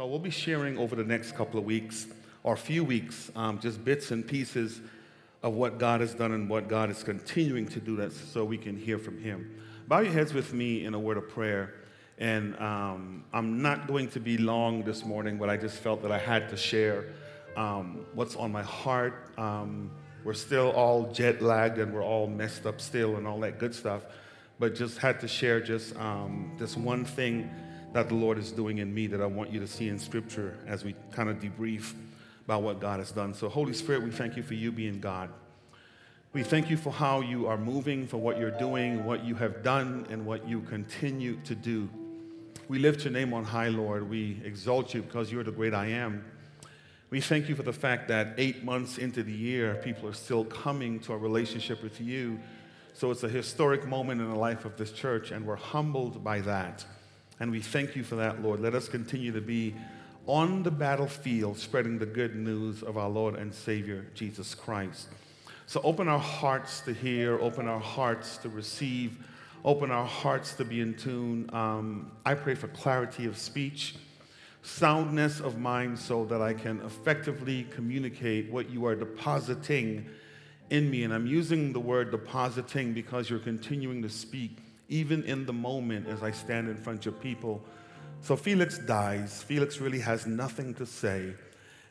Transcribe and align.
So 0.00 0.06
we'll 0.06 0.18
be 0.18 0.30
sharing 0.30 0.78
over 0.78 0.96
the 0.96 1.04
next 1.04 1.32
couple 1.32 1.60
of 1.60 1.66
weeks 1.66 2.06
or 2.42 2.56
few 2.56 2.84
weeks 2.84 3.30
um, 3.36 3.58
just 3.58 3.84
bits 3.84 4.12
and 4.12 4.26
pieces 4.26 4.80
of 5.42 5.52
what 5.52 5.76
God 5.76 6.00
has 6.00 6.14
done 6.14 6.32
and 6.32 6.48
what 6.48 6.68
God 6.68 6.88
is 6.88 7.02
continuing 7.02 7.68
to 7.68 7.80
do 7.80 7.96
that 7.96 8.14
so 8.14 8.42
we 8.42 8.56
can 8.56 8.78
hear 8.78 8.98
from 8.98 9.20
Him. 9.20 9.60
Bow 9.88 9.98
your 9.98 10.14
heads 10.14 10.32
with 10.32 10.54
me 10.54 10.86
in 10.86 10.94
a 10.94 10.98
word 10.98 11.18
of 11.18 11.28
prayer. 11.28 11.74
And 12.16 12.58
um, 12.60 13.24
I'm 13.34 13.60
not 13.60 13.88
going 13.88 14.08
to 14.12 14.20
be 14.20 14.38
long 14.38 14.84
this 14.84 15.04
morning, 15.04 15.36
but 15.36 15.50
I 15.50 15.58
just 15.58 15.76
felt 15.76 16.00
that 16.00 16.10
I 16.10 16.18
had 16.18 16.48
to 16.48 16.56
share 16.56 17.04
um, 17.54 18.06
what's 18.14 18.36
on 18.36 18.50
my 18.50 18.62
heart. 18.62 19.34
Um, 19.36 19.90
we're 20.24 20.32
still 20.32 20.70
all 20.70 21.12
jet 21.12 21.42
lagged 21.42 21.76
and 21.76 21.92
we're 21.92 22.02
all 22.02 22.26
messed 22.26 22.64
up 22.64 22.80
still 22.80 23.16
and 23.16 23.28
all 23.28 23.40
that 23.40 23.58
good 23.58 23.74
stuff. 23.74 24.06
But 24.58 24.74
just 24.74 24.96
had 24.96 25.20
to 25.20 25.28
share 25.28 25.60
just 25.60 25.94
um, 25.96 26.56
this 26.58 26.74
one 26.74 27.04
thing 27.04 27.50
that 27.92 28.08
the 28.08 28.14
Lord 28.14 28.38
is 28.38 28.52
doing 28.52 28.78
in 28.78 28.92
me 28.94 29.06
that 29.08 29.20
I 29.20 29.26
want 29.26 29.50
you 29.50 29.60
to 29.60 29.66
see 29.66 29.88
in 29.88 29.98
Scripture 29.98 30.56
as 30.66 30.84
we 30.84 30.94
kind 31.12 31.28
of 31.28 31.38
debrief 31.40 31.94
about 32.44 32.62
what 32.62 32.80
God 32.80 32.98
has 32.98 33.10
done. 33.12 33.34
So, 33.34 33.48
Holy 33.48 33.72
Spirit, 33.72 34.02
we 34.02 34.10
thank 34.10 34.36
you 34.36 34.42
for 34.42 34.54
you 34.54 34.72
being 34.72 35.00
God. 35.00 35.30
We 36.32 36.44
thank 36.44 36.70
you 36.70 36.76
for 36.76 36.92
how 36.92 37.20
you 37.20 37.48
are 37.48 37.58
moving, 37.58 38.06
for 38.06 38.18
what 38.18 38.38
you're 38.38 38.52
doing, 38.52 39.04
what 39.04 39.24
you 39.24 39.34
have 39.34 39.64
done, 39.64 40.06
and 40.10 40.24
what 40.24 40.48
you 40.48 40.60
continue 40.60 41.40
to 41.44 41.56
do. 41.56 41.88
We 42.68 42.78
lift 42.78 43.02
your 43.04 43.12
name 43.12 43.34
on 43.34 43.42
high, 43.42 43.68
Lord. 43.68 44.08
We 44.08 44.40
exalt 44.44 44.94
you 44.94 45.02
because 45.02 45.32
you're 45.32 45.42
the 45.42 45.50
great 45.50 45.74
I 45.74 45.86
am. 45.86 46.24
We 47.10 47.20
thank 47.20 47.48
you 47.48 47.56
for 47.56 47.64
the 47.64 47.72
fact 47.72 48.06
that 48.08 48.34
eight 48.38 48.62
months 48.62 48.96
into 48.96 49.24
the 49.24 49.32
year, 49.32 49.80
people 49.82 50.08
are 50.08 50.14
still 50.14 50.44
coming 50.44 51.00
to 51.00 51.12
a 51.12 51.18
relationship 51.18 51.82
with 51.82 52.00
you. 52.00 52.38
So 52.92 53.10
it's 53.10 53.24
a 53.24 53.28
historic 53.28 53.84
moment 53.84 54.20
in 54.20 54.28
the 54.28 54.38
life 54.38 54.64
of 54.64 54.76
this 54.76 54.92
church, 54.92 55.32
and 55.32 55.44
we're 55.44 55.56
humbled 55.56 56.22
by 56.22 56.40
that. 56.42 56.84
And 57.40 57.50
we 57.50 57.60
thank 57.60 57.96
you 57.96 58.04
for 58.04 58.16
that, 58.16 58.42
Lord. 58.42 58.60
Let 58.60 58.74
us 58.74 58.86
continue 58.86 59.32
to 59.32 59.40
be 59.40 59.74
on 60.26 60.62
the 60.62 60.70
battlefield 60.70 61.58
spreading 61.58 61.98
the 61.98 62.06
good 62.06 62.36
news 62.36 62.82
of 62.82 62.98
our 62.98 63.08
Lord 63.08 63.34
and 63.34 63.52
Savior, 63.52 64.06
Jesus 64.14 64.54
Christ. 64.54 65.08
So 65.66 65.80
open 65.82 66.06
our 66.06 66.18
hearts 66.18 66.80
to 66.82 66.92
hear, 66.92 67.38
open 67.40 67.66
our 67.66 67.80
hearts 67.80 68.36
to 68.38 68.50
receive, 68.50 69.24
open 69.64 69.90
our 69.90 70.04
hearts 70.04 70.52
to 70.54 70.64
be 70.66 70.82
in 70.82 70.94
tune. 70.94 71.48
Um, 71.54 72.12
I 72.26 72.34
pray 72.34 72.54
for 72.54 72.68
clarity 72.68 73.24
of 73.24 73.38
speech, 73.38 73.94
soundness 74.62 75.40
of 75.40 75.58
mind, 75.58 75.98
so 75.98 76.26
that 76.26 76.42
I 76.42 76.52
can 76.52 76.82
effectively 76.82 77.66
communicate 77.70 78.50
what 78.50 78.68
you 78.68 78.84
are 78.84 78.94
depositing 78.94 80.04
in 80.68 80.90
me. 80.90 81.04
And 81.04 81.14
I'm 81.14 81.26
using 81.26 81.72
the 81.72 81.80
word 81.80 82.10
depositing 82.10 82.92
because 82.92 83.30
you're 83.30 83.38
continuing 83.38 84.02
to 84.02 84.10
speak 84.10 84.58
even 84.90 85.22
in 85.22 85.46
the 85.46 85.52
moment 85.52 86.06
as 86.08 86.22
I 86.22 86.32
stand 86.32 86.68
in 86.68 86.76
front 86.76 87.06
of 87.06 87.18
people. 87.20 87.62
So 88.20 88.36
Felix 88.36 88.76
dies. 88.76 89.42
Felix 89.42 89.80
really 89.80 90.00
has 90.00 90.26
nothing 90.26 90.74
to 90.74 90.84
say. 90.84 91.32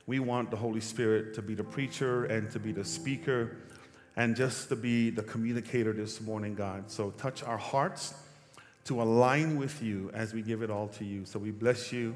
We 0.06 0.20
want 0.20 0.52
the 0.52 0.58
Holy 0.58 0.82
Spirit 0.82 1.34
to 1.36 1.42
be 1.42 1.56
the 1.56 1.64
preacher 1.64 2.26
and 2.26 2.52
to 2.52 2.60
be 2.60 2.72
the 2.72 2.86
speaker 2.86 3.58
and 4.16 4.36
just 4.36 4.70
to 4.70 4.76
be 4.76 5.10
the 5.10 5.24
communicator 5.24 5.94
this 5.94 6.20
morning, 6.20 6.54
God. 6.54 6.92
So 6.92 7.12
touch 7.12 7.42
our 7.42 7.58
hearts 7.58 8.14
to 8.86 9.02
align 9.02 9.58
with 9.58 9.82
you 9.82 10.12
as 10.14 10.34
we 10.34 10.42
give 10.42 10.62
it 10.62 10.70
all 10.70 10.90
to 10.90 11.06
you. 11.06 11.24
So 11.26 11.40
we 11.40 11.52
bless 11.52 11.94
you, 11.94 12.16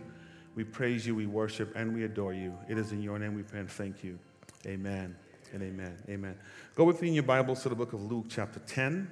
we 0.56 0.64
praise 0.64 1.08
you, 1.08 1.16
we 1.16 1.28
worship, 1.28 1.74
and 1.76 1.94
we 1.94 2.04
adore 2.04 2.34
you. 2.34 2.54
It 2.68 2.78
is 2.78 2.92
in 2.92 3.02
your 3.02 3.18
name 3.20 3.36
we 3.36 3.44
pray 3.44 3.62
and 3.62 3.70
thank 3.70 4.04
you. 4.04 4.20
Amen 4.66 5.16
and 5.54 5.64
amen. 5.64 5.96
Amen. 6.10 6.36
Go 6.76 6.84
with 6.84 7.02
me 7.02 7.10
in 7.10 7.14
your 7.14 7.24
Bibles 7.24 7.64
to 7.64 7.70
the 7.70 7.76
book 7.76 7.94
of 7.94 8.12
Luke, 8.12 8.26
chapter 8.28 8.60
10. 8.60 9.08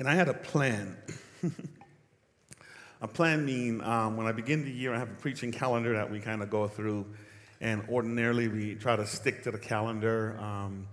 And 0.00 0.08
I 0.08 0.14
had 0.14 0.30
a 0.30 0.34
plan. 0.34 0.96
a 3.02 3.06
plan 3.06 3.44
mean 3.44 3.82
um, 3.82 4.16
when 4.16 4.26
I 4.26 4.32
begin 4.32 4.64
the 4.64 4.70
year, 4.70 4.94
I 4.94 4.98
have 4.98 5.10
a 5.10 5.14
preaching 5.16 5.52
calendar 5.52 5.92
that 5.92 6.10
we 6.10 6.20
kind 6.20 6.42
of 6.42 6.48
go 6.48 6.68
through, 6.68 7.04
and 7.60 7.82
ordinarily 7.86 8.48
we 8.48 8.76
try 8.76 8.96
to 8.96 9.06
stick 9.06 9.42
to 9.42 9.50
the 9.50 9.58
calendar 9.58 10.38
um, 10.40 10.86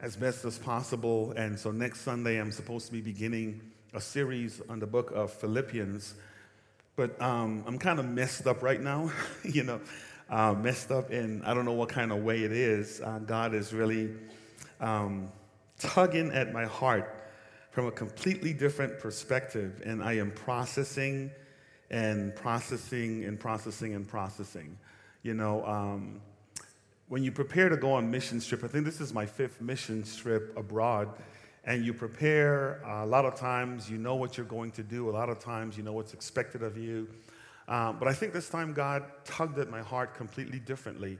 as 0.00 0.16
best 0.16 0.46
as 0.46 0.56
possible. 0.56 1.32
And 1.32 1.58
so 1.58 1.72
next 1.72 2.00
Sunday, 2.00 2.40
I'm 2.40 2.50
supposed 2.50 2.86
to 2.86 2.92
be 2.92 3.02
beginning 3.02 3.60
a 3.92 4.00
series 4.00 4.62
on 4.70 4.78
the 4.78 4.86
book 4.86 5.10
of 5.10 5.30
Philippians, 5.30 6.14
but 6.96 7.20
um, 7.20 7.64
I'm 7.66 7.78
kind 7.78 7.98
of 7.98 8.06
messed 8.06 8.46
up 8.46 8.62
right 8.62 8.80
now, 8.80 9.12
you 9.44 9.62
know, 9.62 9.78
uh, 10.30 10.54
messed 10.54 10.90
up 10.90 11.10
in 11.10 11.42
I 11.44 11.52
don't 11.52 11.66
know 11.66 11.72
what 11.72 11.90
kind 11.90 12.12
of 12.12 12.22
way 12.22 12.44
it 12.44 12.52
is. 12.52 13.02
Uh, 13.02 13.18
God 13.18 13.52
is 13.52 13.74
really 13.74 14.08
um, 14.80 15.30
tugging 15.78 16.32
at 16.32 16.54
my 16.54 16.64
heart 16.64 17.17
from 17.78 17.86
a 17.86 17.92
completely 17.92 18.52
different 18.52 18.98
perspective, 18.98 19.82
and 19.86 20.02
I 20.02 20.14
am 20.14 20.32
processing 20.32 21.30
and 21.90 22.34
processing 22.34 23.24
and 23.24 23.38
processing 23.38 23.94
and 23.94 24.08
processing. 24.08 24.76
You 25.22 25.34
know, 25.34 25.64
um, 25.64 26.20
when 27.06 27.22
you 27.22 27.30
prepare 27.30 27.68
to 27.68 27.76
go 27.76 27.92
on 27.92 28.10
mission 28.10 28.40
trip, 28.40 28.64
I 28.64 28.66
think 28.66 28.84
this 28.84 29.00
is 29.00 29.14
my 29.14 29.26
fifth 29.26 29.60
mission 29.60 30.02
trip 30.02 30.52
abroad, 30.56 31.08
and 31.66 31.84
you 31.84 31.94
prepare, 31.94 32.84
uh, 32.84 33.04
a 33.04 33.06
lot 33.06 33.24
of 33.24 33.36
times 33.36 33.88
you 33.88 33.96
know 33.96 34.16
what 34.16 34.36
you're 34.36 34.44
going 34.44 34.72
to 34.72 34.82
do, 34.82 35.08
a 35.08 35.12
lot 35.12 35.28
of 35.28 35.38
times 35.38 35.76
you 35.76 35.84
know 35.84 35.92
what's 35.92 36.14
expected 36.14 36.64
of 36.64 36.76
you. 36.76 37.06
Um, 37.68 38.00
but 38.00 38.08
I 38.08 38.12
think 38.12 38.32
this 38.32 38.48
time 38.48 38.72
God 38.72 39.04
tugged 39.24 39.56
at 39.60 39.70
my 39.70 39.82
heart 39.82 40.16
completely 40.16 40.58
differently 40.58 41.16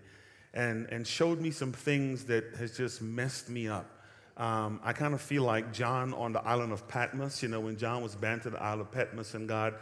and, 0.55 0.89
and 0.91 1.07
showed 1.07 1.41
me 1.41 1.53
some 1.53 1.71
things 1.71 2.25
that 2.25 2.57
has 2.59 2.77
just 2.77 3.01
messed 3.01 3.49
me 3.49 3.69
up. 3.69 3.98
Um, 4.39 4.79
I 4.85 4.93
kind 4.93 5.15
of 5.15 5.21
feel 5.21 5.43
like 5.43 5.73
John 5.73 6.15
on 6.15 6.33
the 6.33 6.41
island 6.45 6.73
of 6.73 6.87
Patmos, 6.87 7.43
you 7.43 7.49
know, 7.49 7.59
when 7.59 7.77
John 7.77 8.03
was 8.03 8.15
banned 8.15 8.43
to 8.43 8.51
the 8.51 8.63
island 8.63 8.83
of 8.83 8.93
Patmos 8.93 9.35
and 9.35 9.49
God 9.49 9.75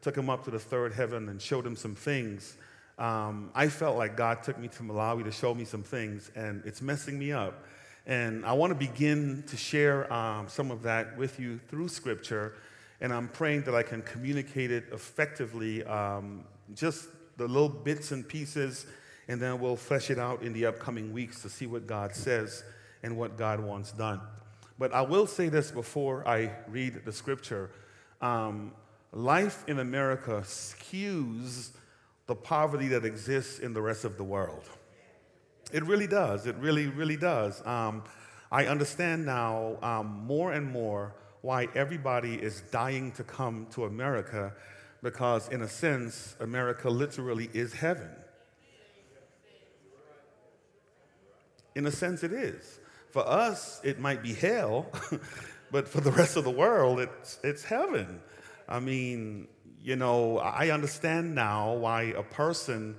took 0.00 0.16
him 0.16 0.30
up 0.30 0.44
to 0.44 0.50
the 0.50 0.58
third 0.58 0.94
heaven 0.94 1.28
and 1.28 1.40
showed 1.40 1.66
him 1.66 1.76
some 1.76 1.94
things. 1.94 2.56
Um, 2.98 3.50
I 3.54 3.68
felt 3.68 3.98
like 3.98 4.16
God 4.16 4.42
took 4.42 4.58
me 4.58 4.68
to 4.68 4.82
Malawi 4.82 5.24
to 5.24 5.30
show 5.30 5.54
me 5.54 5.64
some 5.64 5.82
things, 5.82 6.30
and 6.34 6.62
it's 6.64 6.80
messing 6.80 7.18
me 7.18 7.32
up. 7.32 7.64
And 8.06 8.46
I 8.46 8.54
want 8.54 8.70
to 8.70 8.74
begin 8.74 9.44
to 9.48 9.56
share 9.56 10.10
um, 10.12 10.48
some 10.48 10.70
of 10.70 10.82
that 10.82 11.16
with 11.18 11.38
you 11.38 11.60
through 11.68 11.88
Scripture, 11.88 12.54
and 13.00 13.12
I'm 13.12 13.28
praying 13.28 13.62
that 13.64 13.74
I 13.74 13.82
can 13.82 14.02
communicate 14.02 14.70
it 14.70 14.86
effectively, 14.90 15.84
um, 15.84 16.44
just 16.74 17.08
the 17.36 17.46
little 17.46 17.68
bits 17.68 18.10
and 18.10 18.26
pieces, 18.26 18.86
and 19.28 19.40
then 19.40 19.60
we'll 19.60 19.76
flesh 19.76 20.10
it 20.10 20.18
out 20.18 20.42
in 20.42 20.52
the 20.52 20.66
upcoming 20.66 21.12
weeks 21.12 21.42
to 21.42 21.50
see 21.50 21.66
what 21.66 21.86
God 21.86 22.14
says 22.16 22.64
and 23.02 23.16
what 23.16 23.36
God 23.36 23.60
wants 23.60 23.92
done. 23.92 24.20
But 24.78 24.92
I 24.92 25.02
will 25.02 25.26
say 25.26 25.48
this 25.48 25.70
before 25.70 26.26
I 26.26 26.52
read 26.68 27.04
the 27.04 27.12
scripture. 27.12 27.70
Um, 28.20 28.72
life 29.12 29.64
in 29.66 29.78
America 29.80 30.42
skews 30.44 31.70
the 32.26 32.34
poverty 32.34 32.88
that 32.88 33.04
exists 33.04 33.58
in 33.58 33.72
the 33.72 33.82
rest 33.82 34.04
of 34.04 34.16
the 34.16 34.24
world. 34.24 34.64
It 35.72 35.84
really 35.84 36.06
does. 36.06 36.46
It 36.46 36.56
really, 36.56 36.86
really 36.86 37.16
does. 37.16 37.66
Um, 37.66 38.04
I 38.50 38.66
understand 38.66 39.26
now 39.26 39.76
um, 39.82 40.24
more 40.26 40.52
and 40.52 40.70
more 40.70 41.14
why 41.42 41.68
everybody 41.74 42.34
is 42.34 42.62
dying 42.70 43.12
to 43.12 43.24
come 43.24 43.66
to 43.72 43.84
America 43.84 44.52
because, 45.02 45.48
in 45.48 45.62
a 45.62 45.68
sense, 45.68 46.36
America 46.40 46.90
literally 46.90 47.50
is 47.52 47.72
heaven. 47.72 48.10
In 51.74 51.86
a 51.86 51.92
sense, 51.92 52.22
it 52.22 52.32
is. 52.32 52.80
For 53.10 53.26
us, 53.26 53.80
it 53.84 53.98
might 53.98 54.22
be 54.22 54.34
hell, 54.34 54.86
but 55.70 55.88
for 55.88 56.00
the 56.00 56.12
rest 56.12 56.36
of 56.36 56.44
the 56.44 56.50
world, 56.50 57.00
it's, 57.00 57.38
it's 57.42 57.64
heaven. 57.64 58.20
I 58.68 58.80
mean, 58.80 59.48
you 59.82 59.96
know, 59.96 60.38
I 60.38 60.70
understand 60.70 61.34
now 61.34 61.74
why 61.74 62.02
a 62.16 62.22
person 62.22 62.96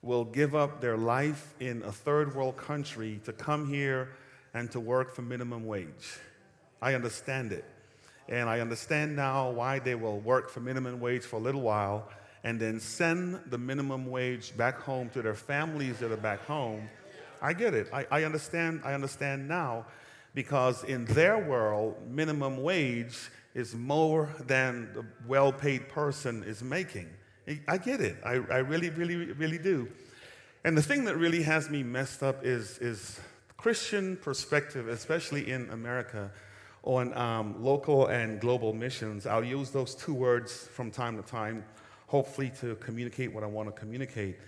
will 0.00 0.24
give 0.24 0.54
up 0.54 0.80
their 0.80 0.96
life 0.96 1.54
in 1.60 1.82
a 1.82 1.92
third 1.92 2.34
world 2.34 2.56
country 2.56 3.20
to 3.24 3.32
come 3.32 3.68
here 3.68 4.10
and 4.54 4.70
to 4.72 4.80
work 4.80 5.14
for 5.14 5.22
minimum 5.22 5.66
wage. 5.66 6.18
I 6.80 6.94
understand 6.94 7.52
it. 7.52 7.64
And 8.28 8.48
I 8.48 8.60
understand 8.60 9.14
now 9.14 9.50
why 9.50 9.78
they 9.78 9.94
will 9.94 10.18
work 10.20 10.50
for 10.50 10.60
minimum 10.60 11.00
wage 11.00 11.22
for 11.22 11.36
a 11.36 11.40
little 11.40 11.60
while 11.60 12.08
and 12.44 12.58
then 12.58 12.80
send 12.80 13.40
the 13.46 13.58
minimum 13.58 14.06
wage 14.06 14.56
back 14.56 14.80
home 14.80 15.08
to 15.10 15.22
their 15.22 15.34
families 15.34 15.98
that 15.98 16.10
are 16.10 16.16
back 16.16 16.44
home 16.46 16.88
I 17.42 17.52
get 17.52 17.74
it. 17.74 17.88
I, 17.92 18.06
I 18.10 18.24
understand. 18.24 18.82
I 18.84 18.94
understand 18.94 19.48
now 19.48 19.84
because 20.34 20.84
in 20.84 21.04
their 21.06 21.38
world, 21.38 21.96
minimum 22.08 22.62
wage 22.62 23.18
is 23.54 23.74
more 23.74 24.30
than 24.46 24.92
the 24.94 25.04
well 25.26 25.52
paid 25.52 25.88
person 25.88 26.42
is 26.44 26.62
making. 26.62 27.08
I 27.66 27.76
get 27.76 28.00
it. 28.00 28.16
I, 28.24 28.34
I 28.34 28.58
really, 28.58 28.90
really, 28.90 29.16
really 29.16 29.58
do. 29.58 29.88
And 30.64 30.78
the 30.78 30.82
thing 30.82 31.04
that 31.06 31.16
really 31.16 31.42
has 31.42 31.68
me 31.68 31.82
messed 31.82 32.22
up 32.22 32.44
is, 32.44 32.78
is 32.78 33.18
Christian 33.56 34.16
perspective, 34.16 34.86
especially 34.86 35.50
in 35.50 35.68
America, 35.70 36.30
on 36.84 37.12
um, 37.14 37.62
local 37.62 38.06
and 38.06 38.40
global 38.40 38.72
missions. 38.72 39.26
I'll 39.26 39.44
use 39.44 39.70
those 39.70 39.96
two 39.96 40.14
words 40.14 40.68
from 40.68 40.92
time 40.92 41.20
to 41.20 41.28
time, 41.28 41.64
hopefully 42.06 42.52
to 42.60 42.76
communicate 42.76 43.34
what 43.34 43.42
I 43.42 43.46
want 43.46 43.74
to 43.74 43.78
communicate. 43.78 44.38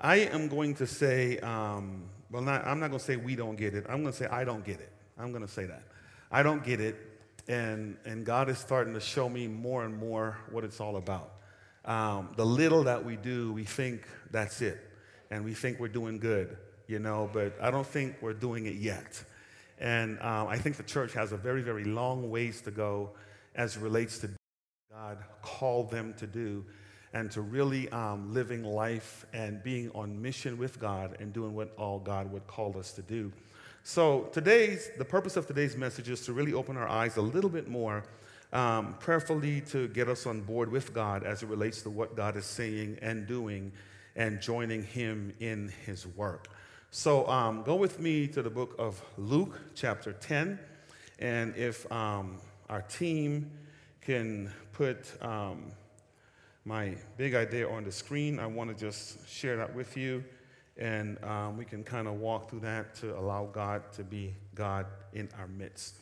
I 0.00 0.16
am 0.16 0.48
going 0.48 0.74
to 0.76 0.86
say 0.86 1.38
um, 1.38 2.02
well, 2.30 2.42
not, 2.42 2.66
I'm 2.66 2.78
not 2.80 2.88
going 2.88 3.00
to 3.00 3.04
say 3.04 3.16
we 3.16 3.34
don't 3.36 3.56
get 3.56 3.74
it. 3.74 3.86
I'm 3.88 4.02
going 4.02 4.12
to 4.12 4.18
say 4.18 4.26
I 4.26 4.44
don't 4.44 4.64
get 4.64 4.80
it. 4.80 4.92
I'm 5.18 5.32
going 5.32 5.46
to 5.46 5.52
say 5.52 5.64
that. 5.66 5.82
I 6.30 6.42
don't 6.42 6.64
get 6.64 6.80
it. 6.80 6.96
and, 7.48 7.96
and 8.04 8.24
God 8.24 8.48
is 8.48 8.58
starting 8.58 8.94
to 8.94 9.00
show 9.00 9.28
me 9.28 9.48
more 9.48 9.84
and 9.84 9.96
more 9.96 10.38
what 10.50 10.64
it's 10.64 10.80
all 10.80 10.96
about. 10.96 11.32
Um, 11.84 12.32
the 12.36 12.46
little 12.46 12.84
that 12.84 13.04
we 13.04 13.16
do, 13.16 13.52
we 13.52 13.64
think 13.64 14.06
that's 14.30 14.60
it, 14.60 14.78
and 15.30 15.44
we 15.44 15.54
think 15.54 15.80
we're 15.80 15.88
doing 15.88 16.18
good, 16.18 16.56
you 16.86 16.98
know, 16.98 17.28
but 17.32 17.56
I 17.60 17.70
don't 17.70 17.86
think 17.86 18.16
we're 18.20 18.34
doing 18.34 18.66
it 18.66 18.76
yet. 18.76 19.22
And 19.78 20.20
um, 20.20 20.46
I 20.48 20.58
think 20.58 20.76
the 20.76 20.82
church 20.82 21.14
has 21.14 21.32
a 21.32 21.36
very, 21.36 21.62
very 21.62 21.84
long 21.84 22.30
ways 22.30 22.60
to 22.62 22.70
go 22.70 23.10
as 23.54 23.76
it 23.76 23.82
relates 23.82 24.18
to 24.18 24.30
God 24.92 25.18
called 25.42 25.90
them 25.90 26.14
to 26.18 26.26
do 26.26 26.64
and 27.12 27.30
to 27.32 27.40
really 27.40 27.88
um, 27.90 28.32
living 28.32 28.62
life 28.62 29.26
and 29.32 29.62
being 29.62 29.90
on 29.94 30.20
mission 30.20 30.58
with 30.58 30.78
God 30.78 31.16
and 31.20 31.32
doing 31.32 31.54
what 31.54 31.72
all 31.76 31.98
God 31.98 32.30
would 32.32 32.46
call 32.46 32.78
us 32.78 32.92
to 32.92 33.02
do. 33.02 33.32
So 33.82 34.28
today's 34.32 34.90
the 34.98 35.04
purpose 35.04 35.36
of 35.36 35.46
today's 35.46 35.76
message 35.76 36.08
is 36.08 36.24
to 36.26 36.32
really 36.32 36.52
open 36.52 36.76
our 36.76 36.88
eyes 36.88 37.16
a 37.16 37.22
little 37.22 37.50
bit 37.50 37.68
more, 37.68 38.04
um, 38.52 38.94
prayerfully 39.00 39.62
to 39.62 39.88
get 39.88 40.08
us 40.08 40.26
on 40.26 40.42
board 40.42 40.70
with 40.70 40.92
God 40.92 41.24
as 41.24 41.42
it 41.42 41.48
relates 41.48 41.82
to 41.82 41.90
what 41.90 42.14
God 42.14 42.36
is 42.36 42.44
saying 42.44 42.98
and 43.02 43.26
doing, 43.26 43.72
and 44.16 44.40
joining 44.40 44.82
Him 44.84 45.32
in 45.40 45.72
His 45.86 46.06
work. 46.06 46.48
So 46.90 47.26
um, 47.28 47.62
go 47.62 47.74
with 47.74 48.00
me 48.00 48.26
to 48.28 48.42
the 48.42 48.50
book 48.50 48.74
of 48.78 49.02
Luke, 49.16 49.58
chapter 49.74 50.12
10, 50.12 50.58
and 51.18 51.56
if 51.56 51.90
um, 51.90 52.36
our 52.68 52.82
team 52.82 53.50
can 54.00 54.52
put 54.72 55.10
um, 55.22 55.72
my 56.64 56.94
big 57.16 57.34
idea 57.34 57.68
on 57.68 57.84
the 57.84 57.92
screen, 57.92 58.38
I 58.38 58.46
want 58.46 58.70
to 58.70 58.76
just 58.76 59.28
share 59.28 59.56
that 59.56 59.74
with 59.74 59.96
you 59.96 60.24
and 60.80 61.22
um, 61.24 61.58
we 61.58 61.64
can 61.64 61.84
kind 61.84 62.08
of 62.08 62.14
walk 62.14 62.48
through 62.48 62.60
that 62.60 62.94
to 62.96 63.16
allow 63.18 63.46
God 63.46 63.92
to 63.92 64.02
be 64.02 64.34
God 64.54 64.86
in 65.12 65.28
our 65.38 65.46
midst. 65.46 65.96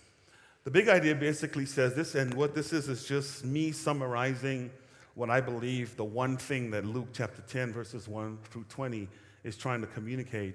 The 0.64 0.70
big 0.70 0.88
idea 0.88 1.14
basically 1.14 1.66
says 1.66 1.94
this, 1.94 2.14
and 2.14 2.32
what 2.34 2.54
this 2.54 2.72
is 2.72 2.88
is 2.88 3.06
just 3.06 3.44
me 3.44 3.72
summarizing 3.72 4.70
what 5.14 5.30
I 5.30 5.40
believe 5.40 5.96
the 5.96 6.04
one 6.04 6.36
thing 6.36 6.70
that 6.70 6.84
Luke 6.84 7.08
chapter 7.12 7.42
10, 7.42 7.72
verses 7.72 8.06
1 8.06 8.38
through 8.44 8.64
20 8.68 9.08
is 9.42 9.56
trying 9.56 9.80
to 9.80 9.86
communicate. 9.88 10.54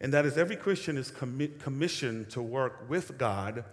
And 0.00 0.12
that 0.12 0.26
is 0.26 0.38
every 0.38 0.56
Christian 0.56 0.96
is 0.96 1.10
commi- 1.10 1.58
commissioned 1.58 2.30
to 2.30 2.42
work 2.42 2.88
with 2.88 3.18
God 3.18 3.64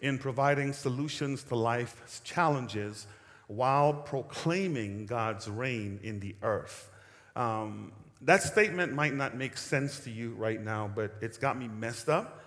in 0.00 0.18
providing 0.18 0.72
solutions 0.72 1.42
to 1.44 1.56
life's 1.56 2.20
challenges 2.20 3.06
while 3.50 3.92
proclaiming 3.92 5.06
God's 5.06 5.48
reign 5.48 5.98
in 6.04 6.20
the 6.20 6.36
earth. 6.40 6.88
Um, 7.34 7.90
that 8.22 8.44
statement 8.44 8.92
might 8.92 9.12
not 9.12 9.36
make 9.36 9.56
sense 9.56 10.00
to 10.00 10.10
you 10.10 10.34
right 10.34 10.62
now, 10.62 10.88
but 10.94 11.14
it's 11.20 11.36
got 11.36 11.58
me 11.58 11.66
messed 11.66 12.08
up. 12.08 12.44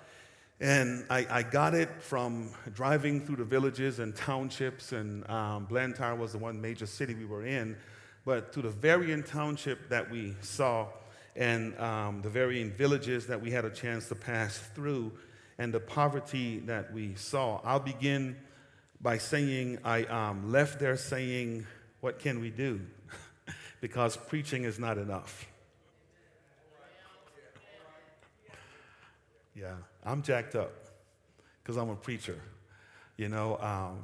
And 0.62 1.06
I, 1.10 1.28
I 1.30 1.44
got 1.44 1.74
it 1.74 1.90
from 2.02 2.52
driving 2.74 3.26
through 3.26 3.36
the 3.36 3.44
villages 3.44 4.00
and 4.00 4.16
townships, 4.16 4.94
and 4.94 5.30
um, 5.30 5.66
Blantyre 5.66 6.16
was 6.16 6.32
the 6.32 6.38
one 6.38 6.62
major 6.62 6.86
city 6.86 7.14
we 7.14 7.26
were 7.26 7.46
in. 7.46 7.76
But 8.24 8.54
to 8.54 8.62
the 8.62 8.70
varying 8.70 9.24
township 9.24 9.90
that 9.90 10.10
we 10.10 10.36
saw, 10.40 10.88
and 11.36 11.78
um, 11.80 12.22
the 12.22 12.30
varying 12.30 12.72
villages 12.72 13.28
that 13.28 13.42
we 13.42 13.52
had 13.52 13.66
a 13.66 13.70
chance 13.70 14.08
to 14.08 14.16
pass 14.16 14.58
through, 14.74 15.12
and 15.58 15.74
the 15.74 15.82
poverty 15.82 16.60
that 16.60 16.94
we 16.94 17.16
saw, 17.16 17.60
I'll 17.66 17.82
begin 17.82 18.38
by 19.04 19.18
saying 19.18 19.80
I 19.84 20.06
um, 20.06 20.52
left 20.52 20.80
there 20.80 20.96
saying, 20.96 21.68
What 22.00 22.20
can 22.20 22.40
we 22.40 22.50
do? 22.50 22.80
because 23.82 24.16
preaching 24.16 24.64
is 24.64 24.80
not 24.80 24.98
enough. 24.98 25.46
Yeah, 29.56 29.76
I'm 30.04 30.24
jacked 30.24 30.56
up 30.56 30.72
because 31.62 31.78
I'm 31.78 31.90
a 31.90 31.96
preacher. 31.96 32.40
You 33.18 33.30
know, 33.30 33.58
um, 33.60 34.04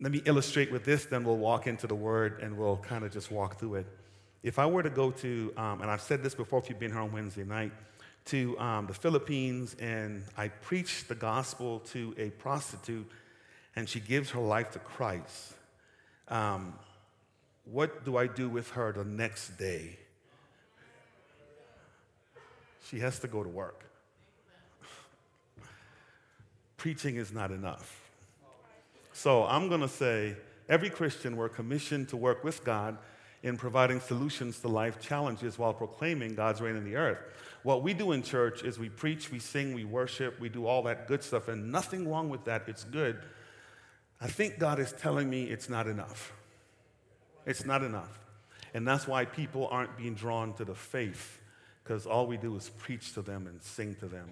let 0.00 0.12
me 0.12 0.22
illustrate 0.26 0.70
with 0.70 0.84
this, 0.84 1.06
then 1.06 1.24
we'll 1.24 1.38
walk 1.38 1.66
into 1.66 1.88
the 1.88 1.94
word 1.94 2.40
and 2.40 2.56
we'll 2.56 2.76
kind 2.76 3.04
of 3.04 3.12
just 3.12 3.32
walk 3.32 3.58
through 3.58 3.76
it. 3.76 3.86
If 4.44 4.60
I 4.60 4.66
were 4.66 4.84
to 4.84 4.90
go 4.90 5.10
to, 5.10 5.52
um, 5.56 5.80
and 5.80 5.90
I've 5.90 6.00
said 6.00 6.22
this 6.22 6.36
before 6.36 6.60
if 6.60 6.68
you've 6.68 6.78
been 6.78 6.92
here 6.92 7.00
on 7.00 7.10
Wednesday 7.10 7.42
night, 7.42 7.72
to 8.26 8.56
um, 8.60 8.86
the 8.86 8.94
Philippines 8.94 9.74
and 9.80 10.22
I 10.36 10.48
preach 10.48 11.08
the 11.08 11.14
gospel 11.14 11.80
to 11.90 12.14
a 12.18 12.30
prostitute 12.30 13.10
and 13.78 13.88
she 13.88 14.00
gives 14.00 14.30
her 14.30 14.40
life 14.40 14.72
to 14.72 14.78
Christ, 14.80 15.54
um, 16.26 16.74
what 17.64 18.04
do 18.04 18.16
I 18.16 18.26
do 18.26 18.48
with 18.48 18.70
her 18.72 18.92
the 18.92 19.04
next 19.04 19.56
day? 19.56 19.98
She 22.90 22.98
has 22.98 23.18
to 23.20 23.28
go 23.28 23.42
to 23.42 23.48
work 23.48 23.88
preaching 26.78 27.16
is 27.16 27.32
not 27.32 27.50
enough. 27.50 28.00
So 29.12 29.44
I'm 29.44 29.68
going 29.68 29.80
to 29.80 29.88
say 29.88 30.36
every 30.68 30.88
Christian, 30.88 31.36
we're 31.36 31.48
commissioned 31.48 32.08
to 32.10 32.16
work 32.16 32.44
with 32.44 32.64
God 32.64 32.96
in 33.42 33.56
providing 33.56 34.00
solutions 34.00 34.60
to 34.60 34.68
life 34.68 35.00
challenges 35.00 35.58
while 35.58 35.74
proclaiming 35.74 36.34
God's 36.34 36.60
reign 36.60 36.76
in 36.76 36.84
the 36.84 36.94
earth. 36.96 37.18
What 37.64 37.82
we 37.82 37.94
do 37.94 38.12
in 38.12 38.22
church 38.22 38.62
is 38.62 38.78
we 38.78 38.88
preach, 38.88 39.30
we 39.30 39.40
sing, 39.40 39.74
we 39.74 39.84
worship, 39.84 40.38
we 40.40 40.48
do 40.48 40.66
all 40.66 40.82
that 40.84 41.08
good 41.08 41.22
stuff, 41.22 41.48
and 41.48 41.70
nothing 41.70 42.08
wrong 42.08 42.28
with 42.28 42.44
that. 42.44 42.62
It's 42.68 42.84
good. 42.84 43.18
I 44.20 44.26
think 44.26 44.58
God 44.58 44.78
is 44.78 44.92
telling 44.92 45.30
me 45.30 45.44
it's 45.44 45.68
not 45.68 45.86
enough. 45.86 46.32
It's 47.46 47.64
not 47.64 47.82
enough. 47.82 48.18
And 48.74 48.86
that's 48.86 49.06
why 49.06 49.24
people 49.24 49.68
aren't 49.70 49.96
being 49.96 50.14
drawn 50.14 50.52
to 50.54 50.64
the 50.64 50.74
faith, 50.74 51.40
because 51.82 52.06
all 52.06 52.26
we 52.26 52.36
do 52.36 52.54
is 52.56 52.70
preach 52.78 53.14
to 53.14 53.22
them 53.22 53.46
and 53.46 53.62
sing 53.62 53.94
to 53.96 54.06
them 54.06 54.28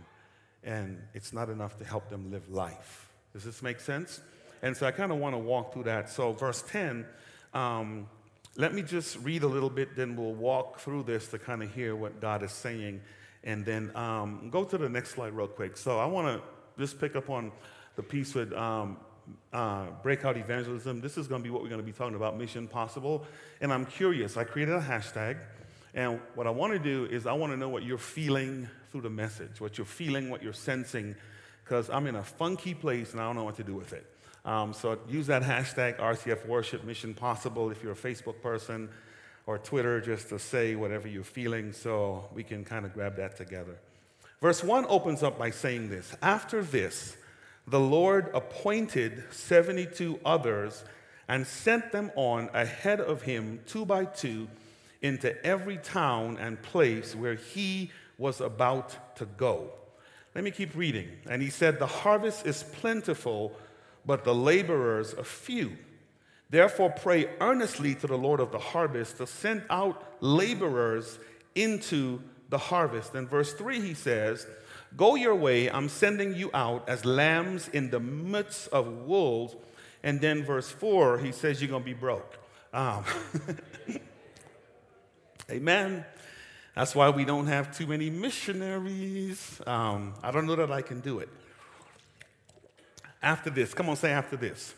and 0.67 1.01
it's 1.15 1.33
not 1.33 1.49
enough 1.49 1.79
to 1.79 1.85
help 1.85 2.11
them 2.11 2.31
live 2.31 2.51
life. 2.51 3.09
Does 3.33 3.45
this 3.45 3.63
make 3.63 3.81
sense? 3.81 4.21
And 4.63 4.77
so 4.77 4.85
I 4.85 4.91
kind 4.91 5.13
of 5.13 5.19
want 5.19 5.35
to 5.35 5.39
walk 5.39 5.73
through 5.73 5.85
that. 5.85 6.11
So, 6.11 6.33
verse 6.33 6.63
10, 6.69 7.07
um, 7.55 8.09
let 8.57 8.75
me 8.75 8.83
just 8.83 9.19
read 9.19 9.45
a 9.45 9.47
little 9.47 9.71
bit, 9.71 9.95
then 9.95 10.17
we'll 10.17 10.35
walk 10.35 10.81
through 10.81 11.05
this 11.05 11.29
to 11.29 11.39
kind 11.39 11.63
of 11.63 11.73
hear 11.73 11.95
what 11.95 12.21
God 12.21 12.43
is 12.43 12.53
saying. 12.53 13.01
And 13.45 13.65
then 13.65 13.95
um, 13.95 14.49
go 14.51 14.65
to 14.65 14.77
the 14.77 14.89
next 14.89 15.11
slide, 15.11 15.35
real 15.35 15.47
quick. 15.47 15.77
So, 15.77 15.99
I 15.99 16.07
want 16.07 16.27
to 16.27 16.43
just 16.81 17.01
pick 17.01 17.15
up 17.15 17.31
on 17.31 17.53
the 17.95 18.03
piece 18.03 18.35
with 18.35 18.53
um, 18.53 18.97
uh, 19.53 19.87
breakout 20.03 20.37
evangelism. 20.37 21.01
This 21.01 21.17
is 21.17 21.27
going 21.27 21.43
to 21.43 21.45
be 21.45 21.51
what 21.51 21.63
we're 21.63 21.69
going 21.69 21.81
to 21.81 21.87
be 21.87 21.93
talking 21.93 22.17
about 22.17 22.37
Mission 22.37 22.69
Possible. 22.69 23.25
And 23.61 23.73
I'm 23.73 23.87
curious, 23.87 24.37
I 24.37 24.45
created 24.45 24.75
a 24.75 24.81
hashtag. 24.81 25.39
And 25.95 26.21
what 26.35 26.47
I 26.47 26.51
want 26.51 26.73
to 26.75 26.79
do 26.79 27.07
is, 27.07 27.27
I 27.27 27.33
want 27.33 27.53
to 27.53 27.57
know 27.57 27.69
what 27.69 27.83
you're 27.83 27.97
feeling 27.97 28.69
through 28.91 29.01
the 29.01 29.11
message, 29.11 29.61
what 29.61 29.79
you're 29.79 29.87
feeling, 29.87 30.29
what 30.31 30.43
you're 30.43 30.53
sensing, 30.53 31.15
because 31.65 31.89
I'm 31.89 32.07
in 32.07 32.17
a 32.17 32.23
funky 32.23 32.75
place 32.75 33.13
and 33.13 33.21
I 33.21 33.25
don't 33.25 33.37
know 33.37 33.45
what 33.45 33.57
to 33.57 33.65
do 33.65 33.75
with 33.75 33.93
it. 33.93 34.07
Um, 34.45 34.73
so 34.73 34.99
use 35.09 35.27
that 35.27 35.43
hashtag 35.43 35.99
RCF 35.99 36.47
Worship 36.47 36.85
Mission 36.85 37.15
Possible 37.15 37.71
if 37.71 37.83
you're 37.83 37.93
a 37.93 37.97
Facebook 37.97 38.41
person 38.43 38.89
or 39.47 39.59
Twitter 39.59 40.01
just 40.01 40.29
to 40.29 40.39
say 40.39 40.77
whatever 40.77 41.09
you're 41.09 41.25
feeling 41.25 41.73
so 41.73 42.29
we 42.33 42.45
can 42.45 42.65
kind 42.65 42.85
of 42.85 42.95
grab 42.95 43.17
that 43.17 43.37
together. 43.37 43.77
Verse 44.41 44.63
1 44.63 44.87
opens 44.89 45.23
up 45.23 45.39
by 45.39 45.51
saying 45.51 45.89
this 45.89 46.15
After 46.23 46.63
this, 46.63 47.17
the 47.67 47.81
Lord 47.81 48.31
appointed 48.33 49.25
72 49.31 50.21
others 50.25 50.85
and 51.29 51.47
sent 51.47 51.91
them 51.91 52.13
on 52.15 52.49
ahead 52.55 53.01
of 53.01 53.23
him, 53.23 53.61
two 53.67 53.85
by 53.85 54.05
two 54.05 54.49
into 55.03 55.45
every 55.45 55.77
town 55.79 56.39
and 56.41 56.61
place 56.63 57.15
where 57.15 57.35
he 57.35 57.91
was 58.19 58.41
about 58.41 59.17
to 59.17 59.27
go. 59.27 59.71
Let 60.35 60.45
me 60.45 60.51
keep 60.51 60.75
reading. 60.75 61.09
And 61.29 61.43
he 61.43 61.51
said, 61.51 61.79
The 61.79 61.87
harvest 61.87 62.47
is 62.47 62.63
plentiful, 62.63 63.53
but 64.05 64.25
the 64.25 64.35
laborers 64.35 65.15
are 65.15 65.25
few. 65.25 65.77
Therefore, 66.49 66.91
pray 66.91 67.29
earnestly 67.41 67.95
to 67.97 68.07
the 68.07 68.19
Lord 68.19 68.39
of 68.39 68.53
the 68.53 68.59
harvest 68.59 69.17
to 69.17 69.27
send 69.27 69.65
out 69.69 70.03
laborers 70.21 71.19
into 71.55 72.21
the 72.49 72.59
harvest. 72.59 73.15
In 73.15 73.27
verse 73.27 73.53
3, 73.55 73.81
he 73.81 73.95
says, 73.95 74.47
Go 74.95 75.15
your 75.15 75.35
way, 75.35 75.71
I'm 75.71 75.89
sending 75.89 76.35
you 76.35 76.51
out 76.55 76.89
as 76.89 77.05
lambs 77.05 77.69
in 77.69 77.91
the 77.91 78.01
midst 78.01 78.69
of 78.69 78.87
wolves. 79.07 79.57
And 80.03 80.21
then 80.21 80.45
verse 80.45 80.71
4, 80.71 81.19
he 81.19 81.33
says, 81.33 81.61
You're 81.61 81.71
going 81.71 81.83
to 81.83 81.87
be 81.87 81.95
broke. 81.95 82.39
Um, 82.73 83.05
Amen. 85.51 86.05
That's 86.75 86.95
why 86.95 87.09
we 87.09 87.25
don't 87.25 87.47
have 87.47 87.77
too 87.77 87.87
many 87.87 88.11
missionaries. 88.11 89.61
Um, 89.67 90.13
I 90.23 90.31
don't 90.31 90.47
know 90.47 90.57
that 90.57 90.71
I 90.71 90.83
can 90.83 91.01
do 91.01 91.21
it. 91.21 91.29
After 93.23 93.49
this, 93.49 93.73
come 93.73 93.89
on, 93.89 93.97
say 93.97 94.13
after 94.13 94.37
this. 94.37 94.75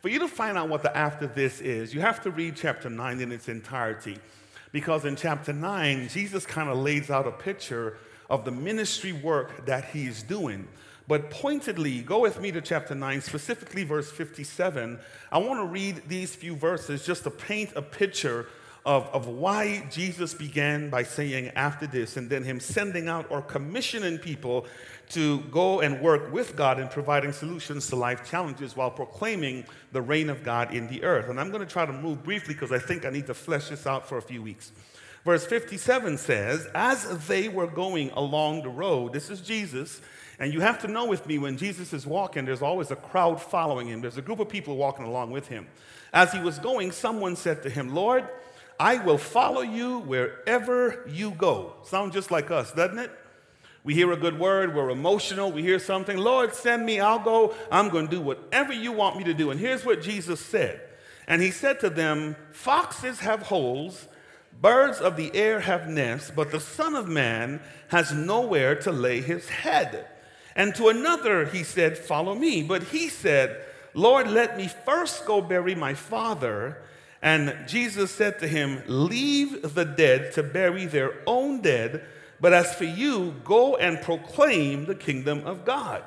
For 0.00 0.08
you 0.08 0.18
to 0.20 0.28
find 0.28 0.58
out 0.58 0.68
what 0.68 0.82
the 0.82 0.96
after 0.96 1.26
this 1.26 1.60
is, 1.60 1.94
you 1.94 2.00
have 2.00 2.22
to 2.22 2.30
read 2.30 2.56
chapter 2.56 2.90
9 2.90 3.20
in 3.20 3.30
its 3.30 3.48
entirety. 3.48 4.18
Because 4.72 5.04
in 5.04 5.14
chapter 5.14 5.52
9, 5.52 6.08
Jesus 6.08 6.46
kind 6.46 6.68
of 6.70 6.78
lays 6.78 7.10
out 7.10 7.26
a 7.26 7.30
picture 7.30 7.98
of 8.32 8.46
the 8.46 8.50
ministry 8.50 9.12
work 9.12 9.66
that 9.66 9.84
he 9.90 10.06
is 10.06 10.22
doing. 10.22 10.66
But 11.06 11.30
pointedly, 11.30 12.00
go 12.00 12.20
with 12.20 12.40
me 12.40 12.50
to 12.52 12.62
chapter 12.62 12.94
9, 12.94 13.20
specifically 13.20 13.84
verse 13.84 14.10
57. 14.10 14.98
I 15.30 15.38
want 15.38 15.60
to 15.60 15.66
read 15.66 16.02
these 16.08 16.34
few 16.34 16.56
verses 16.56 17.04
just 17.04 17.24
to 17.24 17.30
paint 17.30 17.72
a 17.76 17.82
picture 17.82 18.46
of, 18.86 19.06
of 19.12 19.28
why 19.28 19.86
Jesus 19.90 20.32
began 20.32 20.88
by 20.88 21.02
saying 21.02 21.48
after 21.56 21.86
this, 21.86 22.16
and 22.16 22.30
then 22.30 22.42
him 22.42 22.58
sending 22.58 23.06
out 23.06 23.26
or 23.30 23.42
commissioning 23.42 24.16
people 24.16 24.66
to 25.10 25.40
go 25.50 25.80
and 25.80 26.00
work 26.00 26.32
with 26.32 26.56
God 26.56 26.80
in 26.80 26.88
providing 26.88 27.32
solutions 27.32 27.88
to 27.88 27.96
life 27.96 28.28
challenges 28.28 28.74
while 28.74 28.90
proclaiming 28.90 29.66
the 29.92 30.00
reign 30.00 30.30
of 30.30 30.42
God 30.42 30.72
in 30.72 30.88
the 30.88 31.04
earth. 31.04 31.28
And 31.28 31.38
I'm 31.38 31.50
going 31.50 31.64
to 31.64 31.70
try 31.70 31.84
to 31.84 31.92
move 31.92 32.24
briefly 32.24 32.54
because 32.54 32.72
I 32.72 32.78
think 32.78 33.04
I 33.04 33.10
need 33.10 33.26
to 33.26 33.34
flesh 33.34 33.68
this 33.68 33.86
out 33.86 34.08
for 34.08 34.16
a 34.16 34.22
few 34.22 34.40
weeks. 34.42 34.72
Verse 35.24 35.46
57 35.46 36.18
says, 36.18 36.68
As 36.74 37.26
they 37.28 37.48
were 37.48 37.66
going 37.66 38.10
along 38.10 38.62
the 38.62 38.68
road, 38.68 39.12
this 39.12 39.30
is 39.30 39.40
Jesus, 39.40 40.00
and 40.38 40.52
you 40.52 40.60
have 40.60 40.80
to 40.80 40.88
know 40.88 41.06
with 41.06 41.26
me 41.26 41.38
when 41.38 41.56
Jesus 41.56 41.92
is 41.92 42.06
walking, 42.06 42.44
there's 42.44 42.62
always 42.62 42.90
a 42.90 42.96
crowd 42.96 43.40
following 43.40 43.86
him. 43.86 44.00
There's 44.00 44.16
a 44.18 44.22
group 44.22 44.40
of 44.40 44.48
people 44.48 44.76
walking 44.76 45.04
along 45.04 45.30
with 45.30 45.46
him. 45.46 45.68
As 46.12 46.32
he 46.32 46.40
was 46.40 46.58
going, 46.58 46.90
someone 46.90 47.36
said 47.36 47.62
to 47.62 47.70
him, 47.70 47.94
Lord, 47.94 48.28
I 48.80 48.96
will 48.98 49.18
follow 49.18 49.60
you 49.60 50.00
wherever 50.00 51.04
you 51.08 51.30
go. 51.30 51.74
Sounds 51.84 52.14
just 52.14 52.32
like 52.32 52.50
us, 52.50 52.72
doesn't 52.72 52.98
it? 52.98 53.12
We 53.84 53.94
hear 53.94 54.12
a 54.12 54.16
good 54.16 54.38
word, 54.38 54.74
we're 54.74 54.90
emotional, 54.90 55.50
we 55.50 55.62
hear 55.62 55.78
something, 55.78 56.16
Lord, 56.16 56.54
send 56.54 56.86
me, 56.86 57.00
I'll 57.00 57.18
go, 57.18 57.54
I'm 57.70 57.88
going 57.88 58.06
to 58.08 58.16
do 58.16 58.20
whatever 58.20 58.72
you 58.72 58.92
want 58.92 59.16
me 59.16 59.24
to 59.24 59.34
do. 59.34 59.50
And 59.50 59.58
here's 59.58 59.84
what 59.84 60.02
Jesus 60.02 60.40
said. 60.40 60.80
And 61.26 61.42
he 61.42 61.50
said 61.50 61.80
to 61.80 61.90
them, 61.90 62.36
Foxes 62.52 63.20
have 63.20 63.42
holes, 63.42 64.06
birds 64.60 64.98
of 64.98 65.16
the 65.16 65.34
air 65.34 65.60
have 65.60 65.88
nests, 65.88 66.30
but 66.34 66.50
the 66.50 66.60
Son 66.60 66.94
of 66.94 67.08
Man 67.08 67.60
has 67.88 68.12
nowhere 68.12 68.74
to 68.76 68.92
lay 68.92 69.20
his 69.20 69.48
head. 69.48 70.06
And 70.54 70.74
to 70.74 70.88
another 70.88 71.46
he 71.46 71.62
said, 71.62 71.96
Follow 71.98 72.34
me. 72.34 72.62
But 72.62 72.84
he 72.84 73.08
said, 73.08 73.64
Lord, 73.94 74.28
let 74.28 74.56
me 74.56 74.68
first 74.84 75.26
go 75.26 75.40
bury 75.40 75.74
my 75.74 75.94
father. 75.94 76.78
And 77.20 77.56
Jesus 77.68 78.10
said 78.10 78.38
to 78.40 78.48
him, 78.48 78.82
Leave 78.86 79.74
the 79.74 79.84
dead 79.84 80.32
to 80.32 80.42
bury 80.42 80.86
their 80.86 81.14
own 81.26 81.60
dead, 81.60 82.04
but 82.40 82.52
as 82.52 82.74
for 82.74 82.84
you, 82.84 83.36
go 83.44 83.76
and 83.76 84.02
proclaim 84.02 84.86
the 84.86 84.94
kingdom 84.94 85.46
of 85.46 85.64
God. 85.64 86.02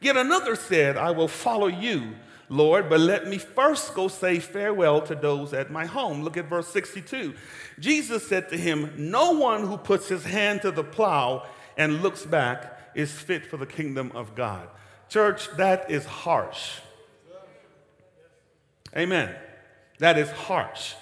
Yet 0.00 0.16
another 0.16 0.54
said, 0.54 0.96
I 0.96 1.10
will 1.10 1.28
follow 1.28 1.66
you, 1.66 2.14
Lord, 2.52 2.90
but 2.90 3.00
let 3.00 3.26
me 3.26 3.38
first 3.38 3.94
go 3.94 4.08
say 4.08 4.38
farewell 4.38 5.00
to 5.02 5.14
those 5.14 5.54
at 5.54 5.70
my 5.70 5.86
home. 5.86 6.22
Look 6.22 6.36
at 6.36 6.50
verse 6.50 6.68
62. 6.68 7.32
Jesus 7.80 8.28
said 8.28 8.50
to 8.50 8.58
him, 8.58 8.92
No 8.98 9.32
one 9.32 9.66
who 9.66 9.78
puts 9.78 10.08
his 10.08 10.24
hand 10.24 10.60
to 10.62 10.70
the 10.70 10.84
plow 10.84 11.46
and 11.78 12.02
looks 12.02 12.26
back 12.26 12.78
is 12.94 13.10
fit 13.10 13.46
for 13.46 13.56
the 13.56 13.64
kingdom 13.64 14.12
of 14.14 14.34
God. 14.34 14.68
Church, 15.08 15.48
that 15.56 15.90
is 15.90 16.04
harsh. 16.04 16.80
Amen. 18.94 19.34
That 19.98 20.18
is 20.18 20.30
harsh. 20.30 20.94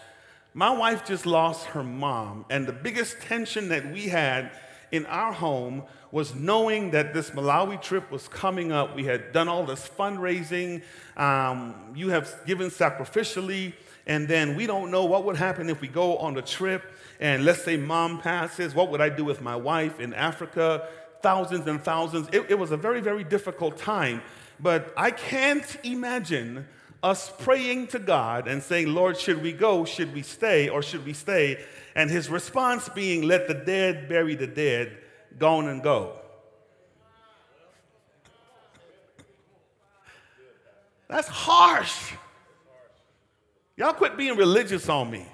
My 0.55 0.71
wife 0.71 1.05
just 1.05 1.27
lost 1.27 1.67
her 1.67 1.83
mom, 1.83 2.45
and 2.49 2.67
the 2.67 2.73
biggest 2.73 3.21
tension 3.23 3.71
that 3.71 3.93
we 3.93 4.09
had 4.09 4.53
in 4.93 5.07
our 5.07 5.33
home 5.33 5.83
was 6.13 6.35
knowing 6.35 6.91
that 6.91 7.15
this 7.15 7.31
Malawi 7.31 7.81
trip 7.81 8.11
was 8.11 8.27
coming 8.29 8.73
up. 8.73 8.97
We 8.97 9.05
had 9.05 9.33
done 9.33 9.49
all 9.49 9.65
this 9.65 9.89
fundraising, 9.89 10.83
um, 11.17 11.93
you 11.95 12.09
have 12.09 12.35
given 12.47 12.71
sacrificially, 12.71 13.75
and 14.07 14.27
then 14.27 14.57
we 14.57 14.67
don't 14.67 14.91
know 14.91 15.05
what 15.05 15.25
would 15.25 15.37
happen 15.37 15.71
if 15.71 15.81
we 15.81 15.89
go 15.89 16.17
on 16.19 16.35
the 16.35 16.43
trip 16.43 16.83
and 17.21 17.45
let's 17.45 17.63
say 17.63 17.77
mom 17.77 18.19
passes. 18.21 18.75
What 18.75 18.91
would 18.91 19.01
I 19.01 19.11
do 19.11 19.25
with 19.25 19.43
my 19.43 19.55
wife 19.55 20.01
in 20.01 20.15
Africa? 20.15 20.89
Thousands 21.23 21.67
and 21.67 21.83
thousands. 21.83 22.29
It, 22.33 22.47
it 22.49 22.59
was 22.59 22.71
a 22.71 22.79
very, 22.79 23.01
very 23.01 23.25
difficult 23.25 23.77
time, 23.77 24.23
but 24.59 24.93
I 24.97 25.11
can't 25.11 25.77
imagine 25.85 26.67
us 27.03 27.33
praying 27.39 27.89
to 27.89 27.99
God 27.99 28.49
and 28.49 28.63
saying, 28.63 28.93
Lord, 28.93 29.19
should 29.19 29.43
we 29.43 29.53
go? 29.53 29.85
Should 29.85 30.15
we 30.15 30.23
stay? 30.23 30.69
Or 30.69 30.83
should 30.83 31.05
we 31.05 31.13
stay? 31.13 31.63
And 31.95 32.11
his 32.11 32.29
response 32.29 32.89
being, 32.89 33.23
Let 33.23 33.49
the 33.49 33.55
dead 33.55 34.09
bury 34.09 34.35
the 34.35 34.47
dead, 34.47 34.99
gone 35.39 35.69
and 35.69 35.83
go. 35.83 36.19
That's 41.09 41.29
harsh. 41.29 42.13
Y'all 43.77 43.93
quit 43.93 44.17
being 44.17 44.37
religious 44.37 44.89
on 44.89 45.11
me. 45.11 45.27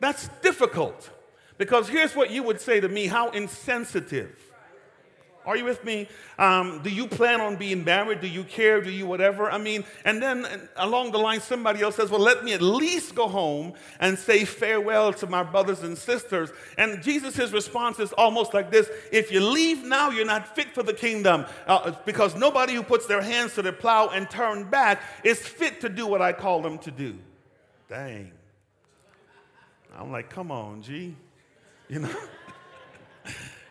That's 0.00 0.28
difficult. 0.42 1.10
Because 1.58 1.88
here's 1.88 2.14
what 2.16 2.30
you 2.30 2.42
would 2.42 2.60
say 2.60 2.80
to 2.80 2.88
me 2.88 3.06
how 3.06 3.30
insensitive. 3.30 4.38
Are 5.46 5.56
you 5.56 5.64
with 5.64 5.84
me? 5.84 6.08
Um, 6.40 6.80
do 6.82 6.90
you 6.90 7.06
plan 7.06 7.40
on 7.40 7.54
being 7.54 7.84
married? 7.84 8.20
Do 8.20 8.26
you 8.26 8.42
care? 8.42 8.80
Do 8.80 8.90
you 8.90 9.06
whatever? 9.06 9.48
I 9.48 9.58
mean, 9.58 9.84
and 10.04 10.20
then 10.20 10.44
along 10.74 11.12
the 11.12 11.18
line, 11.18 11.40
somebody 11.40 11.82
else 11.82 11.94
says, 11.94 12.10
Well, 12.10 12.20
let 12.20 12.42
me 12.42 12.52
at 12.52 12.60
least 12.60 13.14
go 13.14 13.28
home 13.28 13.74
and 14.00 14.18
say 14.18 14.44
farewell 14.44 15.12
to 15.14 15.26
my 15.28 15.44
brothers 15.44 15.84
and 15.84 15.96
sisters. 15.96 16.50
And 16.76 17.00
Jesus' 17.00 17.52
response 17.52 18.00
is 18.00 18.12
almost 18.14 18.54
like 18.54 18.72
this 18.72 18.90
If 19.12 19.30
you 19.30 19.40
leave 19.40 19.84
now, 19.84 20.10
you're 20.10 20.26
not 20.26 20.56
fit 20.56 20.74
for 20.74 20.82
the 20.82 20.92
kingdom 20.92 21.46
uh, 21.68 21.92
because 22.04 22.34
nobody 22.34 22.74
who 22.74 22.82
puts 22.82 23.06
their 23.06 23.22
hands 23.22 23.54
to 23.54 23.62
the 23.62 23.72
plow 23.72 24.08
and 24.08 24.28
turn 24.28 24.64
back 24.64 25.00
is 25.22 25.38
fit 25.38 25.80
to 25.82 25.88
do 25.88 26.08
what 26.08 26.20
I 26.20 26.32
call 26.32 26.60
them 26.60 26.78
to 26.80 26.90
do. 26.90 27.16
Dang. 27.88 28.32
I'm 29.96 30.10
like, 30.10 30.28
Come 30.28 30.50
on, 30.50 30.82
G. 30.82 31.14
You 31.88 32.00
know? 32.00 32.16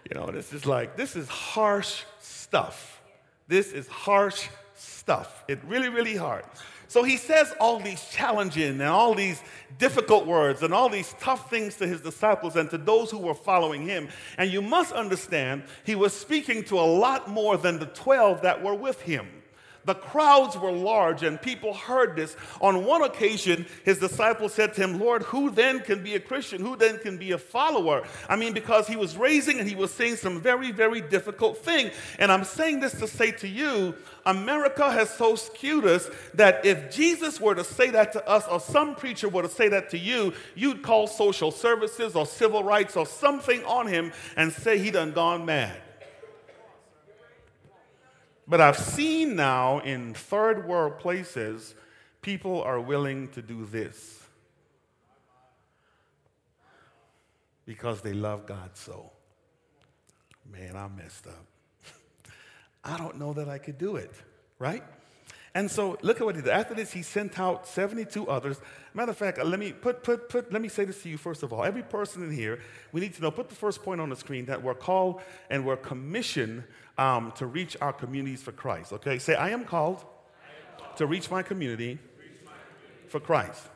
You 0.10 0.20
know, 0.20 0.28
this 0.28 0.54
is 0.54 0.66
like, 0.66 0.96
this 0.96 1.16
is 1.16 1.28
harsh 1.28 2.04
stuff. 2.20 3.02
This 3.48 3.72
is 3.72 3.88
harsh 3.88 4.48
stuff. 4.76 5.44
It 5.48 5.60
really, 5.66 5.90
really 5.90 6.16
hard. 6.16 6.46
So 6.88 7.04
he 7.04 7.18
says 7.18 7.54
all 7.60 7.80
these 7.80 8.08
challenging 8.10 8.70
and 8.70 8.84
all 8.84 9.16
these 9.16 9.42
difficult 9.80 10.28
words 10.28 10.62
and 10.62 10.74
all 10.74 10.88
these 10.88 11.14
tough 11.20 11.50
things 11.50 11.76
to 11.78 11.88
his 11.88 12.02
disciples 12.02 12.56
and 12.56 12.70
to 12.70 12.78
those 12.78 13.10
who 13.10 13.18
were 13.18 13.34
following 13.34 13.82
him. 13.86 14.08
And 14.38 14.52
you 14.52 14.62
must 14.62 14.94
understand, 14.94 15.64
he 15.84 15.96
was 15.96 16.14
speaking 16.14 16.64
to 16.66 16.80
a 16.80 16.86
lot 16.86 17.30
more 17.30 17.58
than 17.58 17.80
the 17.80 17.88
12 17.88 18.44
that 18.44 18.64
were 18.64 18.76
with 18.76 19.02
him. 19.02 19.28
The 19.86 19.94
crowds 19.94 20.58
were 20.58 20.72
large, 20.72 21.22
and 21.22 21.40
people 21.40 21.74
heard 21.74 22.16
this. 22.16 22.36
On 22.60 22.86
one 22.86 23.04
occasion, 23.04 23.68
his 23.84 24.00
disciples 24.00 24.54
said 24.54 24.74
to 24.74 24.82
him, 24.82 25.00
Lord, 25.00 25.24
who 25.24 25.52
then 25.52 25.80
can 25.80 26.02
be 26.02 26.16
a 26.16 26.20
Christian? 26.20 26.62
Who 26.62 26.76
then 26.76 26.98
can 26.98 27.18
be 27.18 27.32
a 27.32 27.38
follower? 27.38 28.04
I 28.28 28.36
mean, 28.36 28.54
because 28.54 28.88
he 28.88 28.96
was 28.96 29.16
raising 29.16 29.60
and 29.60 29.70
he 29.70 29.76
was 29.76 29.92
saying 29.92 30.16
some 30.16 30.42
very, 30.42 30.72
very 30.72 31.02
difficult 31.02 31.60
thing. 31.60 31.92
And 32.18 32.32
I'm 32.32 32.44
saying 32.44 32.80
this 32.80 32.94
to 33.00 33.08
say 33.08 33.32
to 33.34 33.48
you, 33.48 33.94
America 34.26 34.92
has 34.92 35.12
so 35.12 35.36
skewed 35.36 35.86
us 35.86 36.10
that 36.34 36.66
if 36.66 36.92
Jesus 36.92 37.40
were 37.40 37.54
to 37.54 37.64
say 37.64 37.92
that 37.92 38.12
to 38.14 38.28
us, 38.28 38.48
or 38.48 38.60
some 38.60 38.96
preacher 38.96 39.30
were 39.30 39.44
to 39.44 39.50
say 39.50 39.68
that 39.70 39.92
to 39.92 40.00
you, 40.00 40.34
you'd 40.56 40.82
call 40.82 41.06
social 41.06 41.52
services 41.52 42.16
or 42.16 42.26
civil 42.26 42.64
rights 42.64 42.98
or 42.98 43.06
something 43.06 43.64
on 43.66 43.86
him 43.86 44.12
and 44.36 44.52
say 44.52 44.80
he 44.80 44.90
done 44.90 45.12
gone 45.12 45.46
mad. 45.46 45.78
But 48.48 48.62
I've 48.62 48.78
seen 48.78 49.36
now 49.36 49.80
in 49.80 50.14
third 50.14 50.68
world 50.68 51.00
places, 51.00 51.74
people 52.22 52.62
are 52.62 52.80
willing 52.80 53.30
to 53.30 53.42
do 53.42 53.66
this 53.66 54.24
because 57.66 58.02
they 58.02 58.14
love 58.14 58.46
God 58.46 58.72
so. 58.74 59.12
Man, 60.52 60.76
I 60.76 60.88
messed 60.88 61.26
up. 61.28 61.46
I 62.84 62.98
don't 62.98 63.18
know 63.18 63.34
that 63.34 63.50
I 63.50 63.58
could 63.58 63.80
do 63.80 63.96
it, 63.96 64.12
right? 64.60 64.84
And 65.56 65.72
so 65.72 65.98
look 66.02 66.20
at 66.20 66.26
what 66.26 66.36
he 66.36 66.42
did. 66.42 66.52
After 66.52 66.74
this, 66.74 66.92
he 66.92 67.02
sent 67.02 67.40
out 67.40 67.66
72 67.66 68.28
others. 68.28 68.60
Matter 68.94 69.12
of 69.12 69.18
fact, 69.18 69.42
let 69.42 69.58
me 69.58 69.72
put, 69.72 70.04
put, 70.04 70.28
put, 70.28 70.52
let 70.52 70.62
me 70.62 70.68
say 70.68 70.84
this 70.84 71.02
to 71.04 71.10
you 71.10 71.18
first 71.18 71.44
of 71.44 71.54
all. 71.54 71.64
Every 71.64 71.82
person 71.82 72.24
in 72.24 72.32
here, 72.32 72.60
we 72.92 73.00
need 73.00 73.14
to 73.14 73.22
know, 73.22 73.32
put 73.32 73.48
the 73.48 73.56
first 73.56 73.82
point 73.82 74.02
on 74.02 74.10
the 74.10 74.18
screen 74.18 74.46
that 74.48 74.62
we're 74.62 74.76
called 74.76 75.22
and 75.50 75.66
we're 75.66 75.78
commissioned 75.78 76.66
um, 76.98 77.32
to 77.38 77.46
reach 77.46 77.78
our 77.80 77.94
communities 77.94 78.44
for 78.44 78.52
Christ. 78.52 78.92
Okay? 78.92 79.18
Say, 79.18 79.36
I 79.36 79.52
am 79.52 79.64
called, 79.64 80.00
I 80.00 80.02
am 80.02 80.80
called 80.84 80.98
to 80.98 81.08
reach 81.08 81.32
my 81.32 81.42
community, 81.42 82.00
reach 82.20 82.32
my 82.44 82.52
community 82.52 83.08
for 83.08 83.22
Christ. 83.22 83.62
Christ. 83.62 83.70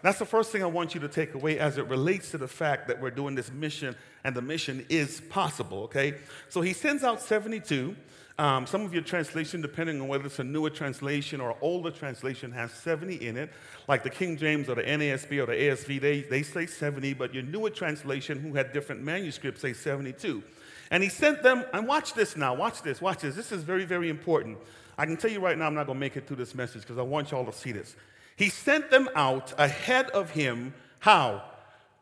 That's 0.00 0.18
the 0.18 0.24
first 0.24 0.50
thing 0.50 0.62
I 0.62 0.66
want 0.66 0.94
you 0.94 1.00
to 1.00 1.08
take 1.08 1.34
away 1.34 1.58
as 1.58 1.76
it 1.76 1.86
relates 1.86 2.30
to 2.30 2.38
the 2.38 2.48
fact 2.48 2.88
that 2.88 2.98
we're 2.98 3.10
doing 3.10 3.34
this 3.34 3.52
mission 3.52 3.94
and 4.24 4.34
the 4.34 4.40
mission 4.40 4.86
is 4.88 5.20
possible, 5.28 5.82
okay? 5.82 6.14
So 6.48 6.62
he 6.62 6.72
sends 6.72 7.04
out 7.04 7.20
72. 7.20 7.94
Um, 8.38 8.66
some 8.66 8.82
of 8.82 8.94
your 8.94 9.02
translation, 9.02 9.60
depending 9.60 10.00
on 10.00 10.08
whether 10.08 10.26
it's 10.26 10.38
a 10.38 10.44
newer 10.44 10.70
translation 10.70 11.40
or 11.40 11.56
older 11.60 11.90
translation, 11.90 12.52
has 12.52 12.72
70 12.72 13.26
in 13.26 13.36
it. 13.36 13.50
Like 13.86 14.02
the 14.02 14.10
King 14.10 14.36
James 14.36 14.68
or 14.68 14.76
the 14.76 14.82
NASB 14.82 15.42
or 15.42 15.46
the 15.46 15.52
ASV, 15.52 16.00
they, 16.00 16.20
they 16.22 16.42
say 16.42 16.66
70, 16.66 17.14
but 17.14 17.34
your 17.34 17.42
newer 17.42 17.70
translation, 17.70 18.40
who 18.40 18.54
had 18.54 18.72
different 18.72 19.02
manuscripts, 19.02 19.60
say 19.60 19.72
72. 19.72 20.42
And 20.90 21.02
he 21.02 21.08
sent 21.08 21.42
them, 21.42 21.64
and 21.72 21.86
watch 21.86 22.14
this 22.14 22.36
now, 22.36 22.54
watch 22.54 22.82
this, 22.82 23.00
watch 23.00 23.18
this. 23.20 23.36
This 23.36 23.52
is 23.52 23.62
very, 23.62 23.84
very 23.84 24.08
important. 24.08 24.58
I 24.96 25.06
can 25.06 25.16
tell 25.16 25.30
you 25.30 25.40
right 25.40 25.56
now, 25.56 25.66
I'm 25.66 25.74
not 25.74 25.86
going 25.86 25.96
to 25.96 26.00
make 26.00 26.16
it 26.16 26.26
through 26.26 26.36
this 26.36 26.54
message 26.54 26.82
because 26.82 26.98
I 26.98 27.02
want 27.02 27.30
y'all 27.30 27.46
to 27.46 27.52
see 27.52 27.72
this. 27.72 27.94
He 28.36 28.48
sent 28.48 28.90
them 28.90 29.08
out 29.14 29.52
ahead 29.58 30.10
of 30.10 30.30
him, 30.30 30.74
how? 30.98 31.42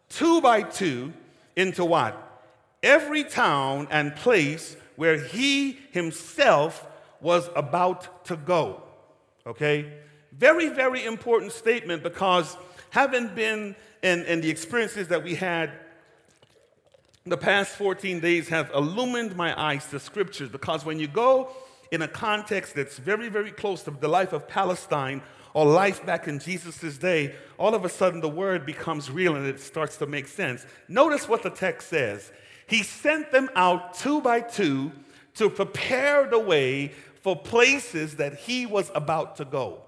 Two 0.09 0.41
by 0.41 0.63
two, 0.63 1.13
into 1.57 1.85
what? 1.85 2.17
Every 2.83 3.25
town 3.25 3.89
and 3.91 4.15
place 4.15 4.77
where 4.99 5.17
he 5.17 5.79
himself 5.93 6.85
was 7.21 7.49
about 7.55 8.25
to 8.25 8.35
go. 8.35 8.83
Okay? 9.47 9.93
Very, 10.33 10.71
very 10.71 11.05
important 11.05 11.53
statement 11.53 12.03
because 12.03 12.57
having 12.91 13.29
been 13.29 13.77
in, 14.03 14.25
in 14.25 14.41
the 14.41 14.51
experiences 14.51 15.07
that 15.07 15.23
we 15.23 15.37
had 15.37 15.71
the 17.27 17.37
past 17.37 17.77
14 17.77 18.19
days 18.19 18.49
have 18.49 18.73
illumined 18.75 19.37
my 19.37 19.57
eyes 19.57 19.87
to 19.91 20.01
scriptures 20.01 20.49
because 20.49 20.85
when 20.85 20.99
you 20.99 21.07
go 21.07 21.53
in 21.93 22.03
a 22.03 22.09
context 22.09 22.75
that's 22.75 22.99
very, 22.99 23.29
very 23.29 23.53
close 23.53 23.85
to 23.85 23.93
the 23.93 24.09
life 24.09 24.33
of 24.33 24.49
Palestine 24.49 25.23
or 25.55 25.65
life 25.65 26.05
back 26.05 26.27
in 26.27 26.41
Jesus' 26.41 26.99
day, 26.99 27.37
all 27.57 27.73
of 27.73 27.85
a 27.85 27.89
sudden 27.89 28.21
the 28.21 28.29
word 28.29 28.67
becomes 28.67 29.13
real 29.13 29.37
and 29.37 29.47
it 29.47 29.61
starts 29.61 29.97
to 29.99 30.07
make 30.07 30.27
sense. 30.27 30.67
Notice 30.89 31.29
what 31.29 31.45
the 31.45 31.51
text 31.51 31.89
says. 31.89 32.33
He 32.69 32.83
sent 32.83 33.33
them 33.33 33.51
out 33.57 33.95
two 33.95 34.21
by 34.21 34.41
two 34.41 34.93
to 35.35 35.51
prepare 35.51 36.29
the 36.29 36.39
way 36.39 36.93
for 37.23 37.35
places 37.35 38.17
that 38.17 38.35
he 38.35 38.67
was 38.67 38.91
about 38.95 39.37
to 39.37 39.45
go. 39.45 39.83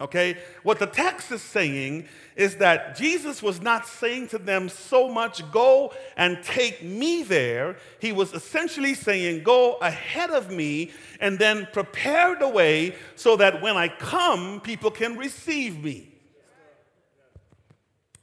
Okay? 0.00 0.36
What 0.64 0.80
the 0.80 0.86
text 0.86 1.30
is 1.30 1.42
saying 1.42 2.06
is 2.34 2.56
that 2.56 2.96
Jesus 2.96 3.42
was 3.42 3.60
not 3.60 3.86
saying 3.86 4.28
to 4.28 4.38
them 4.38 4.68
so 4.68 5.08
much, 5.08 5.48
go 5.52 5.92
and 6.16 6.42
take 6.42 6.82
me 6.82 7.22
there. 7.22 7.76
He 8.00 8.10
was 8.10 8.32
essentially 8.32 8.94
saying, 8.94 9.44
go 9.44 9.74
ahead 9.74 10.30
of 10.30 10.50
me 10.50 10.90
and 11.20 11.38
then 11.38 11.68
prepare 11.72 12.34
the 12.34 12.48
way 12.48 12.96
so 13.14 13.36
that 13.36 13.62
when 13.62 13.76
I 13.76 13.88
come, 13.88 14.60
people 14.60 14.90
can 14.90 15.16
receive 15.16 15.84
me. 15.84 16.08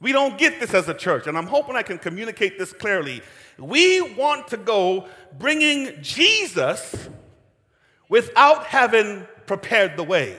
We 0.00 0.12
don't 0.12 0.38
get 0.38 0.60
this 0.60 0.72
as 0.72 0.88
a 0.88 0.94
church, 0.94 1.26
and 1.26 1.36
I'm 1.36 1.46
hoping 1.46 1.76
I 1.76 1.82
can 1.82 1.98
communicate 1.98 2.58
this 2.58 2.72
clearly. 2.72 3.20
We 3.60 4.00
want 4.00 4.48
to 4.48 4.56
go 4.56 5.06
bringing 5.38 6.02
Jesus 6.02 7.08
without 8.08 8.66
having 8.66 9.26
prepared 9.46 9.96
the 9.96 10.02
way. 10.02 10.36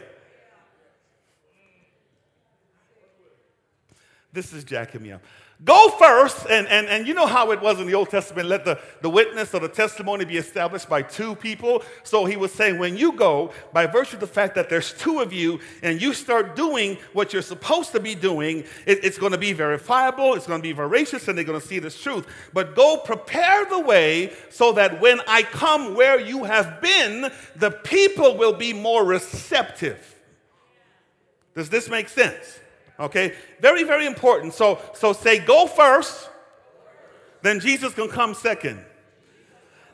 This 4.33 4.53
is 4.53 4.63
jacking 4.63 5.03
me 5.03 5.11
up. 5.11 5.21
Go 5.63 5.89
first, 5.89 6.47
and, 6.49 6.65
and, 6.67 6.87
and 6.87 7.07
you 7.07 7.13
know 7.13 7.27
how 7.27 7.51
it 7.51 7.61
was 7.61 7.79
in 7.79 7.85
the 7.85 7.93
Old 7.93 8.09
Testament 8.09 8.47
let 8.47 8.65
the, 8.65 8.79
the 9.01 9.09
witness 9.11 9.53
or 9.53 9.59
the 9.59 9.67
testimony 9.67 10.25
be 10.25 10.37
established 10.37 10.89
by 10.89 11.03
two 11.03 11.35
people. 11.35 11.83
So 12.01 12.25
he 12.25 12.35
was 12.35 12.51
saying, 12.51 12.79
when 12.79 12.97
you 12.97 13.11
go, 13.11 13.53
by 13.71 13.85
virtue 13.85 14.15
of 14.15 14.21
the 14.21 14.27
fact 14.27 14.55
that 14.55 14.69
there's 14.69 14.91
two 14.93 15.19
of 15.19 15.31
you, 15.31 15.59
and 15.83 16.01
you 16.01 16.15
start 16.15 16.55
doing 16.55 16.97
what 17.13 17.31
you're 17.31 17.43
supposed 17.43 17.91
to 17.91 17.99
be 17.99 18.15
doing, 18.15 18.63
it, 18.87 19.05
it's 19.05 19.19
going 19.19 19.33
to 19.33 19.37
be 19.37 19.53
verifiable, 19.53 20.33
it's 20.33 20.47
going 20.47 20.59
to 20.59 20.67
be 20.67 20.73
veracious, 20.73 21.27
and 21.27 21.37
they're 21.37 21.45
going 21.45 21.61
to 21.61 21.67
see 21.67 21.77
this 21.77 22.01
truth. 22.01 22.25
But 22.53 22.75
go 22.75 22.97
prepare 22.97 23.65
the 23.65 23.81
way 23.81 24.33
so 24.49 24.71
that 24.71 24.99
when 24.99 25.19
I 25.27 25.43
come 25.43 25.93
where 25.93 26.19
you 26.19 26.43
have 26.45 26.81
been, 26.81 27.31
the 27.55 27.69
people 27.69 28.35
will 28.35 28.53
be 28.53 28.73
more 28.73 29.05
receptive. 29.05 30.15
Does 31.53 31.69
this 31.69 31.87
make 31.87 32.09
sense? 32.09 32.60
Okay? 33.01 33.33
Very, 33.59 33.83
very 33.83 34.05
important. 34.05 34.53
So, 34.53 34.79
so 34.93 35.13
say 35.13 35.39
go 35.39 35.67
first, 35.67 36.29
then 37.41 37.59
Jesus 37.59 37.93
can 37.93 38.07
come 38.07 38.33
second. 38.33 38.85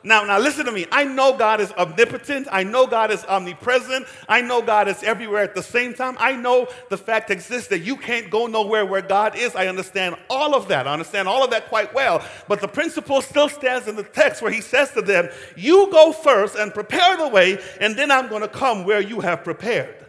Now, 0.04 0.24
now 0.24 0.38
listen 0.38 0.64
to 0.66 0.72
me. 0.72 0.86
I 0.92 1.04
know 1.04 1.36
God 1.36 1.60
is 1.60 1.72
omnipotent. 1.72 2.46
I 2.52 2.62
know 2.62 2.86
God 2.86 3.10
is 3.10 3.24
omnipresent. 3.24 4.06
I 4.28 4.40
know 4.40 4.62
God 4.62 4.86
is 4.86 5.02
everywhere 5.02 5.42
at 5.42 5.56
the 5.56 5.62
same 5.62 5.92
time. 5.92 6.16
I 6.20 6.36
know 6.36 6.68
the 6.88 6.96
fact 6.96 7.30
exists 7.30 7.68
that 7.68 7.80
you 7.80 7.96
can't 7.96 8.30
go 8.30 8.46
nowhere 8.46 8.86
where 8.86 9.02
God 9.02 9.36
is. 9.36 9.56
I 9.56 9.66
understand 9.66 10.14
all 10.30 10.54
of 10.54 10.68
that. 10.68 10.86
I 10.86 10.92
understand 10.92 11.26
all 11.26 11.42
of 11.42 11.50
that 11.50 11.68
quite 11.68 11.92
well. 11.94 12.24
But 12.46 12.60
the 12.60 12.68
principle 12.68 13.20
still 13.22 13.48
stands 13.48 13.88
in 13.88 13.96
the 13.96 14.04
text 14.04 14.40
where 14.40 14.52
he 14.52 14.60
says 14.60 14.92
to 14.92 15.02
them, 15.02 15.30
You 15.56 15.90
go 15.90 16.12
first 16.12 16.54
and 16.56 16.72
prepare 16.72 17.16
the 17.16 17.28
way, 17.28 17.58
and 17.80 17.96
then 17.96 18.12
I'm 18.12 18.28
going 18.28 18.42
to 18.42 18.48
come 18.48 18.84
where 18.84 19.00
you 19.00 19.20
have 19.20 19.42
prepared. 19.42 20.06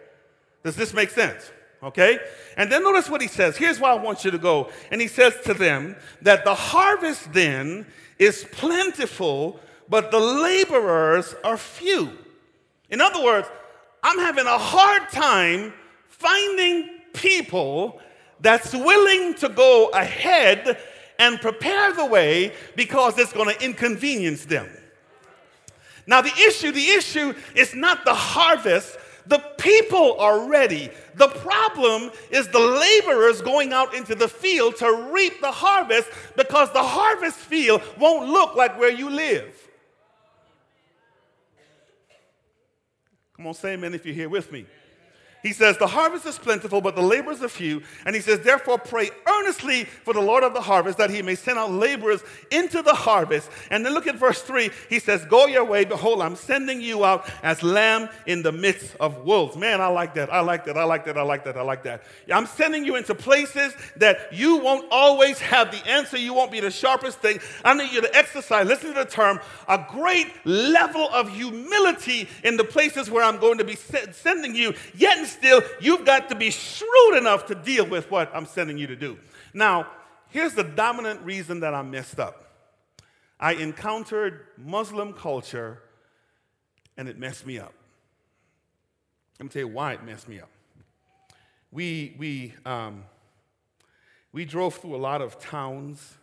Does 0.63 0.75
this 0.75 0.93
make 0.93 1.09
sense? 1.09 1.51
Okay? 1.83 2.19
And 2.57 2.71
then 2.71 2.83
notice 2.83 3.09
what 3.09 3.21
he 3.21 3.27
says. 3.27 3.57
Here's 3.57 3.79
why 3.79 3.91
I 3.91 3.95
want 3.95 4.25
you 4.25 4.31
to 4.31 4.37
go. 4.37 4.69
And 4.91 5.01
he 5.01 5.07
says 5.07 5.33
to 5.45 5.53
them 5.53 5.95
that 6.21 6.43
the 6.45 6.55
harvest 6.55 7.31
then 7.33 7.85
is 8.17 8.45
plentiful, 8.51 9.59
but 9.87 10.11
the 10.11 10.19
laborers 10.19 11.35
are 11.43 11.57
few. 11.57 12.11
In 12.89 13.01
other 13.01 13.23
words, 13.23 13.47
I'm 14.03 14.19
having 14.19 14.45
a 14.45 14.57
hard 14.57 15.09
time 15.09 15.73
finding 16.07 16.89
people 17.13 17.99
that's 18.39 18.73
willing 18.73 19.33
to 19.35 19.49
go 19.49 19.89
ahead 19.89 20.77
and 21.17 21.39
prepare 21.41 21.93
the 21.93 22.05
way 22.05 22.53
because 22.75 23.17
it's 23.17 23.33
going 23.33 23.53
to 23.53 23.63
inconvenience 23.63 24.45
them. 24.45 24.69
Now, 26.07 26.21
the 26.21 26.33
issue, 26.47 26.71
the 26.71 26.87
issue 26.87 27.35
is 27.55 27.75
not 27.75 28.05
the 28.05 28.13
harvest, 28.13 28.97
the 29.25 29.39
people 29.57 30.19
are 30.19 30.47
ready. 30.49 30.89
The 31.15 31.27
problem 31.27 32.11
is 32.31 32.47
the 32.47 32.59
laborers 32.59 33.41
going 33.41 33.73
out 33.73 33.93
into 33.93 34.15
the 34.15 34.27
field 34.27 34.77
to 34.77 35.09
reap 35.11 35.41
the 35.41 35.51
harvest 35.51 36.09
because 36.35 36.71
the 36.73 36.83
harvest 36.83 37.37
field 37.37 37.81
won't 37.97 38.29
look 38.29 38.55
like 38.55 38.79
where 38.79 38.91
you 38.91 39.09
live. 39.09 39.53
Come 43.35 43.47
on, 43.47 43.53
say 43.53 43.73
amen 43.73 43.93
if 43.93 44.05
you're 44.05 44.15
here 44.15 44.29
with 44.29 44.51
me. 44.51 44.65
He 45.41 45.53
says, 45.53 45.77
The 45.77 45.87
harvest 45.87 46.25
is 46.25 46.37
plentiful, 46.37 46.81
but 46.81 46.95
the 46.95 47.01
laborers 47.01 47.41
are 47.41 47.49
few. 47.49 47.81
And 48.05 48.15
he 48.15 48.21
says, 48.21 48.39
Therefore, 48.39 48.77
pray 48.77 49.09
earnestly 49.27 49.85
for 49.85 50.13
the 50.13 50.21
Lord 50.21 50.43
of 50.43 50.53
the 50.53 50.61
harvest 50.61 50.97
that 50.97 51.09
he 51.09 51.21
may 51.21 51.35
send 51.35 51.57
out 51.57 51.71
laborers 51.71 52.21
into 52.51 52.81
the 52.81 52.93
harvest. 52.93 53.49
And 53.71 53.85
then 53.85 53.93
look 53.93 54.07
at 54.07 54.15
verse 54.15 54.41
3. 54.41 54.69
He 54.89 54.99
says, 54.99 55.23
Go 55.25 55.47
your 55.47 55.63
way. 55.63 55.85
Behold, 55.85 56.21
I'm 56.21 56.35
sending 56.35 56.81
you 56.81 57.05
out 57.05 57.29
as 57.43 57.63
lamb 57.63 58.09
in 58.25 58.41
the 58.41 58.51
midst 58.51 58.95
of 58.99 59.23
wolves. 59.23 59.55
Man, 59.55 59.81
I 59.81 59.87
like 59.87 60.15
that. 60.15 60.31
I 60.33 60.41
like 60.41 60.65
that. 60.65 60.77
I 60.77 60.83
like 60.83 61.05
that. 61.05 61.17
I 61.17 61.21
like 61.21 61.45
that. 61.45 61.57
I 61.57 61.61
like 61.61 61.83
that. 61.83 62.03
I'm 62.33 62.45
sending 62.45 62.83
you 62.83 62.95
into 62.95 63.15
places 63.15 63.73
that 63.97 64.33
you 64.33 64.57
won't 64.57 64.87
always 64.91 65.39
have 65.39 65.71
the 65.71 65.87
answer. 65.87 66.17
You 66.17 66.33
won't 66.33 66.51
be 66.51 66.59
the 66.59 66.71
sharpest 66.71 67.19
thing. 67.19 67.39
I 67.63 67.73
need 67.73 67.91
you 67.91 68.01
to 68.01 68.15
exercise, 68.15 68.67
listen 68.67 68.93
to 68.93 69.03
the 69.03 69.09
term, 69.09 69.39
a 69.67 69.85
great 69.89 70.27
level 70.45 71.09
of 71.09 71.33
humility 71.33 72.27
in 72.43 72.57
the 72.57 72.63
places 72.63 73.09
where 73.09 73.23
I'm 73.23 73.39
going 73.39 73.57
to 73.59 73.63
be 73.63 73.75
sending 73.75 74.55
you. 74.55 74.73
Yet, 74.95 75.28
still, 75.29 75.61
you've 75.79 76.05
got 76.05 76.29
to 76.29 76.35
be 76.35 76.51
shrewd 76.51 77.17
enough 77.17 77.45
to 77.47 77.55
deal 77.55 77.85
with 77.85 78.09
what 78.11 78.31
I'm 78.35 78.45
sending 78.45 78.77
you 78.77 78.87
to 78.87 78.95
do. 78.95 79.17
Now, 79.53 79.87
here's 80.29 80.53
the 80.53 80.63
dominant 80.63 81.21
reason 81.21 81.61
that 81.61 81.73
I 81.73 81.81
messed 81.81 82.19
up 82.19 82.45
I 83.39 83.53
encountered 83.53 84.47
Muslim 84.57 85.13
culture 85.13 85.81
and 86.97 87.07
it 87.07 87.17
messed 87.17 87.45
me 87.45 87.57
up. 87.57 87.73
Let 89.39 89.45
me 89.45 89.49
tell 89.49 89.61
you 89.61 89.67
why 89.69 89.93
it 89.93 90.03
messed 90.03 90.27
me 90.27 90.41
up. 90.41 90.49
We, 91.71 92.15
we, 92.17 92.53
um, 92.65 93.05
we 94.33 94.43
drove 94.43 94.75
through 94.75 94.95
a 94.95 94.97
lot 94.97 95.21
of 95.21 95.39
towns 95.39 96.17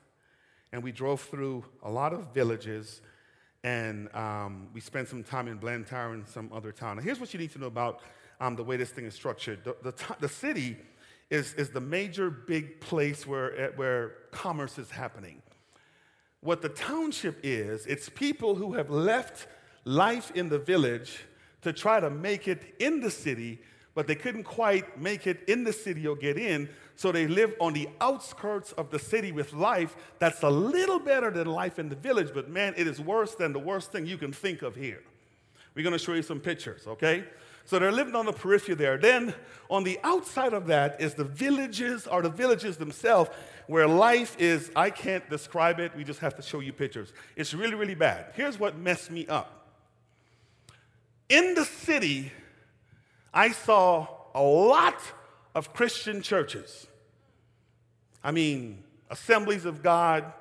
and 0.73 0.83
we 0.83 0.93
drove 0.93 1.23
through 1.23 1.65
a 1.83 1.91
lot 1.91 2.13
of 2.13 2.35
villages 2.35 3.01
and 3.65 4.15
um, 4.15 4.69
we 4.75 4.81
spent 4.81 5.09
some 5.09 5.25
time 5.25 5.49
in 5.49 5.57
Blantyre 5.57 6.13
and 6.13 6.29
some 6.29 6.51
other 6.53 6.73
town. 6.73 6.97
Now, 6.97 7.03
here's 7.03 7.19
what 7.19 7.33
you 7.33 7.41
need 7.41 7.53
to 7.53 7.59
know 7.59 7.67
about 7.67 8.01
um, 8.41 8.57
the 8.57 8.65
way 8.65 8.77
this 8.77 8.91
thing 8.91 9.05
is 9.05 9.15
structured. 9.15 9.65
The, 9.65 9.77
the, 9.83 9.95
the 10.21 10.29
city 10.29 10.77
is, 11.31 11.55
is 11.55 11.71
the 11.71 11.81
major 11.81 12.31
big 12.31 12.81
place 12.81 13.27
where, 13.27 13.59
eh, 13.59 13.69
where 13.77 14.15
commerce 14.31 14.79
is 14.79 14.91
happening. 14.91 15.43
What 16.41 16.63
the 16.63 16.69
township 16.69 17.41
is, 17.43 17.87
it's 17.87 18.09
people 18.09 18.55
who 18.55 18.75
have 18.75 18.91
left 18.91 19.49
life 19.85 20.31
in 20.35 20.49
the 20.49 20.59
village 20.59 21.25
to 21.63 21.73
try 21.73 21.99
to 21.99 22.11
make 22.11 22.47
it 22.47 22.75
in 22.79 23.01
the 23.01 23.11
city, 23.11 23.59
but 23.95 24.07
they 24.07 24.15
couldn't 24.15 24.45
quite 24.45 25.01
make 25.01 25.27
it 25.27 25.43
in 25.49 25.65
the 25.65 25.73
city 25.73 26.07
or 26.07 26.15
get 26.15 26.37
in, 26.37 26.69
so 26.95 27.11
they 27.11 27.27
live 27.27 27.55
on 27.61 27.73
the 27.73 27.89
outskirts 28.01 28.73
of 28.73 28.91
the 28.91 28.99
city 28.99 29.33
with 29.33 29.53
life 29.53 29.97
that's 30.19 30.43
a 30.43 30.51
little 30.51 30.99
better 30.99 31.31
than 31.31 31.47
life 31.47 31.79
in 31.79 31.89
the 31.89 31.97
village, 31.97 32.31
but 32.33 32.49
man, 32.49 32.75
it 32.77 32.87
is 32.87 33.01
worse 33.01 33.35
than 33.35 33.53
the 33.53 33.59
worst 33.59 33.91
thing 33.91 34.07
you 34.07 34.17
can 34.17 34.33
think 34.33 34.63
of 34.63 34.77
here. 34.77 35.03
We're 35.75 35.83
gonna 35.83 35.99
show 35.99 36.15
you 36.15 36.23
some 36.23 36.41
pictures, 36.41 36.87
okay? 36.87 37.25
So 37.67 37.81
they're 37.81 37.93
living 37.93 38.15
on 38.15 38.27
the 38.27 38.33
periphery 38.33 38.77
there. 38.77 38.97
Then 38.97 39.35
on 39.69 39.83
the 39.83 39.99
outside 40.05 40.53
of 40.53 40.69
that 40.69 41.01
is 41.01 41.15
the 41.15 41.25
villages 41.25 42.07
or 42.07 42.23
the 42.23 42.31
villages 42.31 42.77
themselves 42.77 43.29
where 43.67 43.89
life 43.89 44.37
is, 44.39 44.71
I 44.77 44.91
can't 44.91 45.29
describe 45.29 45.81
it. 45.81 45.95
We 45.97 46.05
just 46.05 46.21
have 46.21 46.37
to 46.37 46.43
show 46.43 46.61
you 46.61 46.73
pictures. 46.73 47.13
It's 47.35 47.53
really, 47.53 47.75
really 47.75 47.97
bad. 47.97 48.27
Here's 48.35 48.59
what 48.59 48.79
messed 48.79 49.11
me 49.11 49.27
up. 49.27 49.69
In 51.29 51.55
the 51.55 51.65
city, 51.65 52.31
I 53.35 53.51
saw 53.51 54.07
a 54.33 54.43
lot 54.43 55.01
of 55.53 55.75
Christian 55.75 56.23
churches. 56.23 56.87
I 58.23 58.31
mean, 58.31 58.85
Assemblies 59.11 59.65
of 59.65 59.83
God, 59.83 60.33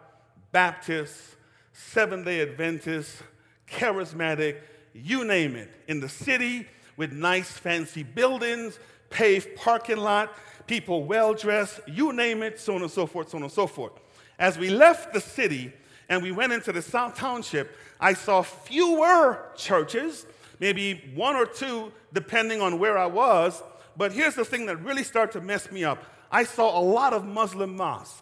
Baptists, 0.51 1.35
Seventh 1.73 2.25
day 2.25 2.41
Adventists, 2.41 3.23
Charismatic, 3.67 4.57
you 4.93 5.25
name 5.25 5.55
it. 5.55 5.71
In 5.87 5.99
the 5.99 6.09
city, 6.09 6.67
with 6.97 7.11
nice 7.11 7.51
fancy 7.51 8.03
buildings, 8.03 8.79
paved 9.09 9.55
parking 9.55 9.97
lot, 9.97 10.35
people 10.67 11.03
well 11.03 11.33
dressed, 11.33 11.79
you 11.87 12.13
name 12.13 12.43
it, 12.43 12.59
so 12.59 12.75
on 12.75 12.81
and 12.81 12.91
so 12.91 13.05
forth, 13.05 13.29
so 13.29 13.37
on 13.37 13.43
and 13.43 13.51
so 13.51 13.67
forth. 13.67 13.93
As 14.39 14.57
we 14.57 14.69
left 14.69 15.13
the 15.13 15.21
city 15.21 15.71
and 16.09 16.21
we 16.21 16.31
went 16.31 16.53
into 16.53 16.71
the 16.71 16.81
South 16.81 17.15
Township, 17.15 17.75
I 17.99 18.13
saw 18.13 18.41
fewer 18.41 19.51
churches, 19.55 20.25
maybe 20.59 21.11
one 21.15 21.35
or 21.35 21.45
two, 21.45 21.91
depending 22.13 22.61
on 22.61 22.79
where 22.79 22.97
I 22.97 23.05
was, 23.05 23.61
But 23.97 24.11
here's 24.11 24.35
the 24.35 24.45
thing 24.45 24.65
that 24.65 24.81
really 24.83 25.03
started 25.03 25.39
to 25.39 25.45
mess 25.45 25.71
me 25.71 25.83
up 25.83 26.03
I 26.31 26.43
saw 26.43 26.77
a 26.77 26.81
lot 26.81 27.13
of 27.13 27.25
Muslim 27.25 27.77
mosques. 27.77 28.21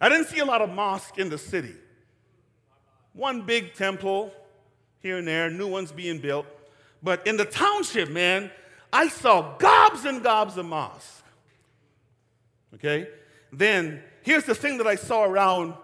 I 0.00 0.08
didn't 0.08 0.26
see 0.26 0.40
a 0.40 0.44
lot 0.44 0.60
of 0.60 0.70
mosques 0.70 1.18
in 1.18 1.30
the 1.30 1.38
city. 1.38 1.74
One 3.14 3.42
big 3.42 3.74
temple 3.74 4.32
here 5.04 5.18
and 5.18 5.28
there, 5.28 5.50
new 5.50 5.68
ones 5.68 5.92
being 5.92 6.18
built. 6.18 6.46
But 7.02 7.26
in 7.26 7.36
the 7.36 7.44
township, 7.44 8.08
man, 8.10 8.50
I 8.90 9.08
saw 9.08 9.58
gobs 9.58 10.06
and 10.06 10.22
gobs 10.22 10.56
of 10.56 10.64
mosques. 10.64 11.22
Okay? 12.74 13.08
Then 13.52 14.02
here's 14.22 14.44
the 14.44 14.54
thing 14.54 14.78
that 14.78 14.86
I 14.86 14.94
saw 14.94 15.24
around 15.24 15.74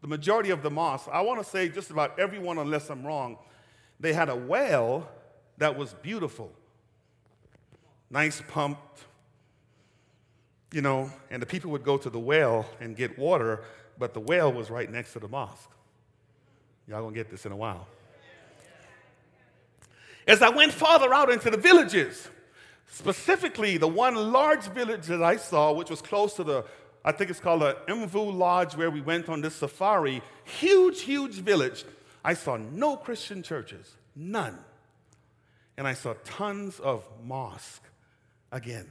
the 0.00 0.08
majority 0.08 0.48
of 0.48 0.62
the 0.62 0.70
mosques. 0.70 1.06
I 1.12 1.20
want 1.20 1.38
to 1.44 1.48
say 1.48 1.68
just 1.68 1.90
about 1.90 2.18
everyone, 2.18 2.56
unless 2.56 2.88
I'm 2.88 3.06
wrong, 3.06 3.36
they 4.00 4.14
had 4.14 4.30
a 4.30 4.36
well 4.36 5.06
that 5.58 5.76
was 5.76 5.92
beautiful, 5.92 6.50
nice 8.08 8.42
pumped, 8.48 9.04
you 10.72 10.80
know, 10.80 11.12
and 11.30 11.42
the 11.42 11.46
people 11.46 11.70
would 11.72 11.84
go 11.84 11.98
to 11.98 12.08
the 12.08 12.18
well 12.18 12.64
and 12.80 12.96
get 12.96 13.18
water, 13.18 13.64
but 13.98 14.14
the 14.14 14.20
well 14.20 14.50
was 14.50 14.70
right 14.70 14.90
next 14.90 15.12
to 15.12 15.18
the 15.18 15.28
mosque. 15.28 15.70
Y'all 16.88 17.02
gonna 17.02 17.14
get 17.14 17.28
this 17.30 17.44
in 17.44 17.52
a 17.52 17.56
while. 17.56 17.86
As 20.26 20.42
I 20.42 20.48
went 20.48 20.72
farther 20.72 21.14
out 21.14 21.30
into 21.30 21.50
the 21.50 21.56
villages, 21.56 22.28
specifically 22.88 23.76
the 23.76 23.88
one 23.88 24.14
large 24.14 24.64
village 24.64 25.06
that 25.06 25.22
I 25.22 25.36
saw, 25.36 25.72
which 25.72 25.90
was 25.90 26.02
close 26.02 26.34
to 26.34 26.44
the, 26.44 26.64
I 27.04 27.12
think 27.12 27.30
it's 27.30 27.40
called 27.40 27.62
the 27.62 27.76
Mvuu 27.86 28.36
Lodge, 28.36 28.74
where 28.74 28.90
we 28.90 29.00
went 29.00 29.28
on 29.28 29.40
this 29.40 29.54
safari, 29.54 30.22
huge, 30.44 31.02
huge 31.02 31.34
village, 31.34 31.84
I 32.24 32.34
saw 32.34 32.56
no 32.56 32.96
Christian 32.96 33.42
churches, 33.42 33.94
none. 34.16 34.58
And 35.76 35.86
I 35.86 35.94
saw 35.94 36.14
tons 36.24 36.80
of 36.80 37.04
mosque 37.22 37.84
again 38.50 38.90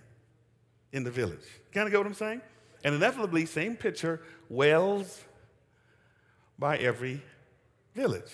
in 0.93 1.03
the 1.03 1.11
village. 1.11 1.43
Kind 1.73 1.87
of 1.87 1.91
get 1.91 1.97
what 1.97 2.07
I'm 2.07 2.13
saying? 2.13 2.41
And 2.83 2.95
inevitably, 2.95 3.45
same 3.45 3.75
picture, 3.75 4.21
wells 4.47 5.21
by 6.57 6.77
every 6.77 7.21
village. 7.93 8.31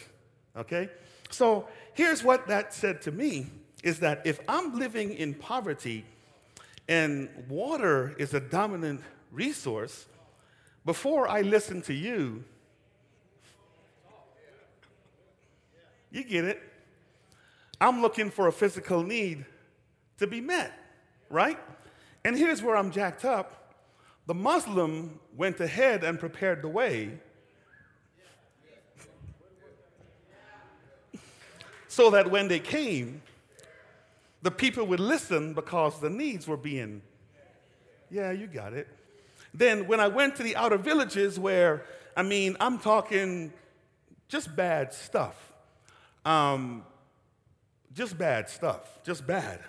Okay? 0.55 0.89
So 1.29 1.67
here's 1.93 2.23
what 2.23 2.47
that 2.47 2.73
said 2.73 3.01
to 3.03 3.11
me 3.11 3.47
is 3.83 3.99
that 3.99 4.21
if 4.25 4.39
I'm 4.47 4.77
living 4.77 5.13
in 5.13 5.33
poverty 5.33 6.05
and 6.87 7.29
water 7.49 8.15
is 8.17 8.33
a 8.33 8.39
dominant 8.39 9.01
resource, 9.31 10.05
before 10.85 11.27
I 11.27 11.41
listen 11.41 11.81
to 11.83 11.93
you, 11.93 12.43
you 16.11 16.23
get 16.23 16.45
it. 16.45 16.61
I'm 17.79 18.01
looking 18.01 18.29
for 18.29 18.47
a 18.47 18.51
physical 18.51 19.01
need 19.01 19.45
to 20.19 20.27
be 20.27 20.41
met, 20.41 20.71
right? 21.29 21.57
And 22.23 22.37
here's 22.37 22.61
where 22.61 22.75
I'm 22.75 22.91
jacked 22.91 23.25
up. 23.25 23.73
The 24.27 24.35
Muslim 24.35 25.19
went 25.35 25.59
ahead 25.59 26.03
and 26.03 26.19
prepared 26.19 26.61
the 26.61 26.67
way 26.67 27.19
so 31.91 32.09
that 32.11 32.31
when 32.31 32.47
they 32.47 32.59
came, 32.59 33.21
the 34.41 34.49
people 34.49 34.87
would 34.87 35.01
listen 35.01 35.53
because 35.53 35.99
the 35.99 36.09
needs 36.09 36.47
were 36.47 36.55
being, 36.55 37.01
yeah, 38.09 38.31
you 38.31 38.47
got 38.47 38.71
it. 38.71 38.87
Then 39.53 39.87
when 39.87 39.99
I 39.99 40.07
went 40.07 40.37
to 40.37 40.43
the 40.43 40.55
outer 40.55 40.77
villages 40.77 41.37
where, 41.37 41.83
I 42.15 42.23
mean, 42.23 42.55
I'm 42.61 42.79
talking 42.79 43.51
just 44.29 44.55
bad 44.55 44.93
stuff. 44.93 45.51
Um, 46.23 46.85
just 47.93 48.17
bad 48.17 48.47
stuff, 48.47 49.03
just 49.03 49.27
bad 49.27 49.59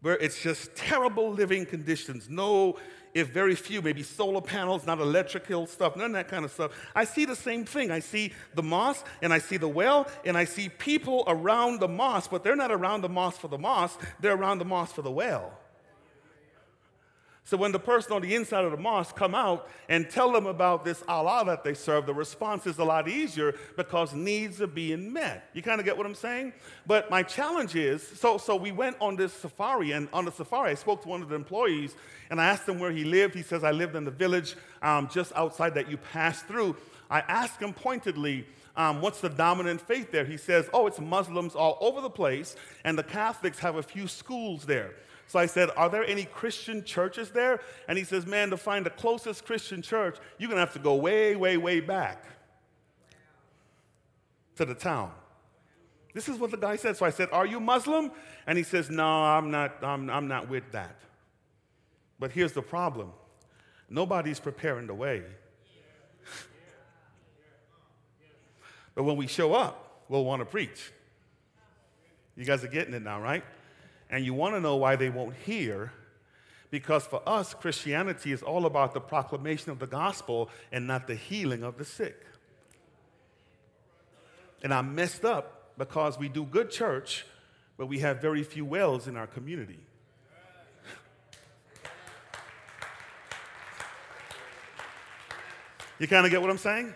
where 0.00 0.16
it's 0.18 0.40
just 0.40 0.74
terrible 0.76 1.30
living 1.30 1.66
conditions. 1.66 2.28
No, 2.28 2.78
if 3.14 3.28
very 3.28 3.54
few, 3.54 3.82
maybe 3.82 4.02
solar 4.02 4.40
panels, 4.40 4.86
not 4.86 4.98
electrical 4.98 5.66
stuff, 5.66 5.96
none 5.96 6.06
of 6.06 6.12
that 6.12 6.28
kind 6.28 6.44
of 6.44 6.50
stuff. 6.50 6.72
I 6.94 7.04
see 7.04 7.24
the 7.24 7.36
same 7.36 7.64
thing. 7.64 7.90
I 7.90 8.00
see 8.00 8.32
the 8.54 8.62
mosque 8.62 9.06
and 9.22 9.32
I 9.32 9.38
see 9.38 9.56
the 9.56 9.68
well 9.68 10.08
and 10.24 10.36
I 10.36 10.44
see 10.44 10.68
people 10.68 11.24
around 11.26 11.80
the 11.80 11.88
mosque, 11.88 12.30
but 12.30 12.44
they're 12.44 12.56
not 12.56 12.70
around 12.70 13.02
the 13.02 13.08
mosque 13.08 13.40
for 13.40 13.48
the 13.48 13.58
mosque, 13.58 14.00
they're 14.20 14.34
around 14.34 14.58
the 14.58 14.64
mosque 14.64 14.94
for 14.94 15.02
the 15.02 15.10
well. 15.10 15.52
So 17.48 17.56
when 17.56 17.72
the 17.72 17.78
person 17.78 18.12
on 18.12 18.20
the 18.20 18.34
inside 18.34 18.66
of 18.66 18.72
the 18.72 18.76
mosque 18.76 19.16
come 19.16 19.34
out 19.34 19.70
and 19.88 20.10
tell 20.10 20.30
them 20.32 20.44
about 20.44 20.84
this 20.84 21.02
Allah 21.08 21.44
that 21.46 21.64
they 21.64 21.72
serve, 21.72 22.04
the 22.04 22.12
response 22.12 22.66
is 22.66 22.76
a 22.76 22.84
lot 22.84 23.08
easier 23.08 23.54
because 23.74 24.12
needs 24.12 24.60
are 24.60 24.66
being 24.66 25.10
met. 25.10 25.48
You 25.54 25.62
kind 25.62 25.80
of 25.80 25.86
get 25.86 25.96
what 25.96 26.04
I'm 26.04 26.14
saying? 26.14 26.52
But 26.86 27.10
my 27.10 27.22
challenge 27.22 27.74
is, 27.74 28.06
so, 28.06 28.36
so 28.36 28.54
we 28.54 28.70
went 28.70 28.98
on 29.00 29.16
this 29.16 29.32
safari, 29.32 29.92
and 29.92 30.10
on 30.12 30.26
the 30.26 30.30
safari, 30.30 30.72
I 30.72 30.74
spoke 30.74 31.00
to 31.04 31.08
one 31.08 31.22
of 31.22 31.30
the 31.30 31.36
employees, 31.36 31.94
and 32.28 32.38
I 32.38 32.44
asked 32.44 32.68
him 32.68 32.78
where 32.78 32.92
he 32.92 33.04
lived. 33.04 33.34
He 33.34 33.40
says, 33.40 33.64
I 33.64 33.70
lived 33.70 33.96
in 33.96 34.04
the 34.04 34.10
village 34.10 34.54
um, 34.82 35.08
just 35.10 35.32
outside 35.34 35.72
that 35.76 35.90
you 35.90 35.96
passed 35.96 36.44
through. 36.44 36.76
I 37.08 37.20
asked 37.20 37.62
him 37.62 37.72
pointedly, 37.72 38.46
um, 38.76 39.00
what's 39.00 39.22
the 39.22 39.30
dominant 39.30 39.80
faith 39.80 40.12
there? 40.12 40.26
He 40.26 40.36
says, 40.36 40.68
oh, 40.74 40.86
it's 40.86 41.00
Muslims 41.00 41.54
all 41.54 41.78
over 41.80 42.02
the 42.02 42.10
place, 42.10 42.56
and 42.84 42.98
the 42.98 43.02
Catholics 43.02 43.58
have 43.60 43.76
a 43.76 43.82
few 43.82 44.06
schools 44.06 44.66
there. 44.66 44.92
So 45.28 45.38
I 45.38 45.46
said, 45.46 45.68
Are 45.76 45.88
there 45.88 46.04
any 46.04 46.24
Christian 46.24 46.82
churches 46.82 47.30
there? 47.30 47.60
And 47.86 47.96
he 47.96 48.02
says, 48.02 48.26
Man, 48.26 48.50
to 48.50 48.56
find 48.56 48.84
the 48.84 48.90
closest 48.90 49.44
Christian 49.44 49.82
church, 49.82 50.16
you're 50.38 50.48
going 50.48 50.56
to 50.56 50.64
have 50.64 50.72
to 50.72 50.80
go 50.80 50.96
way, 50.96 51.36
way, 51.36 51.56
way 51.56 51.80
back 51.80 52.24
to 54.56 54.64
the 54.64 54.74
town. 54.74 55.12
This 56.14 56.28
is 56.28 56.38
what 56.38 56.50
the 56.50 56.56
guy 56.56 56.76
said. 56.76 56.96
So 56.96 57.04
I 57.04 57.10
said, 57.10 57.28
Are 57.30 57.46
you 57.46 57.60
Muslim? 57.60 58.10
And 58.46 58.56
he 58.56 58.64
says, 58.64 58.88
No, 58.88 59.06
I'm 59.06 59.50
not, 59.50 59.84
I'm, 59.84 60.08
I'm 60.08 60.28
not 60.28 60.48
with 60.48 60.64
that. 60.72 60.96
But 62.18 62.32
here's 62.32 62.52
the 62.52 62.62
problem 62.62 63.12
nobody's 63.90 64.40
preparing 64.40 64.86
the 64.86 64.94
way. 64.94 65.24
but 68.94 69.04
when 69.04 69.16
we 69.16 69.26
show 69.26 69.52
up, 69.52 70.04
we'll 70.08 70.24
want 70.24 70.40
to 70.40 70.46
preach. 70.46 70.90
You 72.34 72.46
guys 72.46 72.64
are 72.64 72.68
getting 72.68 72.94
it 72.94 73.02
now, 73.02 73.20
right? 73.20 73.44
And 74.10 74.24
you 74.24 74.34
want 74.34 74.54
to 74.54 74.60
know 74.60 74.76
why 74.76 74.96
they 74.96 75.10
won't 75.10 75.34
hear? 75.34 75.92
Because 76.70 77.06
for 77.06 77.22
us, 77.26 77.54
Christianity 77.54 78.32
is 78.32 78.42
all 78.42 78.66
about 78.66 78.94
the 78.94 79.00
proclamation 79.00 79.70
of 79.70 79.78
the 79.78 79.86
gospel 79.86 80.50
and 80.72 80.86
not 80.86 81.06
the 81.06 81.14
healing 81.14 81.62
of 81.62 81.78
the 81.78 81.84
sick. 81.84 82.26
And 84.62 84.74
I'm 84.74 84.94
messed 84.94 85.24
up 85.24 85.72
because 85.78 86.18
we 86.18 86.28
do 86.28 86.44
good 86.44 86.70
church, 86.70 87.24
but 87.76 87.86
we 87.86 88.00
have 88.00 88.20
very 88.20 88.42
few 88.42 88.64
wells 88.64 89.06
in 89.06 89.16
our 89.16 89.26
community. 89.26 89.78
You 95.98 96.06
kind 96.06 96.24
of 96.24 96.30
get 96.30 96.40
what 96.40 96.50
I'm 96.50 96.58
saying? 96.58 96.94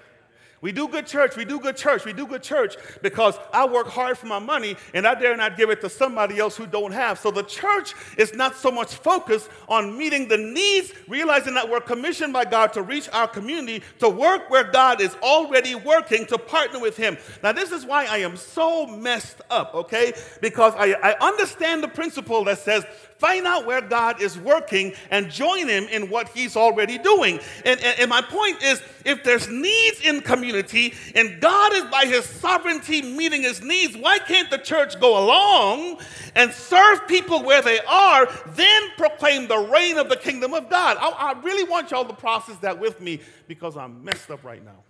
We 0.62 0.70
do 0.70 0.86
good 0.86 1.08
church, 1.08 1.36
we 1.36 1.44
do 1.44 1.58
good 1.58 1.76
church, 1.76 2.04
we 2.04 2.12
do 2.12 2.24
good 2.24 2.42
church 2.42 2.76
because 3.02 3.36
I 3.52 3.66
work 3.66 3.88
hard 3.88 4.16
for 4.16 4.26
my 4.26 4.38
money 4.38 4.76
and 4.94 5.08
I 5.08 5.16
dare 5.16 5.36
not 5.36 5.56
give 5.56 5.70
it 5.70 5.80
to 5.80 5.90
somebody 5.90 6.38
else 6.38 6.56
who 6.56 6.66
don't 6.68 6.92
have. 6.92 7.18
So 7.18 7.32
the 7.32 7.42
church 7.42 7.94
is 8.16 8.32
not 8.32 8.54
so 8.54 8.70
much 8.70 8.94
focused 8.94 9.50
on 9.68 9.98
meeting 9.98 10.28
the 10.28 10.38
needs, 10.38 10.92
realizing 11.08 11.54
that 11.54 11.68
we're 11.68 11.80
commissioned 11.80 12.32
by 12.32 12.44
God 12.44 12.72
to 12.74 12.82
reach 12.82 13.08
our 13.12 13.26
community, 13.26 13.82
to 13.98 14.08
work 14.08 14.50
where 14.50 14.62
God 14.62 15.00
is 15.00 15.16
already 15.16 15.74
working, 15.74 16.26
to 16.26 16.38
partner 16.38 16.78
with 16.78 16.96
Him. 16.96 17.18
Now, 17.42 17.50
this 17.50 17.72
is 17.72 17.84
why 17.84 18.06
I 18.06 18.18
am 18.18 18.36
so 18.36 18.86
messed 18.86 19.40
up, 19.50 19.74
okay? 19.74 20.12
Because 20.40 20.74
I, 20.76 20.92
I 20.92 21.16
understand 21.18 21.82
the 21.82 21.88
principle 21.88 22.44
that 22.44 22.58
says 22.58 22.84
Find 23.22 23.46
out 23.46 23.66
where 23.66 23.80
God 23.80 24.20
is 24.20 24.36
working 24.36 24.94
and 25.08 25.30
join 25.30 25.68
Him 25.68 25.84
in 25.84 26.10
what 26.10 26.30
He's 26.30 26.56
already 26.56 26.98
doing. 26.98 27.38
And, 27.64 27.80
and, 27.80 28.00
and, 28.00 28.10
my 28.10 28.20
point 28.20 28.60
is 28.64 28.82
if 29.04 29.22
there's 29.22 29.48
needs 29.48 30.00
in 30.00 30.22
community 30.22 30.92
and 31.14 31.40
God 31.40 31.72
is 31.72 31.84
by 31.84 32.06
His 32.06 32.24
sovereignty 32.24 33.00
meeting 33.00 33.42
His 33.42 33.62
needs, 33.62 33.96
why 33.96 34.18
can't 34.18 34.50
the 34.50 34.58
church 34.58 34.98
go 34.98 35.24
along 35.24 36.00
and 36.34 36.50
serve 36.50 37.06
people 37.06 37.44
where 37.44 37.62
they 37.62 37.78
are, 37.88 38.26
then 38.56 38.82
proclaim 38.96 39.46
the 39.46 39.68
reign 39.72 39.98
of 39.98 40.08
the 40.08 40.16
kingdom 40.16 40.52
of 40.52 40.68
God? 40.68 40.96
I, 40.98 41.10
I 41.10 41.40
really 41.42 41.62
want 41.62 41.92
y'all 41.92 42.04
to 42.04 42.14
process 42.14 42.56
that 42.56 42.80
with 42.80 43.00
me 43.00 43.20
because 43.46 43.76
I'm 43.76 44.02
messed 44.02 44.32
up 44.32 44.42
right 44.42 44.64
now. 44.64 44.82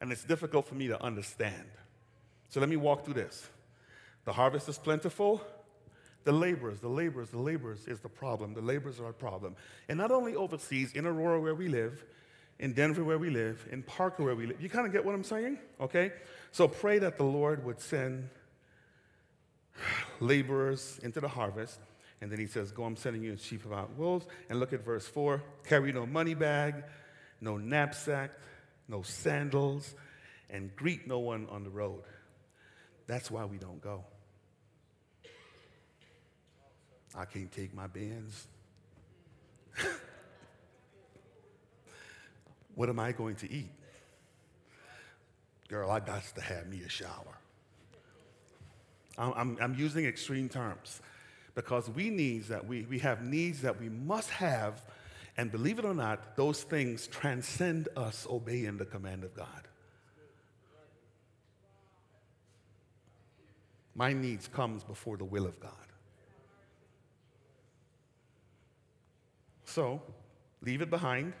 And 0.00 0.12
it's 0.12 0.22
difficult 0.22 0.68
for 0.68 0.76
me 0.76 0.86
to 0.86 1.02
understand. 1.02 1.70
So 2.50 2.60
let 2.60 2.68
me 2.68 2.76
walk 2.76 3.04
through 3.04 3.14
this. 3.14 3.48
The 4.26 4.32
harvest 4.32 4.68
is 4.68 4.78
plentiful 4.78 5.42
the 6.26 6.32
laborers, 6.32 6.80
the 6.80 6.88
laborers, 6.88 7.30
the 7.30 7.38
laborers 7.38 7.86
is 7.86 8.00
the 8.00 8.08
problem. 8.08 8.52
The 8.52 8.60
laborers 8.60 8.98
are 8.98 9.10
a 9.10 9.14
problem. 9.14 9.54
And 9.88 9.96
not 9.96 10.10
only 10.10 10.34
overseas, 10.34 10.92
in 10.92 11.06
Aurora 11.06 11.40
where 11.40 11.54
we 11.54 11.68
live, 11.68 12.04
in 12.58 12.72
Denver 12.72 13.04
where 13.04 13.16
we 13.16 13.30
live, 13.30 13.64
in 13.70 13.84
Parker 13.84 14.24
where 14.24 14.34
we 14.34 14.46
live. 14.46 14.60
You 14.60 14.68
kind 14.68 14.88
of 14.88 14.92
get 14.92 15.04
what 15.04 15.14
I'm 15.14 15.22
saying? 15.22 15.60
Okay? 15.80 16.10
So 16.50 16.66
pray 16.66 16.98
that 16.98 17.16
the 17.16 17.22
Lord 17.22 17.64
would 17.64 17.80
send 17.80 18.28
laborers 20.20 20.98
into 21.04 21.20
the 21.20 21.28
harvest. 21.28 21.78
And 22.20 22.32
then 22.32 22.40
he 22.40 22.46
says, 22.46 22.72
Go, 22.72 22.82
I'm 22.82 22.96
sending 22.96 23.22
you 23.22 23.34
a 23.34 23.38
sheep 23.38 23.64
about 23.64 23.96
wolves. 23.96 24.26
And 24.50 24.58
look 24.58 24.72
at 24.72 24.84
verse 24.84 25.06
4 25.06 25.40
carry 25.62 25.92
no 25.92 26.06
money 26.06 26.34
bag, 26.34 26.74
no 27.40 27.56
knapsack, 27.56 28.32
no 28.88 29.02
sandals, 29.02 29.94
and 30.50 30.74
greet 30.74 31.06
no 31.06 31.20
one 31.20 31.46
on 31.52 31.62
the 31.62 31.70
road. 31.70 32.02
That's 33.06 33.30
why 33.30 33.44
we 33.44 33.58
don't 33.58 33.80
go. 33.80 34.02
I 37.14 37.24
can't 37.24 37.50
take 37.50 37.74
my 37.74 37.86
bands. 37.86 38.46
what 42.74 42.88
am 42.88 42.98
I 42.98 43.12
going 43.12 43.36
to 43.36 43.50
eat? 43.50 43.70
Girl, 45.68 45.90
I 45.90 46.00
got 46.00 46.22
to 46.34 46.40
have 46.40 46.66
me 46.66 46.82
a 46.84 46.88
shower. 46.88 47.38
I'm, 49.18 49.32
I'm, 49.36 49.58
I'm 49.60 49.74
using 49.74 50.04
extreme 50.04 50.48
terms 50.48 51.00
because 51.54 51.88
we 51.88 52.10
needs 52.10 52.48
that 52.48 52.66
we, 52.66 52.82
we 52.82 52.98
have 53.00 53.24
needs 53.24 53.62
that 53.62 53.80
we 53.80 53.88
must 53.88 54.30
have, 54.30 54.82
and 55.36 55.50
believe 55.50 55.78
it 55.78 55.84
or 55.84 55.94
not, 55.94 56.36
those 56.36 56.62
things 56.62 57.06
transcend 57.06 57.88
us 57.96 58.26
obeying 58.30 58.76
the 58.76 58.84
command 58.84 59.24
of 59.24 59.34
God. 59.34 59.68
My 63.94 64.12
needs 64.12 64.46
comes 64.46 64.84
before 64.84 65.16
the 65.16 65.24
will 65.24 65.46
of 65.46 65.58
God. 65.58 65.72
So, 69.76 70.00
leave 70.62 70.80
it 70.80 70.88
behind. 70.88 71.34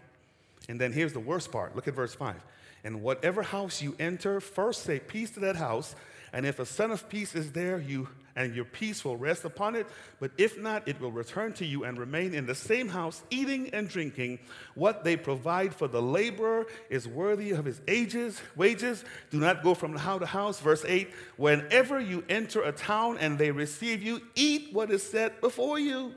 And 0.68 0.78
then 0.78 0.92
here's 0.92 1.14
the 1.14 1.20
worst 1.20 1.50
part. 1.50 1.74
Look 1.74 1.88
at 1.88 1.94
verse 1.94 2.14
5. 2.14 2.36
And 2.84 3.00
whatever 3.00 3.42
house 3.42 3.80
you 3.80 3.96
enter, 3.98 4.42
first 4.42 4.82
say 4.82 5.00
peace 5.00 5.30
to 5.30 5.40
that 5.40 5.56
house. 5.56 5.94
And 6.34 6.44
if 6.44 6.58
a 6.58 6.66
son 6.66 6.90
of 6.90 7.08
peace 7.08 7.34
is 7.34 7.52
there, 7.52 7.78
you 7.78 8.08
and 8.36 8.54
your 8.54 8.66
peace 8.66 9.06
will 9.06 9.16
rest 9.16 9.46
upon 9.46 9.74
it. 9.74 9.86
But 10.20 10.32
if 10.36 10.60
not, 10.60 10.86
it 10.86 11.00
will 11.00 11.12
return 11.12 11.54
to 11.54 11.64
you 11.64 11.84
and 11.84 11.96
remain 11.96 12.34
in 12.34 12.44
the 12.44 12.54
same 12.54 12.90
house, 12.90 13.22
eating 13.30 13.70
and 13.70 13.88
drinking. 13.88 14.40
What 14.74 15.02
they 15.02 15.16
provide 15.16 15.74
for 15.74 15.88
the 15.88 16.02
laborer 16.02 16.66
is 16.90 17.08
worthy 17.08 17.52
of 17.52 17.64
his 17.64 17.80
ages, 17.88 18.38
wages. 18.54 19.02
Do 19.30 19.38
not 19.38 19.62
go 19.62 19.72
from 19.72 19.96
house 19.96 20.20
to 20.20 20.26
house. 20.26 20.60
Verse 20.60 20.84
8 20.86 21.08
Whenever 21.38 21.98
you 21.98 22.22
enter 22.28 22.60
a 22.60 22.72
town 22.72 23.16
and 23.16 23.38
they 23.38 23.50
receive 23.50 24.02
you, 24.02 24.20
eat 24.34 24.74
what 24.74 24.90
is 24.90 25.02
set 25.02 25.40
before 25.40 25.78
you. 25.78 26.12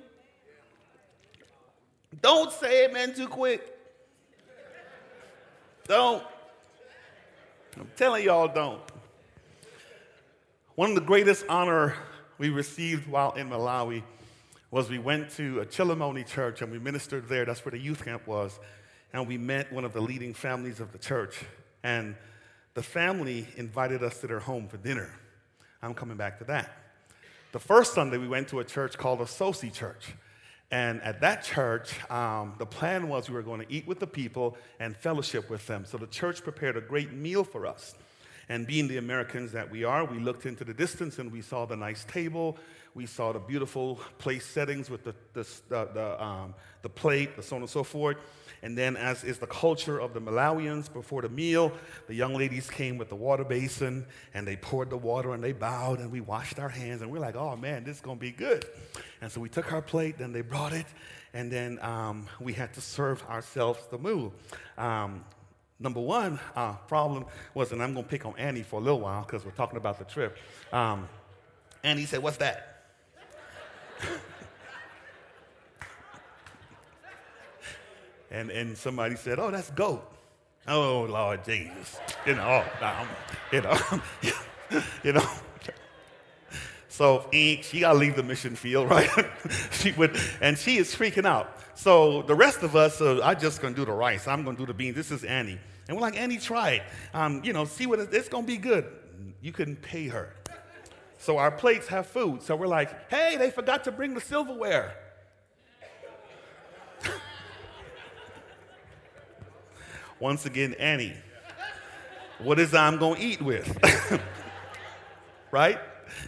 Don't 2.21 2.51
say 2.51 2.85
amen 2.85 3.13
too 3.13 3.27
quick. 3.27 3.75
Don't. 5.87 6.23
I'm 7.79 7.89
telling 7.95 8.25
y'all, 8.25 8.47
don't. 8.47 8.81
One 10.75 10.89
of 10.89 10.95
the 10.95 11.01
greatest 11.01 11.45
honor 11.49 11.95
we 12.37 12.49
received 12.49 13.07
while 13.07 13.33
in 13.33 13.49
Malawi 13.49 14.03
was 14.71 14.89
we 14.89 14.99
went 14.99 15.31
to 15.31 15.59
a 15.59 15.65
Chilomoni 15.65 16.25
church 16.25 16.61
and 16.61 16.71
we 16.71 16.79
ministered 16.79 17.27
there. 17.27 17.45
That's 17.45 17.63
where 17.65 17.71
the 17.71 17.79
youth 17.79 18.05
camp 18.05 18.27
was. 18.27 18.59
And 19.13 19.27
we 19.27 19.37
met 19.37 19.71
one 19.73 19.83
of 19.83 19.93
the 19.93 20.01
leading 20.01 20.33
families 20.33 20.79
of 20.79 20.91
the 20.91 20.99
church. 20.99 21.39
And 21.83 22.15
the 22.75 22.83
family 22.83 23.47
invited 23.57 24.03
us 24.03 24.19
to 24.21 24.27
their 24.27 24.39
home 24.39 24.67
for 24.67 24.77
dinner. 24.77 25.09
I'm 25.81 25.93
coming 25.93 26.17
back 26.17 26.37
to 26.39 26.43
that. 26.45 26.71
The 27.51 27.59
first 27.59 27.93
Sunday, 27.93 28.17
we 28.17 28.27
went 28.27 28.49
to 28.49 28.59
a 28.59 28.63
church 28.63 28.97
called 28.97 29.21
Associate 29.21 29.73
Church. 29.73 30.13
And 30.71 31.01
at 31.01 31.21
that 31.21 31.43
church, 31.43 31.93
um, 32.11 32.53
the 32.59 32.65
plan 32.65 33.09
was 33.09 33.27
we 33.27 33.35
were 33.35 33.41
going 33.41 33.65
to 33.65 33.73
eat 33.73 33.87
with 33.87 33.99
the 33.99 34.07
people 34.07 34.55
and 34.79 34.95
fellowship 34.95 35.49
with 35.49 35.65
them. 35.65 35.83
So 35.85 35.97
the 35.97 36.07
church 36.07 36.43
prepared 36.43 36.77
a 36.77 36.81
great 36.81 37.11
meal 37.11 37.43
for 37.43 37.65
us. 37.65 37.95
And 38.49 38.65
being 38.65 38.87
the 38.87 38.97
Americans 38.97 39.51
that 39.51 39.69
we 39.69 39.83
are, 39.83 40.05
we 40.05 40.19
looked 40.19 40.45
into 40.45 40.63
the 40.63 40.73
distance 40.73 41.19
and 41.19 41.31
we 41.31 41.41
saw 41.41 41.65
the 41.65 41.75
nice 41.75 42.03
table. 42.05 42.57
We 42.95 43.05
saw 43.05 43.31
the 43.31 43.39
beautiful 43.39 43.99
place 44.17 44.45
settings 44.45 44.89
with 44.89 45.03
the, 45.03 45.15
the, 45.33 45.47
the, 45.69 45.85
the, 45.93 46.23
um, 46.23 46.55
the 46.81 46.89
plate, 46.89 47.35
the 47.35 47.43
so 47.43 47.55
on 47.55 47.61
and 47.63 47.69
so 47.69 47.83
forth. 47.83 48.17
And 48.61 48.77
then, 48.77 48.97
as 48.97 49.23
is 49.23 49.37
the 49.37 49.47
culture 49.47 49.99
of 49.99 50.13
the 50.13 50.21
Malawians, 50.21 50.91
before 50.91 51.21
the 51.21 51.29
meal, 51.29 51.71
the 52.07 52.13
young 52.13 52.35
ladies 52.35 52.69
came 52.69 52.97
with 52.97 53.09
the 53.09 53.15
water 53.15 53.43
basin 53.43 54.05
and 54.33 54.47
they 54.47 54.55
poured 54.55 54.89
the 54.89 54.97
water 54.97 55.33
and 55.33 55.43
they 55.43 55.53
bowed 55.53 55.99
and 55.99 56.11
we 56.11 56.21
washed 56.21 56.59
our 56.59 56.69
hands 56.69 57.01
and 57.01 57.11
we're 57.11 57.19
like, 57.19 57.35
oh 57.35 57.55
man, 57.55 57.83
this 57.83 57.97
is 57.97 58.01
gonna 58.01 58.19
be 58.19 58.31
good. 58.31 58.65
And 59.21 59.31
so 59.31 59.39
we 59.39 59.49
took 59.49 59.71
our 59.71 59.81
plate, 59.81 60.17
then 60.17 60.33
they 60.33 60.41
brought 60.41 60.73
it, 60.73 60.87
and 61.33 61.51
then 61.51 61.79
um, 61.81 62.27
we 62.39 62.53
had 62.53 62.73
to 62.73 62.81
serve 62.81 63.23
ourselves 63.29 63.79
the 63.91 63.97
meal. 63.97 64.33
Um, 64.77 65.23
number 65.79 66.01
one 66.01 66.39
uh, 66.55 66.73
problem 66.87 67.25
was, 67.53 67.71
and 67.71 67.81
I'm 67.81 67.93
gonna 67.93 68.07
pick 68.07 68.25
on 68.25 68.33
Annie 68.37 68.63
for 68.63 68.79
a 68.79 68.83
little 68.83 68.99
while 68.99 69.21
because 69.21 69.45
we're 69.45 69.51
talking 69.51 69.77
about 69.77 69.99
the 69.99 70.05
trip. 70.05 70.37
Um, 70.73 71.07
Annie 71.83 72.05
said, 72.05 72.21
What's 72.21 72.37
that? 72.37 72.85
and, 78.31 78.49
and 78.51 78.77
somebody 78.77 79.15
said, 79.15 79.39
Oh, 79.39 79.51
that's 79.51 79.71
goat. 79.71 80.05
Oh, 80.67 81.07
Lord 81.09 81.43
Jesus. 81.43 81.99
You 82.25 82.35
know, 82.35 82.63
oh, 82.81 83.07
you 83.51 83.61
know, 83.61 83.79
you 85.03 85.13
know. 85.13 85.29
So 86.89 87.25
she 87.31 87.79
got 87.79 87.93
to 87.93 87.97
leave 87.97 88.17
the 88.17 88.23
mission 88.23 88.55
field, 88.55 88.89
right? 88.91 89.09
she 89.71 89.93
would, 89.93 90.19
and 90.41 90.57
she 90.57 90.77
is 90.77 90.93
freaking 90.93 91.25
out. 91.25 91.57
So 91.75 92.23
the 92.23 92.35
rest 92.35 92.61
of 92.61 92.75
us, 92.75 92.99
uh, 92.99 93.21
I'm 93.23 93.39
just 93.39 93.61
going 93.61 93.73
to 93.73 93.79
do 93.79 93.85
the 93.85 93.93
rice. 93.93 94.27
I'm 94.27 94.43
going 94.43 94.57
to 94.57 94.63
do 94.63 94.65
the 94.65 94.73
beans. 94.73 94.97
This 94.97 95.09
is 95.09 95.23
Annie. 95.23 95.57
And 95.87 95.95
we're 95.95 96.01
like, 96.01 96.19
Annie, 96.19 96.37
try 96.37 96.71
it. 96.71 96.83
Um, 97.13 97.41
you 97.43 97.53
know, 97.53 97.63
see 97.63 97.87
what 97.87 97.99
it, 97.99 98.13
it's 98.13 98.27
going 98.27 98.43
to 98.43 98.47
be 98.47 98.57
good. 98.57 98.85
You 99.41 99.53
couldn't 99.53 99.81
pay 99.81 100.09
her. 100.09 100.35
So 101.19 101.37
our 101.37 101.51
plates 101.51 101.87
have 101.87 102.05
food. 102.05 102.41
So 102.43 102.55
we're 102.55 102.67
like, 102.67 103.09
hey, 103.09 103.37
they 103.37 103.49
forgot 103.49 103.85
to 103.85 103.91
bring 103.91 104.13
the 104.13 104.21
silverware. 104.21 104.93
Once 110.19 110.45
again, 110.45 110.75
Annie, 110.79 111.13
what 112.39 112.59
is 112.59 112.73
I'm 112.73 112.97
going 112.97 113.19
to 113.19 113.25
eat 113.25 113.41
with? 113.41 113.77
right? 115.51 115.79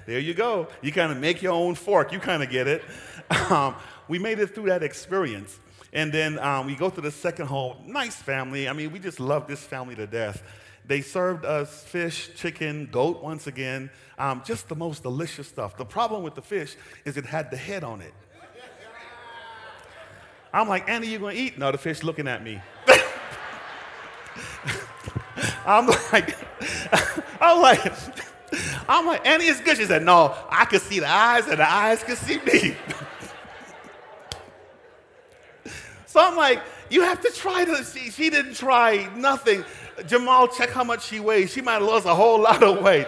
There 0.05 0.19
you 0.19 0.33
go. 0.33 0.67
You 0.81 0.91
kind 0.91 1.11
of 1.11 1.17
make 1.17 1.41
your 1.41 1.53
own 1.53 1.75
fork. 1.75 2.11
You 2.11 2.19
kind 2.19 2.41
of 2.43 2.49
get 2.49 2.67
it. 2.67 2.83
Um, 3.49 3.75
we 4.07 4.19
made 4.19 4.39
it 4.39 4.55
through 4.55 4.67
that 4.67 4.83
experience. 4.83 5.59
And 5.93 6.11
then 6.11 6.39
um, 6.39 6.67
we 6.67 6.75
go 6.75 6.89
to 6.89 7.01
the 7.01 7.11
second 7.11 7.47
home. 7.47 7.77
Nice 7.85 8.15
family. 8.15 8.69
I 8.69 8.73
mean, 8.73 8.91
we 8.91 8.99
just 8.99 9.19
love 9.19 9.47
this 9.47 9.61
family 9.61 9.95
to 9.95 10.07
death. 10.07 10.41
They 10.85 11.01
served 11.01 11.45
us 11.45 11.83
fish, 11.83 12.31
chicken, 12.35 12.87
goat 12.91 13.21
once 13.21 13.47
again, 13.47 13.89
um, 14.17 14.41
just 14.45 14.67
the 14.67 14.75
most 14.75 15.03
delicious 15.03 15.47
stuff. 15.47 15.77
The 15.77 15.85
problem 15.85 16.23
with 16.23 16.35
the 16.35 16.41
fish 16.41 16.75
is 17.05 17.17
it 17.17 17.25
had 17.25 17.51
the 17.51 17.57
head 17.57 17.83
on 17.83 18.01
it. 18.01 18.13
I'm 20.53 20.67
like, 20.67 20.89
Annie, 20.89 21.07
you 21.07 21.19
gonna 21.19 21.33
eat? 21.33 21.57
No, 21.57 21.71
the 21.71 21.77
fish 21.77 22.03
looking 22.03 22.27
at 22.27 22.43
me. 22.43 22.61
I'm 25.65 25.87
like, 26.11 26.35
I'm 27.41 27.61
like, 27.61 27.93
I'm 28.87 29.05
like, 29.05 29.25
Annie 29.25 29.45
is 29.45 29.59
good. 29.61 29.77
She 29.77 29.85
said, 29.85 30.03
No, 30.03 30.35
I 30.49 30.65
could 30.65 30.81
see 30.81 30.99
the 30.99 31.09
eyes, 31.09 31.47
and 31.47 31.59
the 31.59 31.69
eyes 31.69 32.03
could 32.03 32.17
see 32.17 32.39
me. 32.39 32.75
so 36.05 36.19
I'm 36.19 36.35
like, 36.35 36.61
You 36.89 37.01
have 37.03 37.21
to 37.21 37.31
try 37.31 37.65
to 37.65 37.83
see. 37.83 38.11
She 38.11 38.29
didn't 38.29 38.55
try 38.55 39.09
nothing. 39.15 39.63
Jamal, 40.07 40.47
check 40.47 40.69
how 40.69 40.83
much 40.83 41.05
she 41.05 41.19
weighs. 41.19 41.51
She 41.51 41.61
might 41.61 41.73
have 41.73 41.83
lost 41.83 42.05
a 42.05 42.15
whole 42.15 42.41
lot 42.41 42.63
of 42.63 42.81
weight. 42.81 43.07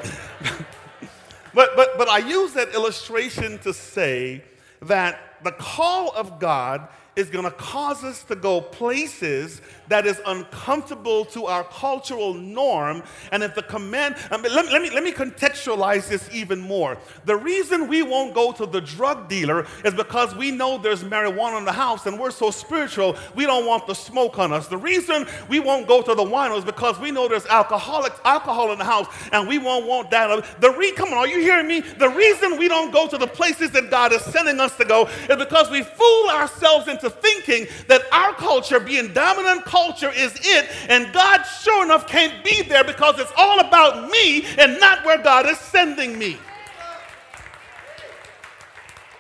but, 1.53 1.75
but, 1.75 1.97
but 1.97 2.07
I 2.07 2.19
use 2.19 2.53
that 2.53 2.73
illustration 2.73 3.57
to 3.59 3.73
say 3.73 4.43
that 4.83 5.19
the 5.43 5.51
call 5.51 6.11
of 6.11 6.39
God 6.39 6.87
is 7.15 7.29
going 7.29 7.45
to 7.45 7.51
cause 7.51 8.03
us 8.03 8.23
to 8.23 8.35
go 8.35 8.59
places 8.59 9.61
that 9.87 10.07
is 10.07 10.19
uncomfortable 10.25 11.25
to 11.25 11.45
our 11.45 11.63
cultural 11.65 12.33
norm. 12.33 13.03
And 13.31 13.43
if 13.43 13.53
the 13.53 13.61
command, 13.61 14.15
I 14.31 14.37
mean, 14.37 14.53
let, 14.53 14.65
me, 14.65 14.71
let, 14.71 14.81
me, 14.81 14.89
let 14.89 15.03
me 15.03 15.11
contextualize 15.11 16.07
this 16.09 16.27
even 16.33 16.59
more. 16.59 16.97
The 17.25 17.35
reason 17.35 17.87
we 17.87 18.01
won't 18.01 18.33
go 18.33 18.51
to 18.53 18.65
the 18.65 18.81
drug 18.81 19.29
dealer 19.29 19.67
is 19.85 19.93
because 19.93 20.35
we 20.35 20.51
know 20.51 20.77
there's 20.77 21.03
marijuana 21.03 21.59
in 21.59 21.65
the 21.65 21.71
house 21.71 22.05
and 22.05 22.19
we're 22.19 22.31
so 22.31 22.49
spiritual, 22.49 23.15
we 23.35 23.45
don't 23.45 23.65
want 23.65 23.85
the 23.85 23.93
smoke 23.93 24.39
on 24.39 24.51
us. 24.51 24.67
The 24.67 24.77
reason 24.77 25.27
we 25.49 25.59
won't 25.59 25.87
go 25.87 26.01
to 26.01 26.15
the 26.15 26.23
wino 26.23 26.57
is 26.57 26.65
because 26.65 26.99
we 26.99 27.11
know 27.11 27.27
there's 27.27 27.45
alcoholic, 27.45 28.13
alcohol 28.25 28.71
in 28.71 28.79
the 28.79 28.85
house 28.85 29.07
and 29.31 29.47
we 29.47 29.59
won't 29.59 29.85
want 29.85 30.09
that. 30.11 30.59
The 30.61 30.71
re, 30.71 30.91
come 30.93 31.09
on, 31.09 31.17
are 31.17 31.27
you 31.27 31.39
hearing 31.39 31.67
me? 31.67 31.81
The 31.81 32.09
reason 32.09 32.57
we 32.57 32.67
don't 32.67 32.91
go 32.91 33.07
to 33.07 33.17
the 33.17 33.27
places 33.27 33.71
that 33.71 33.91
God 33.91 34.13
is 34.13 34.21
sending 34.23 34.59
us 34.59 34.75
to 34.77 34.85
go 34.85 35.07
is 35.29 35.37
because 35.37 35.69
we 35.69 35.83
fool 35.83 36.29
ourselves 36.29 36.87
into 36.87 37.02
thinking 37.09 37.67
that 37.87 38.01
our 38.11 38.33
culture, 38.33 38.79
being 38.79 39.13
dominant 39.13 39.65
culture, 39.65 40.11
is 40.11 40.33
it, 40.41 40.69
and 40.89 41.13
God 41.13 41.43
sure 41.43 41.83
enough 41.83 42.07
can't 42.07 42.43
be 42.43 42.61
there 42.63 42.83
because 42.83 43.19
it's 43.19 43.31
all 43.37 43.59
about 43.59 44.09
me 44.09 44.45
and 44.57 44.79
not 44.79 45.05
where 45.05 45.21
God 45.21 45.47
is 45.47 45.57
sending 45.57 46.17
me. 46.17 46.37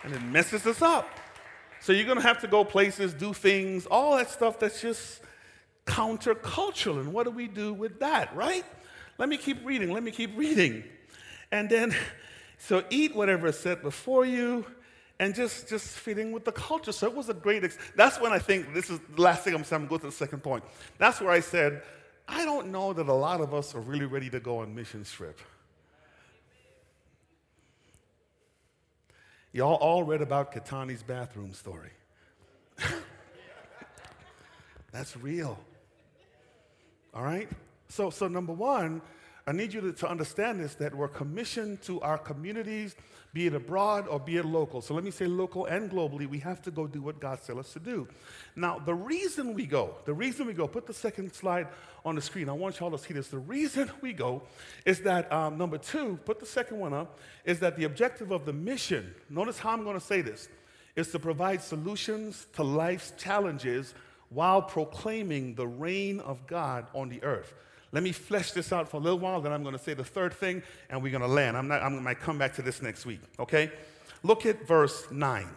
And 0.03 0.13
it 0.13 0.21
messes 0.23 0.65
us 0.65 0.81
up. 0.81 1.09
So 1.79 1.91
you're 1.91 2.05
going 2.05 2.17
to 2.17 2.23
have 2.23 2.39
to 2.41 2.47
go 2.47 2.63
places, 2.63 3.13
do 3.13 3.33
things, 3.33 3.85
all 3.85 4.15
that 4.17 4.29
stuff 4.29 4.59
that's 4.59 4.81
just 4.81 5.21
countercultural. 5.85 6.99
And 6.99 7.13
what 7.13 7.25
do 7.25 7.31
we 7.31 7.47
do 7.47 7.73
with 7.73 7.99
that, 7.99 8.35
right? 8.35 8.63
Let 9.17 9.29
me 9.29 9.37
keep 9.37 9.65
reading. 9.65 9.91
Let 9.91 10.03
me 10.03 10.11
keep 10.11 10.37
reading. 10.37 10.83
And 11.51 11.69
then, 11.69 11.95
so 12.57 12.83
eat 12.89 13.15
whatever 13.15 13.47
is 13.47 13.59
set 13.59 13.81
before 13.81 14.25
you 14.25 14.65
and 15.19 15.35
just, 15.35 15.69
just 15.69 15.87
fitting 15.87 16.31
with 16.31 16.45
the 16.45 16.51
culture. 16.51 16.91
So 16.91 17.07
it 17.07 17.15
was 17.15 17.29
a 17.29 17.33
great, 17.33 17.63
ex- 17.63 17.77
that's 17.95 18.19
when 18.19 18.33
I 18.33 18.39
think, 18.39 18.73
this 18.73 18.89
is 18.89 18.99
the 19.15 19.21
last 19.21 19.43
thing 19.43 19.53
I'm 19.53 19.63
saying, 19.63 19.83
I'm 19.83 19.87
going 19.87 19.99
to 19.99 20.03
go 20.05 20.09
to 20.09 20.17
the 20.17 20.25
second 20.25 20.41
point. 20.41 20.63
That's 20.97 21.21
where 21.21 21.31
I 21.31 21.39
said, 21.39 21.83
I 22.27 22.45
don't 22.45 22.71
know 22.71 22.93
that 22.93 23.07
a 23.07 23.13
lot 23.13 23.41
of 23.41 23.53
us 23.53 23.75
are 23.75 23.81
really 23.81 24.05
ready 24.05 24.29
to 24.31 24.39
go 24.39 24.59
on 24.59 24.73
mission 24.73 25.03
trip. 25.03 25.39
Y'all 29.51 29.75
all 29.75 30.03
read 30.03 30.21
about 30.21 30.51
Katani's 30.51 31.03
bathroom 31.03 31.53
story. 31.53 31.91
That's 34.91 35.15
real. 35.17 35.59
All 37.13 37.23
right? 37.23 37.47
So, 37.87 38.09
so 38.09 38.27
number 38.27 38.53
one, 38.53 39.01
I 39.45 39.51
need 39.51 39.73
you 39.73 39.81
to, 39.81 39.93
to 39.93 40.09
understand 40.09 40.59
this 40.59 40.73
that 40.75 40.95
we're 40.95 41.07
commissioned 41.07 41.81
to 41.83 42.01
our 42.01 42.17
communities, 42.17 42.95
be 43.33 43.47
it 43.47 43.55
abroad 43.55 44.07
or 44.07 44.19
be 44.19 44.37
it 44.37 44.45
local. 44.45 44.79
So 44.81 44.93
let 44.93 45.03
me 45.03 45.09
say 45.09 45.25
local 45.25 45.65
and 45.65 45.89
globally, 45.89 46.27
we 46.27 46.37
have 46.39 46.61
to 46.63 46.71
go 46.71 46.85
do 46.85 47.01
what 47.01 47.19
God 47.19 47.39
tells 47.43 47.59
us 47.59 47.73
to 47.73 47.79
do. 47.79 48.07
Now, 48.55 48.77
the 48.77 48.93
reason 48.93 49.55
we 49.55 49.65
go, 49.65 49.95
the 50.05 50.13
reason 50.13 50.45
we 50.45 50.53
go, 50.53 50.67
put 50.67 50.85
the 50.85 50.93
second 50.93 51.33
slide 51.33 51.67
on 52.05 52.13
the 52.15 52.21
screen. 52.21 52.47
I 52.47 52.53
want 52.53 52.79
y'all 52.79 52.91
to 52.91 52.97
see 52.97 53.13
this. 53.13 53.29
The 53.29 53.39
reason 53.39 53.89
we 54.01 54.13
go 54.13 54.43
is 54.85 55.01
that, 55.01 55.31
um, 55.31 55.57
number 55.57 55.79
two, 55.79 56.19
put 56.25 56.39
the 56.39 56.45
second 56.45 56.77
one 56.77 56.93
up, 56.93 57.19
is 57.43 57.59
that 57.59 57.75
the 57.75 57.85
objective 57.85 58.31
of 58.31 58.45
the 58.45 58.53
mission, 58.53 59.15
notice 59.29 59.57
how 59.57 59.71
I'm 59.71 59.83
going 59.83 59.99
to 59.99 60.05
say 60.05 60.21
this, 60.21 60.47
is 60.95 61.11
to 61.11 61.17
provide 61.17 61.61
solutions 61.61 62.45
to 62.53 62.63
life's 62.63 63.13
challenges 63.17 63.95
while 64.29 64.61
proclaiming 64.61 65.55
the 65.55 65.67
reign 65.67 66.19
of 66.19 66.45
God 66.45 66.85
on 66.93 67.09
the 67.09 67.23
earth. 67.23 67.53
Let 67.93 68.01
me 68.01 68.11
flesh 68.11 68.51
this 68.51 68.73
out 68.73 68.89
for 68.89 68.97
a 68.97 68.99
little 68.99 69.19
while, 69.19 69.39
then 69.39 69.53
I'm 69.53 69.61
going 69.61 69.77
to 69.77 69.81
say 69.81 69.93
the 69.93 70.03
third 70.03 70.33
thing, 70.33 70.63
and 70.89 71.01
we're 71.01 71.11
going 71.11 71.21
to 71.21 71.27
land. 71.27 71.55
I'm, 71.55 71.67
not, 71.67 71.83
I'm 71.83 72.03
to 72.03 72.15
come 72.15 72.39
back 72.39 72.53
to 72.55 72.63
this 72.63 72.81
next 72.81 73.05
week, 73.05 73.21
okay? 73.39 73.71
Look 74.23 74.47
at 74.47 74.67
verse 74.67 75.05
9. 75.11 75.47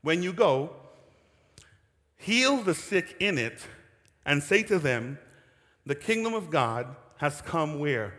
When 0.00 0.22
you 0.22 0.32
go, 0.32 0.70
heal 2.16 2.62
the 2.62 2.74
sick 2.74 3.16
in 3.20 3.36
it, 3.36 3.60
and 4.24 4.42
say 4.42 4.62
to 4.64 4.78
them, 4.78 5.18
The 5.84 5.94
kingdom 5.94 6.32
of 6.32 6.50
God 6.50 6.96
has 7.18 7.42
come 7.42 7.78
where? 7.78 8.14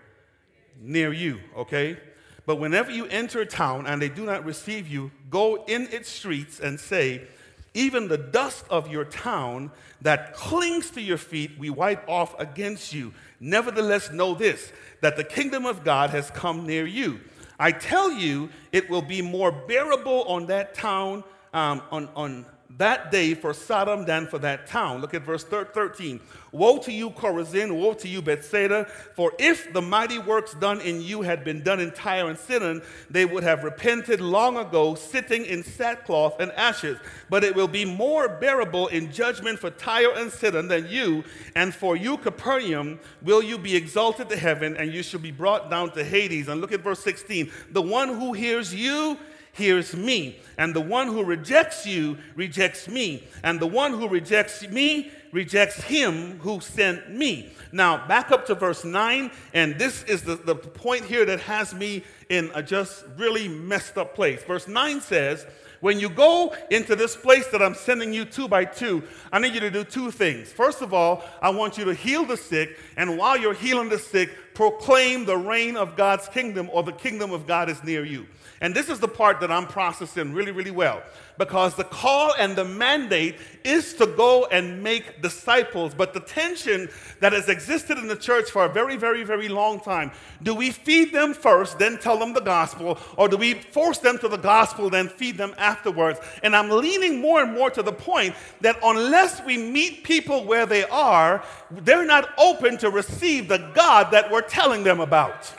Near 0.80 1.12
you, 1.12 1.40
okay? 1.58 1.98
But 2.46 2.58
whenever 2.58 2.92
you 2.92 3.08
enter 3.08 3.42
a 3.42 3.46
town 3.46 3.88
and 3.88 4.00
they 4.00 4.08
do 4.10 4.24
not 4.24 4.46
receive 4.46 4.88
you, 4.88 5.12
go 5.32 5.66
in 5.66 5.88
its 5.92 6.10
streets 6.10 6.60
and 6.60 6.80
say, 6.80 7.28
even 7.78 8.08
the 8.08 8.18
dust 8.18 8.66
of 8.72 8.90
your 8.90 9.06
town 9.06 9.72
that 10.02 10.34
clings 10.34 10.90
to 10.92 11.02
your 11.02 11.20
feet, 11.20 11.52
we 11.60 11.70
wipe 11.70 12.10
off 12.10 12.38
against 12.40 12.92
you. 12.92 13.14
Nevertheless, 13.40 14.12
know 14.12 14.34
this 14.34 14.72
that 15.02 15.16
the 15.16 15.24
kingdom 15.24 15.68
of 15.68 15.84
God 15.84 16.10
has 16.10 16.32
come 16.32 16.66
near 16.66 16.88
you. 16.88 17.20
I 17.60 17.72
tell 17.72 18.12
you, 18.12 18.50
it 18.72 18.90
will 18.90 19.04
be 19.04 19.22
more 19.22 19.52
bearable 19.52 20.24
on 20.24 20.48
that 20.48 20.74
town, 20.74 21.24
um, 21.54 21.84
on, 21.92 22.10
on 22.16 22.46
that 22.78 23.12
day 23.12 23.34
for 23.34 23.54
Sodom 23.54 24.06
than 24.06 24.28
for 24.28 24.40
that 24.40 24.68
town. 24.68 25.02
Look 25.02 25.14
at 25.14 25.24
verse 25.24 25.44
13. 25.44 26.20
Woe 26.52 26.78
to 26.80 26.92
you, 26.92 27.10
Chorazin! 27.10 27.80
Woe 27.80 27.94
to 27.94 28.08
you, 28.08 28.22
Bethsaida! 28.22 28.86
For 29.16 29.34
if 29.40 29.72
the 29.74 29.82
mighty 29.82 30.20
works 30.20 30.54
done 30.54 30.82
in 30.82 31.02
you 31.02 31.22
had 31.22 31.44
been 31.44 31.64
done 31.64 31.80
in 31.80 31.92
Tyre 31.92 32.28
and 32.30 32.38
Sidon, 32.38 32.82
they 33.10 33.26
would 33.26 33.44
have 33.44 33.64
repented 33.64 34.22
long 34.22 34.58
ago, 34.58 34.96
sitting 34.96 35.46
in 35.46 35.64
sackcloth 35.64 36.40
and 36.40 36.52
ashes. 36.54 36.98
But 37.30 37.44
it 37.44 37.56
will 37.56 37.68
be 37.68 37.86
more 37.86 38.28
bearable 38.28 38.88
in 38.88 39.12
judgment 39.12 39.60
for 39.60 39.70
Tyre 39.70 40.14
and 40.16 40.32
Sidon 40.32 40.68
than 40.68 40.88
you. 40.88 41.24
And 41.56 41.74
for 41.74 41.96
you, 41.96 42.18
Capernaum, 42.18 43.00
will 43.22 43.42
you 43.42 43.58
be 43.58 43.76
exalted 43.76 44.30
to 44.30 44.38
heaven, 44.38 44.76
and 44.78 44.94
you 44.94 45.04
shall 45.04 45.20
be 45.20 45.32
brought 45.32 45.70
down 45.70 45.92
to 45.92 46.04
Hades. 46.04 46.48
And 46.48 46.62
look 46.62 46.72
at 46.72 46.82
verse 46.82 47.00
16. 47.00 47.52
The 47.72 47.82
one 47.82 48.10
who 48.10 48.34
hears 48.34 48.74
you 48.74 49.18
hears 49.58 49.96
me. 49.96 50.40
And 50.58 50.74
the 50.74 50.82
one 50.82 51.08
who 51.08 51.24
rejects 51.24 51.86
you 51.86 52.18
rejects 52.36 52.88
me. 52.88 53.24
And 53.44 53.60
the 53.60 53.68
one 53.68 53.92
who 53.92 54.08
rejects 54.08 54.68
me 54.68 55.12
rejects 55.32 55.82
him 55.84 56.40
who 56.40 56.62
sent 56.62 57.12
me. 57.12 57.52
Now, 57.72 58.08
back 58.08 58.32
up 58.32 58.46
to 58.48 58.56
verse 58.56 58.86
9, 58.86 59.30
and 59.54 59.78
this 59.78 60.04
is 60.04 60.22
the, 60.22 60.36
the 60.36 60.56
point 60.56 61.04
here 61.04 61.26
that 61.26 61.42
has 61.42 61.74
me 61.74 62.04
in 62.30 62.50
a 62.56 62.64
just 62.64 63.04
really 63.18 63.48
messed 63.48 63.98
up 63.98 64.16
place. 64.16 64.42
Verse 64.44 64.68
9 64.68 65.02
says, 65.02 65.46
when 65.80 66.00
you 66.00 66.10
go 66.10 66.56
into 66.72 66.96
this 66.96 67.16
place 67.16 67.48
that 67.48 67.62
I'm 67.62 67.76
sending 67.76 68.12
you 68.12 68.26
two 68.26 68.48
by 68.48 68.66
two, 68.66 69.04
I 69.32 69.40
need 69.40 69.54
you 69.54 69.60
to 69.60 69.70
do 69.70 69.84
two 69.84 70.10
things. 70.10 70.52
First 70.52 70.82
of 70.82 70.94
all, 70.94 71.24
I 71.42 71.50
want 71.50 71.78
you 71.78 71.86
to 71.86 71.94
heal 71.94 72.26
the 72.26 72.38
sick, 72.38 72.78
and 72.96 73.18
while 73.18 73.38
you're 73.38 73.54
healing 73.54 73.90
the 73.90 74.00
sick, 74.00 74.32
proclaim 74.56 75.26
the 75.26 75.38
reign 75.38 75.78
of 75.78 75.96
God's 75.96 76.28
kingdom 76.30 76.70
or 76.74 76.82
the 76.82 76.94
kingdom 76.94 77.32
of 77.32 77.46
God 77.46 77.70
is 77.70 77.84
near 77.84 78.04
you. 78.04 78.26
And 78.62 78.74
this 78.74 78.90
is 78.90 79.00
the 79.00 79.08
part 79.08 79.40
that 79.42 79.52
I'm 79.52 79.68
processing 79.68 80.34
really, 80.34 80.52
really 80.52 80.72
well 80.72 81.04
because 81.38 81.76
the 81.76 81.84
call 81.84 82.34
and 82.40 82.56
the 82.56 82.66
mandate 82.66 83.36
is 83.64 83.94
to 83.94 84.08
go 84.08 84.46
and 84.46 84.82
make 84.82 85.22
disciples. 85.22 85.94
But 85.94 86.14
the 86.14 86.20
tension 86.20 86.90
that 87.20 87.34
has 87.34 87.50
existed 87.50 87.98
in 87.98 88.08
the 88.08 88.16
church 88.16 88.50
for 88.50 88.66
a 88.66 88.70
very, 88.70 88.96
very, 88.96 89.24
very 89.24 89.48
long 89.48 89.80
time 89.80 90.12
do 90.42 90.54
we 90.54 90.72
feed 90.72 91.14
them 91.14 91.34
first, 91.34 91.80
then 91.80 91.98
tell 91.98 92.18
them 92.18 92.34
the 92.34 92.42
gospel, 92.42 92.98
or 93.18 93.28
do 93.28 93.38
we 93.38 93.56
force 93.56 93.98
them 94.00 94.18
to 94.20 94.28
the 94.28 94.38
gospel, 94.38 94.90
then 94.90 95.10
feed 95.10 95.38
them 95.38 95.54
afterwards? 95.58 96.20
And 96.44 96.56
I'm 96.56 96.70
leaning 96.70 97.22
more 97.22 97.42
and 97.42 97.54
more 97.54 97.70
to 97.72 97.82
the 97.82 97.92
point 97.92 98.36
that 98.62 98.78
unless 98.84 99.44
we 99.44 99.58
meet 99.58 100.04
people 100.04 100.46
where 100.46 100.66
they 100.66 100.84
are, 100.86 101.44
they're 101.72 102.06
not 102.06 102.30
open 102.38 102.78
to 102.80 102.90
receive 102.90 103.48
the 103.48 103.72
God 103.74 104.12
that 104.12 104.32
we're 104.32 104.42
telling 104.42 104.84
them 104.84 105.00
about. 105.00 105.54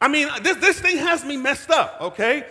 I 0.00 0.08
mean, 0.08 0.28
this, 0.42 0.56
this 0.58 0.80
thing 0.80 0.98
has 0.98 1.24
me 1.24 1.36
messed 1.36 1.70
up, 1.70 1.98
okay? 2.00 2.46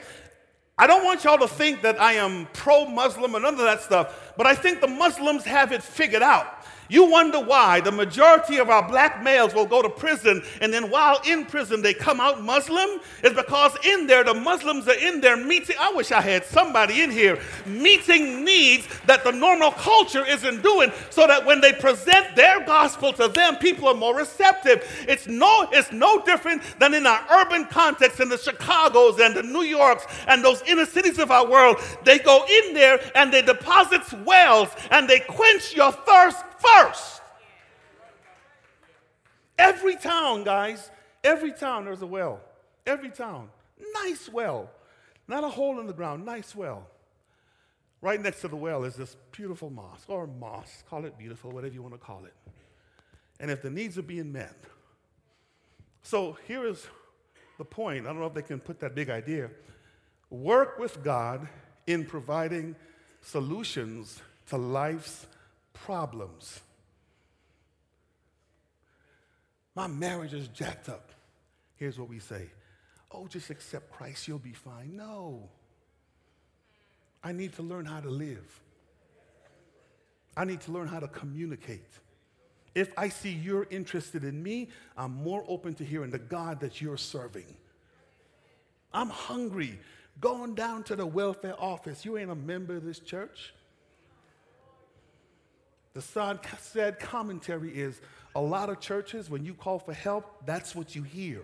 I 0.77 0.85
don't 0.85 1.03
want 1.03 1.23
y'all 1.23 1.37
to 1.39 1.47
think 1.47 1.81
that 1.81 1.99
I 1.99 2.13
am 2.13 2.47
pro 2.53 2.85
Muslim 2.85 3.35
or 3.35 3.39
none 3.39 3.53
of 3.53 3.59
that 3.59 3.81
stuff, 3.81 4.33
but 4.37 4.45
I 4.45 4.53
think 4.53 4.81
the 4.81 4.87
Muslims 4.87 5.43
have 5.45 5.71
it 5.71 5.81
figured 5.81 6.21
out. 6.21 6.56
You 6.89 7.09
wonder 7.09 7.39
why 7.39 7.81
the 7.81 7.91
majority 7.91 8.57
of 8.57 8.69
our 8.69 8.87
black 8.87 9.23
males 9.23 9.53
will 9.53 9.65
go 9.65 9.81
to 9.81 9.89
prison 9.89 10.43
and 10.61 10.73
then 10.73 10.89
while 10.89 11.19
in 11.25 11.45
prison 11.45 11.81
they 11.81 11.93
come 11.93 12.19
out 12.19 12.43
Muslim? 12.43 13.01
It's 13.23 13.35
because 13.35 13.77
in 13.83 14.07
there, 14.07 14.23
the 14.23 14.33
Muslims 14.33 14.87
are 14.87 14.97
in 14.97 15.21
there 15.21 15.37
meeting. 15.37 15.75
I 15.79 15.91
wish 15.93 16.11
I 16.11 16.21
had 16.21 16.45
somebody 16.45 17.01
in 17.01 17.11
here 17.11 17.39
meeting 17.65 18.43
needs 18.43 18.87
that 19.05 19.23
the 19.23 19.31
normal 19.31 19.71
culture 19.71 20.25
isn't 20.25 20.61
doing 20.61 20.91
so 21.09 21.27
that 21.27 21.45
when 21.45 21.61
they 21.61 21.73
present 21.73 22.35
their 22.35 22.65
gospel 22.65 23.11
to 23.13 23.27
them, 23.27 23.57
people 23.57 23.87
are 23.87 23.93
more 23.93 24.15
receptive. 24.15 24.85
It's 25.07 25.27
no, 25.27 25.67
it's 25.71 25.91
no 25.91 26.23
different 26.23 26.61
than 26.79 26.93
in 26.93 27.05
our 27.05 27.23
urban 27.31 27.65
context 27.65 28.19
in 28.19 28.29
the 28.29 28.37
Chicagos 28.37 29.19
and 29.19 29.35
the 29.35 29.43
New 29.43 29.63
Yorks 29.63 30.05
and 30.27 30.43
those 30.43 30.61
inner 30.63 30.85
cities 30.85 31.19
of 31.19 31.31
our 31.31 31.47
world. 31.47 31.77
They 32.03 32.19
go 32.19 32.45
in 32.45 32.73
there 32.73 32.99
and 33.15 33.33
they 33.33 33.41
deposit 33.41 34.01
wells 34.23 34.69
and 34.91 35.09
they 35.09 35.19
quench 35.19 35.75
your 35.75 35.91
thirst 35.91 36.37
first. 36.59 37.21
Every 39.57 39.95
town, 39.95 40.43
guys, 40.43 40.91
every 41.23 41.51
town 41.51 41.85
there's 41.85 42.01
a 42.01 42.07
well. 42.07 42.41
Every 42.85 43.09
town. 43.09 43.49
Nice 44.03 44.29
well. 44.29 44.69
Not 45.27 45.43
a 45.43 45.49
hole 45.49 45.79
in 45.79 45.87
the 45.87 45.93
ground, 45.93 46.25
nice 46.25 46.55
well. 46.55 46.87
Right 48.01 48.21
next 48.21 48.41
to 48.41 48.47
the 48.47 48.55
well 48.55 48.83
is 48.83 48.95
this 48.95 49.17
beautiful 49.31 49.69
mosque, 49.69 50.09
or 50.09 50.27
mosque, 50.27 50.85
call 50.87 51.05
it 51.05 51.17
beautiful, 51.17 51.51
whatever 51.51 51.73
you 51.73 51.81
want 51.81 51.95
to 51.95 51.99
call 51.99 52.23
it. 52.25 52.33
And 53.39 53.51
if 53.51 53.61
the 53.61 53.69
needs 53.69 53.97
are 53.97 54.03
being 54.03 54.31
met. 54.31 54.55
So 56.03 56.37
here 56.47 56.65
is 56.65 56.87
the 57.57 57.65
point. 57.65 58.05
I 58.05 58.09
don't 58.09 58.19
know 58.19 58.27
if 58.27 58.33
they 58.33 58.41
can 58.41 58.59
put 58.59 58.79
that 58.79 58.95
big 58.95 59.09
idea. 59.09 59.49
Work 60.29 60.79
with 60.79 61.03
God 61.03 61.47
in 61.87 62.05
providing 62.05 62.75
solutions 63.21 64.21
to 64.49 64.57
life's 64.57 65.25
problems. 65.83 66.59
My 69.75 69.87
marriage 69.87 70.33
is 70.33 70.47
jacked 70.49 70.89
up. 70.89 71.11
Here's 71.75 71.99
what 71.99 72.09
we 72.09 72.19
say 72.19 72.49
Oh, 73.11 73.27
just 73.27 73.49
accept 73.49 73.91
Christ, 73.91 74.27
you'll 74.27 74.39
be 74.39 74.53
fine. 74.53 74.95
No. 74.95 75.49
I 77.23 77.31
need 77.31 77.53
to 77.53 77.63
learn 77.63 77.85
how 77.85 77.99
to 77.99 78.09
live. 78.09 78.61
I 80.35 80.45
need 80.45 80.61
to 80.61 80.71
learn 80.71 80.87
how 80.87 80.99
to 80.99 81.07
communicate. 81.07 81.89
If 82.75 82.91
I 82.95 83.09
see 83.09 83.31
you're 83.31 83.65
interested 83.71 84.23
in 84.23 84.43
me, 84.43 84.69
I'm 84.95 85.11
more 85.11 85.43
open 85.47 85.73
to 85.75 85.83
hearing 85.83 86.11
the 86.11 86.19
God 86.19 86.59
that 86.59 86.79
you're 86.79 86.97
serving. 86.97 87.55
I'm 88.93 89.09
hungry. 89.09 89.79
Going 90.19 90.53
down 90.53 90.83
to 90.83 90.95
the 90.95 91.05
welfare 91.05 91.55
office. 91.59 92.05
You 92.05 92.17
ain't 92.17 92.29
a 92.29 92.35
member 92.35 92.75
of 92.75 92.83
this 92.83 92.99
church. 92.99 93.53
The 95.97 96.03
sad 96.61 96.99
commentary 96.99 97.71
is 97.71 97.99
a 98.35 98.39
lot 98.39 98.69
of 98.69 98.79
churches, 98.79 99.31
when 99.31 99.43
you 99.43 99.55
call 99.55 99.79
for 99.79 99.93
help, 99.93 100.45
that's 100.45 100.75
what 100.75 100.95
you 100.95 101.01
hear. 101.01 101.41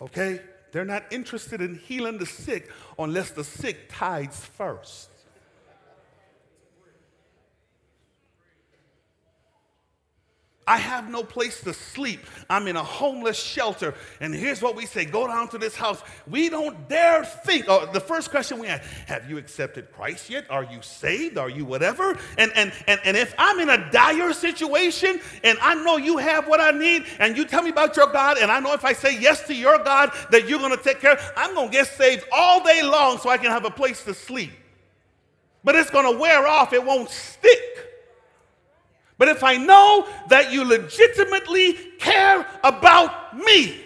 Okay? 0.00 0.40
They're 0.70 0.84
not 0.84 1.02
interested 1.10 1.60
in 1.60 1.74
healing 1.74 2.18
the 2.18 2.26
sick 2.26 2.70
unless 2.96 3.32
the 3.32 3.42
sick 3.42 3.88
tides 3.88 4.38
first. 4.44 5.10
I 10.68 10.76
have 10.76 11.10
no 11.10 11.22
place 11.22 11.62
to 11.62 11.72
sleep. 11.72 12.20
I'm 12.50 12.68
in 12.68 12.76
a 12.76 12.84
homeless 12.84 13.42
shelter. 13.42 13.94
And 14.20 14.34
here's 14.34 14.60
what 14.60 14.76
we 14.76 14.84
say 14.84 15.06
go 15.06 15.26
down 15.26 15.48
to 15.48 15.58
this 15.58 15.74
house. 15.74 16.02
We 16.28 16.50
don't 16.50 16.86
dare 16.90 17.24
think. 17.24 17.64
Oh, 17.68 17.90
the 17.90 18.00
first 18.00 18.30
question 18.30 18.58
we 18.58 18.66
ask 18.66 18.82
Have 19.06 19.30
you 19.30 19.38
accepted 19.38 19.90
Christ 19.92 20.28
yet? 20.28 20.44
Are 20.50 20.64
you 20.64 20.82
saved? 20.82 21.38
Are 21.38 21.48
you 21.48 21.64
whatever? 21.64 22.18
And, 22.36 22.52
and, 22.54 22.70
and, 22.86 23.00
and 23.02 23.16
if 23.16 23.34
I'm 23.38 23.58
in 23.60 23.70
a 23.70 23.90
dire 23.90 24.34
situation 24.34 25.20
and 25.42 25.56
I 25.62 25.74
know 25.74 25.96
you 25.96 26.18
have 26.18 26.46
what 26.46 26.60
I 26.60 26.70
need 26.72 27.06
and 27.18 27.34
you 27.34 27.46
tell 27.46 27.62
me 27.62 27.70
about 27.70 27.96
your 27.96 28.12
God, 28.12 28.36
and 28.36 28.50
I 28.50 28.60
know 28.60 28.74
if 28.74 28.84
I 28.84 28.92
say 28.92 29.18
yes 29.18 29.46
to 29.46 29.54
your 29.54 29.78
God 29.78 30.12
that 30.30 30.50
you're 30.50 30.58
going 30.58 30.76
to 30.76 30.82
take 30.82 31.00
care, 31.00 31.18
I'm 31.34 31.54
going 31.54 31.70
to 31.70 31.72
get 31.72 31.86
saved 31.86 32.26
all 32.30 32.62
day 32.62 32.82
long 32.82 33.16
so 33.16 33.30
I 33.30 33.38
can 33.38 33.50
have 33.50 33.64
a 33.64 33.70
place 33.70 34.04
to 34.04 34.12
sleep. 34.12 34.52
But 35.64 35.76
it's 35.76 35.90
going 35.90 36.12
to 36.12 36.20
wear 36.20 36.46
off, 36.46 36.74
it 36.74 36.84
won't 36.84 37.08
stick. 37.08 37.67
But 39.18 39.28
if 39.28 39.42
I 39.42 39.56
know 39.56 40.08
that 40.28 40.52
you 40.52 40.64
legitimately 40.64 41.72
care 41.98 42.46
about 42.62 43.36
me, 43.36 43.84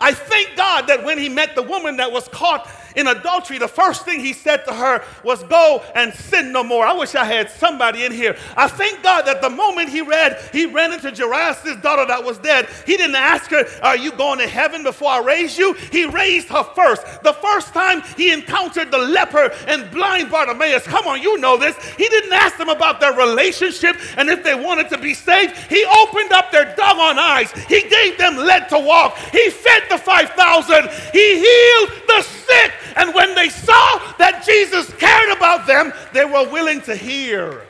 I 0.00 0.12
thank 0.12 0.56
God 0.56 0.88
that 0.88 1.04
when 1.04 1.16
he 1.16 1.28
met 1.28 1.54
the 1.54 1.62
woman 1.62 1.96
that 1.96 2.12
was 2.12 2.28
caught 2.28 2.68
in 2.96 3.06
adultery, 3.06 3.58
the 3.58 3.68
first 3.68 4.04
thing 4.04 4.20
he 4.20 4.32
said 4.32 4.64
to 4.64 4.72
her 4.72 5.04
was, 5.22 5.42
Go 5.44 5.84
and 5.94 6.12
sin 6.14 6.50
no 6.50 6.64
more. 6.64 6.86
I 6.86 6.94
wish 6.94 7.14
I 7.14 7.24
had 7.24 7.50
somebody 7.50 8.04
in 8.04 8.12
here. 8.12 8.36
I 8.56 8.68
thank 8.68 9.02
God 9.02 9.22
that 9.26 9.42
the 9.42 9.50
moment 9.50 9.90
he 9.90 10.00
read, 10.00 10.38
he 10.52 10.64
ran 10.64 10.92
into 10.92 11.10
Jairus' 11.10 11.76
daughter 11.82 12.06
that 12.06 12.24
was 12.24 12.38
dead. 12.38 12.68
He 12.86 12.96
didn't 12.96 13.16
ask 13.16 13.50
her, 13.50 13.66
Are 13.82 13.96
you 13.96 14.12
going 14.12 14.38
to 14.38 14.48
heaven 14.48 14.82
before 14.82 15.10
I 15.10 15.20
raise 15.20 15.58
you? 15.58 15.74
He 15.92 16.06
raised 16.06 16.48
her 16.48 16.64
first. 16.74 17.22
The 17.22 17.34
first 17.34 17.74
time 17.74 18.02
he 18.16 18.32
encountered 18.32 18.90
the 18.90 18.98
leper 18.98 19.52
and 19.66 19.90
blind 19.90 20.30
Bartimaeus, 20.30 20.84
come 20.84 21.06
on, 21.06 21.20
you 21.20 21.38
know 21.38 21.58
this. 21.58 21.76
He 21.96 22.08
didn't 22.08 22.32
ask 22.32 22.56
them 22.56 22.70
about 22.70 23.00
their 23.00 23.12
relationship 23.12 23.96
and 24.16 24.30
if 24.30 24.42
they 24.42 24.54
wanted 24.54 24.88
to 24.88 24.98
be 24.98 25.12
saved. 25.12 25.54
He 25.68 25.84
opened 25.84 26.32
up 26.32 26.50
their 26.50 26.74
doggone 26.74 27.18
eyes. 27.18 27.52
He 27.68 27.82
gave 27.82 28.16
them 28.16 28.36
lead 28.36 28.70
to 28.70 28.78
walk. 28.78 29.18
He 29.32 29.50
fed 29.50 29.82
the 29.90 29.98
5,000. 29.98 30.88
He 31.12 31.38
healed 31.38 31.90
the 32.06 32.22
sick. 32.46 32.72
And 32.96 33.14
when 33.14 33.34
they 33.34 33.48
saw 33.48 33.98
that 34.18 34.44
Jesus 34.46 34.92
cared 34.94 35.36
about 35.36 35.66
them, 35.66 35.92
they 36.12 36.24
were 36.24 36.48
willing 36.50 36.80
to 36.82 36.96
hear. 36.96 37.62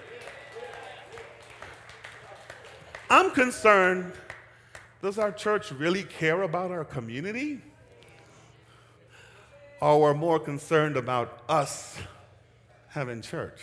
I'm 3.08 3.30
concerned 3.30 4.12
does 5.02 5.18
our 5.18 5.30
church 5.30 5.70
really 5.70 6.02
care 6.02 6.42
about 6.42 6.72
our 6.72 6.84
community? 6.84 7.60
Or 9.80 10.00
we're 10.00 10.14
more 10.14 10.40
concerned 10.40 10.96
about 10.96 11.42
us 11.48 11.96
having 12.88 13.22
church? 13.22 13.60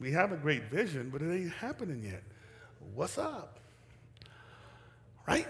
We 0.00 0.10
have 0.10 0.32
a 0.32 0.36
great 0.36 0.64
vision, 0.64 1.10
but 1.10 1.22
it 1.22 1.32
ain't 1.32 1.52
happening 1.52 2.02
yet. 2.02 2.24
What's 2.94 3.18
up? 3.18 3.60
Right? 5.28 5.46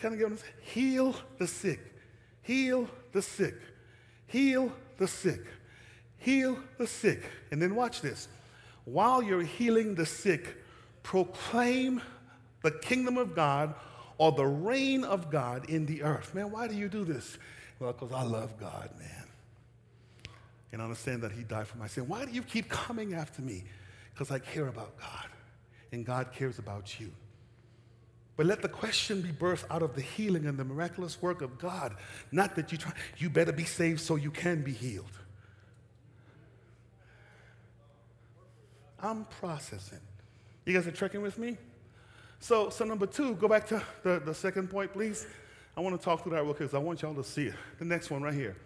Kind 0.00 0.14
of 0.14 0.20
give 0.20 0.30
them, 0.30 0.38
heal 0.62 1.14
the 1.38 1.46
sick, 1.46 1.80
heal 2.42 2.88
the 3.12 3.22
sick, 3.22 3.56
heal 4.26 4.72
the 4.98 5.06
sick, 5.06 5.42
heal 6.18 6.58
the 6.78 6.86
sick. 6.86 7.22
And 7.50 7.60
then 7.60 7.74
watch 7.74 8.00
this. 8.00 8.28
While 8.84 9.22
you're 9.22 9.42
healing 9.42 9.94
the 9.94 10.06
sick, 10.06 10.56
proclaim 11.02 12.00
the 12.62 12.70
kingdom 12.70 13.18
of 13.18 13.34
God 13.34 13.74
or 14.18 14.32
the 14.32 14.46
reign 14.46 15.04
of 15.04 15.30
God 15.30 15.68
in 15.70 15.86
the 15.86 16.02
earth. 16.02 16.34
Man, 16.34 16.50
why 16.50 16.68
do 16.68 16.74
you 16.74 16.88
do 16.88 17.04
this? 17.04 17.38
Well, 17.78 17.92
because 17.92 18.12
I 18.12 18.22
love 18.22 18.58
God, 18.58 18.90
man. 18.98 19.24
And 20.72 20.82
I 20.82 20.84
understand 20.84 21.22
that 21.22 21.32
He 21.32 21.42
died 21.42 21.66
for 21.66 21.78
my 21.78 21.86
sin. 21.86 22.06
Why 22.06 22.24
do 22.24 22.32
you 22.32 22.42
keep 22.42 22.68
coming 22.68 23.14
after 23.14 23.42
me? 23.42 23.64
Because 24.12 24.30
I 24.30 24.38
care 24.38 24.68
about 24.68 24.98
God, 24.98 25.28
and 25.92 26.04
God 26.04 26.32
cares 26.32 26.58
about 26.58 27.00
you. 27.00 27.10
But 28.40 28.46
let 28.46 28.62
the 28.62 28.70
question 28.70 29.20
be 29.20 29.28
birthed 29.28 29.66
out 29.70 29.82
of 29.82 29.94
the 29.94 30.00
healing 30.00 30.46
and 30.46 30.56
the 30.56 30.64
miraculous 30.64 31.20
work 31.20 31.42
of 31.42 31.58
God. 31.58 31.94
Not 32.32 32.56
that 32.56 32.72
you 32.72 32.78
try, 32.78 32.94
you 33.18 33.28
better 33.28 33.52
be 33.52 33.66
saved 33.66 34.00
so 34.00 34.16
you 34.16 34.30
can 34.30 34.62
be 34.62 34.72
healed. 34.72 35.12
I'm 38.98 39.26
processing. 39.26 40.00
You 40.64 40.72
guys 40.72 40.86
are 40.86 40.90
trekking 40.90 41.20
with 41.20 41.36
me? 41.36 41.58
So, 42.38 42.70
so 42.70 42.86
number 42.86 43.04
two, 43.04 43.34
go 43.34 43.46
back 43.46 43.66
to 43.66 43.82
the, 44.04 44.22
the 44.24 44.32
second 44.32 44.70
point, 44.70 44.94
please. 44.94 45.26
I 45.76 45.82
want 45.82 46.00
to 46.00 46.02
talk 46.02 46.22
through 46.22 46.32
that 46.32 46.42
real 46.42 46.54
quick 46.54 46.70
because 46.70 46.74
I 46.74 46.78
want 46.78 47.02
y'all 47.02 47.14
to 47.16 47.22
see 47.22 47.44
it. 47.44 47.54
The 47.78 47.84
next 47.84 48.10
one 48.10 48.22
right 48.22 48.32
here. 48.32 48.56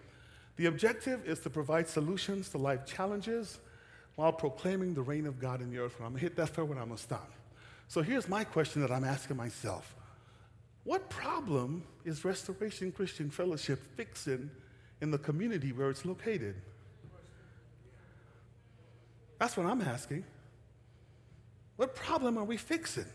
The 0.54 0.66
objective 0.66 1.26
is 1.26 1.40
to 1.40 1.50
provide 1.50 1.88
solutions 1.88 2.48
to 2.50 2.58
life 2.58 2.86
challenges 2.86 3.58
while 4.14 4.32
proclaiming 4.32 4.94
the 4.94 5.02
reign 5.02 5.26
of 5.26 5.40
God 5.40 5.60
in 5.60 5.72
the 5.72 5.78
earth. 5.78 5.96
I'm 5.98 6.10
going 6.10 6.14
to 6.14 6.20
hit 6.20 6.36
that 6.36 6.50
third 6.50 6.68
one, 6.68 6.78
I'm 6.78 6.84
going 6.84 6.96
to 6.96 7.02
stop. 7.02 7.32
So 7.88 8.02
here's 8.02 8.28
my 8.28 8.44
question 8.44 8.82
that 8.82 8.90
I'm 8.90 9.04
asking 9.04 9.36
myself 9.36 9.94
What 10.84 11.08
problem 11.10 11.84
is 12.04 12.24
Restoration 12.24 12.92
Christian 12.92 13.30
Fellowship 13.30 13.80
fixing 13.96 14.50
in 15.00 15.10
the 15.10 15.18
community 15.18 15.72
where 15.72 15.90
it's 15.90 16.04
located? 16.04 16.56
That's 19.38 19.56
what 19.56 19.66
I'm 19.66 19.82
asking. 19.82 20.24
What 21.76 21.94
problem 21.94 22.38
are 22.38 22.44
we 22.44 22.56
fixing? 22.56 23.06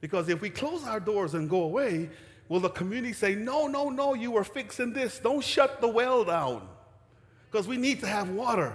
Because 0.00 0.28
if 0.28 0.40
we 0.40 0.50
close 0.50 0.84
our 0.84 1.00
doors 1.00 1.34
and 1.34 1.50
go 1.50 1.62
away, 1.62 2.08
will 2.48 2.60
the 2.60 2.70
community 2.70 3.12
say, 3.12 3.34
No, 3.34 3.66
no, 3.66 3.90
no, 3.90 4.14
you 4.14 4.30
were 4.30 4.44
fixing 4.44 4.92
this. 4.92 5.18
Don't 5.18 5.44
shut 5.44 5.80
the 5.80 5.88
well 5.88 6.24
down 6.24 6.68
because 7.50 7.66
we 7.66 7.76
need 7.76 8.00
to 8.00 8.06
have 8.06 8.30
water? 8.30 8.74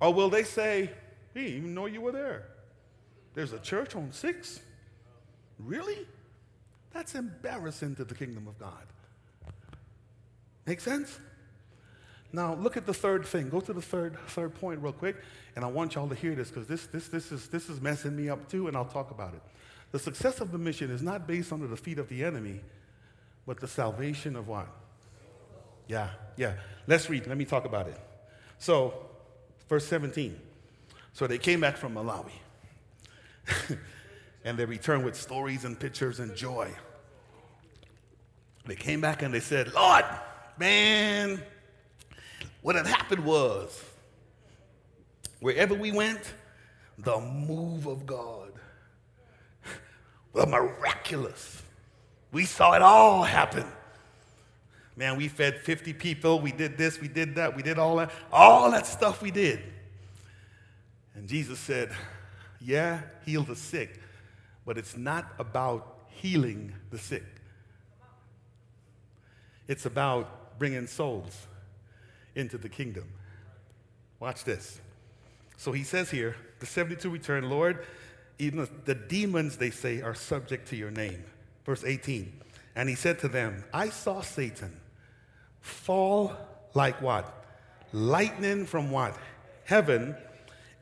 Or 0.00 0.12
will 0.12 0.28
they 0.28 0.42
say, 0.42 0.90
We 1.34 1.42
didn't 1.42 1.56
even 1.56 1.74
know 1.74 1.86
you 1.86 2.00
were 2.00 2.12
there? 2.12 2.46
There's 3.36 3.52
a 3.52 3.58
church 3.58 3.94
on 3.94 4.12
six? 4.12 4.60
Really? 5.58 6.06
That's 6.92 7.14
embarrassing 7.14 7.96
to 7.96 8.04
the 8.04 8.14
kingdom 8.14 8.48
of 8.48 8.58
God. 8.58 8.72
Make 10.64 10.80
sense? 10.80 11.20
Now 12.32 12.54
look 12.54 12.78
at 12.78 12.86
the 12.86 12.94
third 12.94 13.26
thing. 13.26 13.50
Go 13.50 13.60
to 13.60 13.74
the 13.74 13.82
third 13.82 14.16
third 14.28 14.54
point 14.54 14.80
real 14.80 14.94
quick, 14.94 15.16
and 15.54 15.64
I 15.64 15.68
want 15.68 15.94
y'all 15.94 16.08
to 16.08 16.14
hear 16.14 16.34
this 16.34 16.48
because 16.48 16.66
this 16.66 16.86
this 16.86 17.08
this 17.08 17.30
is 17.30 17.48
this 17.48 17.68
is 17.68 17.80
messing 17.80 18.16
me 18.16 18.30
up 18.30 18.48
too, 18.48 18.68
and 18.68 18.76
I'll 18.76 18.86
talk 18.86 19.10
about 19.10 19.34
it. 19.34 19.42
The 19.92 19.98
success 19.98 20.40
of 20.40 20.50
the 20.50 20.58
mission 20.58 20.90
is 20.90 21.02
not 21.02 21.26
based 21.26 21.52
on 21.52 21.60
the 21.60 21.68
defeat 21.68 21.98
of 21.98 22.08
the 22.08 22.24
enemy, 22.24 22.60
but 23.46 23.60
the 23.60 23.68
salvation 23.68 24.34
of 24.34 24.48
what? 24.48 24.66
Yeah, 25.88 26.08
yeah. 26.36 26.54
Let's 26.86 27.10
read. 27.10 27.26
Let 27.26 27.36
me 27.36 27.44
talk 27.44 27.66
about 27.66 27.86
it. 27.86 28.00
So, 28.58 28.94
verse 29.68 29.86
17. 29.86 30.40
So 31.12 31.26
they 31.26 31.38
came 31.38 31.60
back 31.60 31.76
from 31.76 31.94
Malawi. 31.94 32.32
and 34.44 34.58
they 34.58 34.64
returned 34.64 35.04
with 35.04 35.16
stories 35.16 35.64
and 35.64 35.78
pictures 35.78 36.20
and 36.20 36.34
joy. 36.34 36.70
They 38.66 38.74
came 38.74 39.00
back 39.00 39.22
and 39.22 39.32
they 39.32 39.40
said, 39.40 39.72
Lord, 39.74 40.04
man, 40.58 41.42
what 42.62 42.74
had 42.74 42.86
happened 42.86 43.24
was 43.24 43.84
wherever 45.40 45.74
we 45.74 45.92
went, 45.92 46.34
the 46.98 47.18
move 47.20 47.86
of 47.86 48.06
God, 48.06 48.52
the 50.34 50.46
miraculous. 50.46 51.62
We 52.32 52.44
saw 52.44 52.74
it 52.74 52.82
all 52.82 53.22
happen. 53.22 53.64
Man, 54.96 55.16
we 55.16 55.28
fed 55.28 55.60
50 55.60 55.92
people, 55.92 56.40
we 56.40 56.52
did 56.52 56.78
this, 56.78 57.00
we 57.00 57.08
did 57.08 57.34
that, 57.34 57.54
we 57.54 57.62
did 57.62 57.78
all 57.78 57.96
that, 57.96 58.10
all 58.32 58.70
that 58.70 58.86
stuff 58.86 59.20
we 59.20 59.30
did. 59.30 59.60
And 61.14 61.28
Jesus 61.28 61.58
said, 61.58 61.90
yeah, 62.60 63.00
heal 63.24 63.42
the 63.42 63.56
sick, 63.56 64.00
but 64.64 64.78
it's 64.78 64.96
not 64.96 65.32
about 65.38 66.06
healing 66.08 66.72
the 66.90 66.98
sick. 66.98 67.24
It's 69.68 69.86
about 69.86 70.58
bringing 70.58 70.86
souls 70.86 71.46
into 72.34 72.58
the 72.58 72.68
kingdom. 72.68 73.08
Watch 74.20 74.44
this. 74.44 74.80
So 75.56 75.72
he 75.72 75.82
says 75.82 76.10
here, 76.10 76.36
the 76.60 76.66
72 76.66 77.08
return, 77.10 77.48
Lord, 77.50 77.84
even 78.38 78.68
the 78.84 78.94
demons, 78.94 79.56
they 79.56 79.70
say, 79.70 80.02
are 80.02 80.14
subject 80.14 80.68
to 80.68 80.76
your 80.76 80.90
name. 80.90 81.24
Verse 81.64 81.84
18. 81.84 82.40
And 82.76 82.88
he 82.88 82.94
said 82.94 83.18
to 83.20 83.28
them, 83.28 83.64
I 83.72 83.88
saw 83.88 84.20
Satan 84.20 84.78
fall 85.60 86.32
like 86.74 87.00
what? 87.00 87.44
Lightning 87.92 88.66
from 88.66 88.90
what? 88.90 89.16
Heaven 89.64 90.14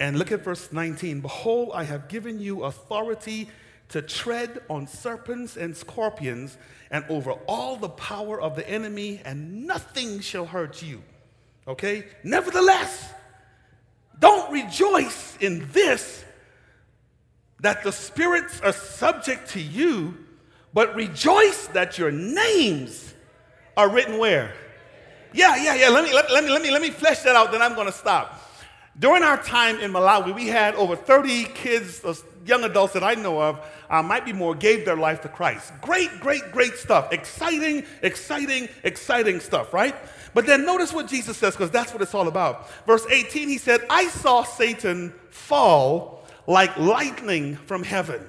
and 0.05 0.18
look 0.18 0.30
at 0.32 0.40
verse 0.40 0.70
19. 0.70 1.22
Behold, 1.22 1.70
I 1.72 1.84
have 1.84 2.09
given 2.09 2.38
you 2.38 2.64
authority 2.64 3.48
to 3.88 4.02
tread 4.02 4.61
on 4.68 4.86
serpents 4.86 5.57
and 5.57 5.74
scorpions 5.74 6.59
and 6.90 7.07
over 7.09 7.32
all 7.48 7.76
the 7.76 7.88
power 7.88 8.38
of 8.38 8.55
the 8.55 8.68
enemy, 8.68 9.22
and 9.24 9.66
nothing 9.66 10.20
shall 10.20 10.44
hurt 10.44 10.82
you. 10.82 11.02
Okay? 11.66 12.05
Nevertheless, 12.22 13.14
don't 14.18 14.52
rejoice 14.52 15.38
in 15.40 15.66
this 15.72 16.22
that 17.61 17.82
the 17.82 17.90
spirits 17.90 18.61
are 18.61 18.72
subject 18.74 19.48
to 19.52 19.61
you, 19.61 20.18
but 20.74 20.94
rejoice 20.94 21.66
that 21.68 21.96
your 21.96 22.11
names 22.11 23.14
are 23.74 23.88
written 23.88 24.18
where? 24.18 24.52
Yeah, 25.32 25.57
yeah, 25.57 25.74
yeah. 25.76 25.88
Let 25.88 26.05
me 26.05 26.12
let, 26.12 26.30
let 26.30 26.44
me 26.44 26.50
let 26.50 26.61
me 26.61 26.70
let 26.70 26.82
me 26.82 26.90
flesh 26.90 27.20
that 27.20 27.34
out, 27.34 27.52
then 27.52 27.62
I'm 27.62 27.74
gonna 27.74 27.90
stop. 27.90 28.42
During 28.99 29.24
our 29.24 29.42
time 29.42 29.80
in 29.80 29.92
Malawi, 29.92 30.34
we 30.34 30.47
had 30.47 30.74
over 30.76 30.95
30 30.95 31.45
kids, 31.47 32.01
young 32.47 32.62
adults 32.62 32.92
that 32.92 33.03
I 33.03 33.14
know 33.14 33.40
of, 33.40 33.61
uh, 33.90 34.03
might 34.03 34.24
be 34.24 34.32
more, 34.32 34.55
gave 34.55 34.84
their 34.84 34.97
life 34.97 35.20
to 35.22 35.28
Christ. 35.28 35.72
Great, 35.80 36.20
great, 36.20 36.53
great 36.53 36.74
stuff. 36.74 37.12
Exciting, 37.12 37.84
exciting, 38.03 38.68
exciting 38.84 39.40
stuff, 39.40 39.72
right? 39.72 39.97
But 40.32 40.47
then 40.47 40.64
notice 40.64 40.92
what 40.92 41.09
Jesus 41.09 41.36
says, 41.36 41.55
because 41.55 41.70
that's 41.70 41.92
what 41.92 42.03
it's 42.03 42.14
all 42.14 42.28
about. 42.28 42.70
Verse 42.86 43.05
18, 43.11 43.49
he 43.49 43.59
said, 43.59 43.80
I 43.90 44.09
saw 44.09 44.45
Satan 44.45 45.12
fall 45.30 46.24
like 46.47 46.76
lightning 46.76 47.57
from 47.57 47.82
heaven. 47.82 48.20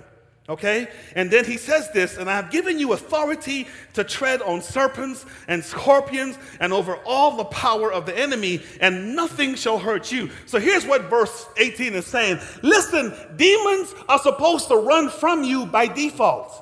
Okay? 0.48 0.88
And 1.16 1.32
then 1.32 1.44
he 1.44 1.58
says 1.58 1.90
this, 1.92 2.18
and 2.18 2.30
I 2.30 2.36
have 2.36 2.52
given 2.52 2.78
you 2.78 2.94
authority 2.94 3.68
to 3.94 4.04
tread 4.04 4.44
on 4.44 4.62
serpents 4.62 5.26
and 5.48 5.64
scorpions 5.64 6.38
and 6.60 6.72
over 6.72 6.98
all 6.98 7.36
the 7.36 7.46
power 7.46 7.92
of 7.92 8.06
the 8.06 8.18
enemy, 8.18 8.62
and 8.80 9.16
nothing 9.16 9.56
shall 9.56 9.80
hurt 9.80 10.12
you. 10.12 10.30
So 10.46 10.60
here's 10.60 10.86
what 10.86 11.04
verse 11.06 11.48
18 11.58 11.96
is 11.96 12.06
saying 12.06 12.40
Listen, 12.62 13.12
demons 13.36 13.96
are 14.08 14.20
supposed 14.20 14.68
to 14.68 14.76
run 14.76 15.10
from 15.10 15.44
you 15.44 15.66
by 15.66 15.88
default. 15.88 16.62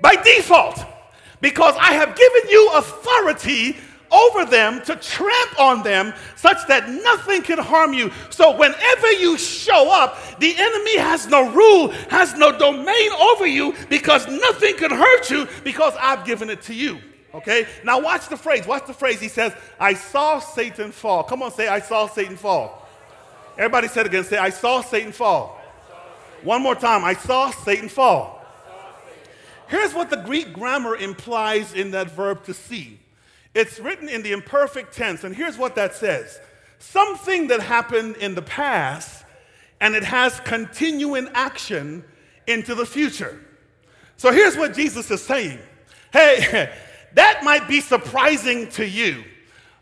By 0.00 0.14
default, 0.14 0.84
because 1.40 1.74
I 1.80 1.94
have 1.94 2.16
given 2.16 2.48
you 2.48 2.70
authority 2.74 3.76
over 4.10 4.44
them 4.44 4.82
to 4.82 4.96
tramp 4.96 5.60
on 5.60 5.82
them 5.82 6.12
such 6.36 6.66
that 6.68 6.88
nothing 6.88 7.42
can 7.42 7.58
harm 7.58 7.92
you. 7.92 8.10
So 8.30 8.56
whenever 8.56 9.12
you 9.12 9.38
show 9.38 9.90
up, 9.90 10.38
the 10.38 10.54
enemy 10.56 10.98
has 10.98 11.26
no 11.26 11.50
rule, 11.50 11.88
has 12.08 12.34
no 12.34 12.56
domain 12.56 13.12
over 13.12 13.46
you 13.46 13.74
because 13.88 14.26
nothing 14.28 14.76
can 14.76 14.90
hurt 14.90 15.30
you 15.30 15.46
because 15.64 15.94
I've 16.00 16.24
given 16.24 16.50
it 16.50 16.62
to 16.62 16.74
you. 16.74 16.98
Okay? 17.34 17.66
Now 17.84 18.00
watch 18.00 18.28
the 18.28 18.36
phrase. 18.36 18.66
Watch 18.66 18.86
the 18.86 18.94
phrase. 18.94 19.20
He 19.20 19.28
says, 19.28 19.52
I 19.78 19.94
saw 19.94 20.38
Satan 20.38 20.92
fall. 20.92 21.22
Come 21.22 21.42
on, 21.42 21.52
say, 21.52 21.68
I 21.68 21.80
saw 21.80 22.08
Satan 22.08 22.36
fall. 22.36 22.86
Everybody 23.56 23.88
said 23.88 24.06
again, 24.06 24.24
say, 24.24 24.38
I 24.38 24.50
saw 24.50 24.80
Satan 24.80 25.12
fall. 25.12 25.60
One 26.42 26.62
more 26.62 26.76
time, 26.76 27.04
I 27.04 27.14
saw 27.14 27.50
Satan 27.50 27.88
fall. 27.88 28.38
Here's 29.66 29.92
what 29.92 30.08
the 30.08 30.16
Greek 30.16 30.52
grammar 30.52 30.96
implies 30.96 31.74
in 31.74 31.90
that 31.90 32.10
verb 32.10 32.44
to 32.44 32.54
see. 32.54 32.98
It's 33.54 33.80
written 33.80 34.08
in 34.08 34.22
the 34.22 34.32
imperfect 34.32 34.94
tense, 34.94 35.24
and 35.24 35.34
here's 35.34 35.58
what 35.58 35.74
that 35.74 35.94
says 35.94 36.40
something 36.78 37.48
that 37.48 37.60
happened 37.60 38.16
in 38.16 38.34
the 38.34 38.42
past 38.42 39.24
and 39.80 39.94
it 39.94 40.04
has 40.04 40.40
continuing 40.40 41.28
action 41.34 42.04
into 42.46 42.74
the 42.74 42.86
future. 42.86 43.40
So 44.16 44.32
here's 44.32 44.56
what 44.56 44.74
Jesus 44.74 45.10
is 45.10 45.22
saying 45.22 45.58
Hey, 46.12 46.72
that 47.14 47.44
might 47.44 47.68
be 47.68 47.80
surprising 47.80 48.68
to 48.70 48.86
you, 48.86 49.24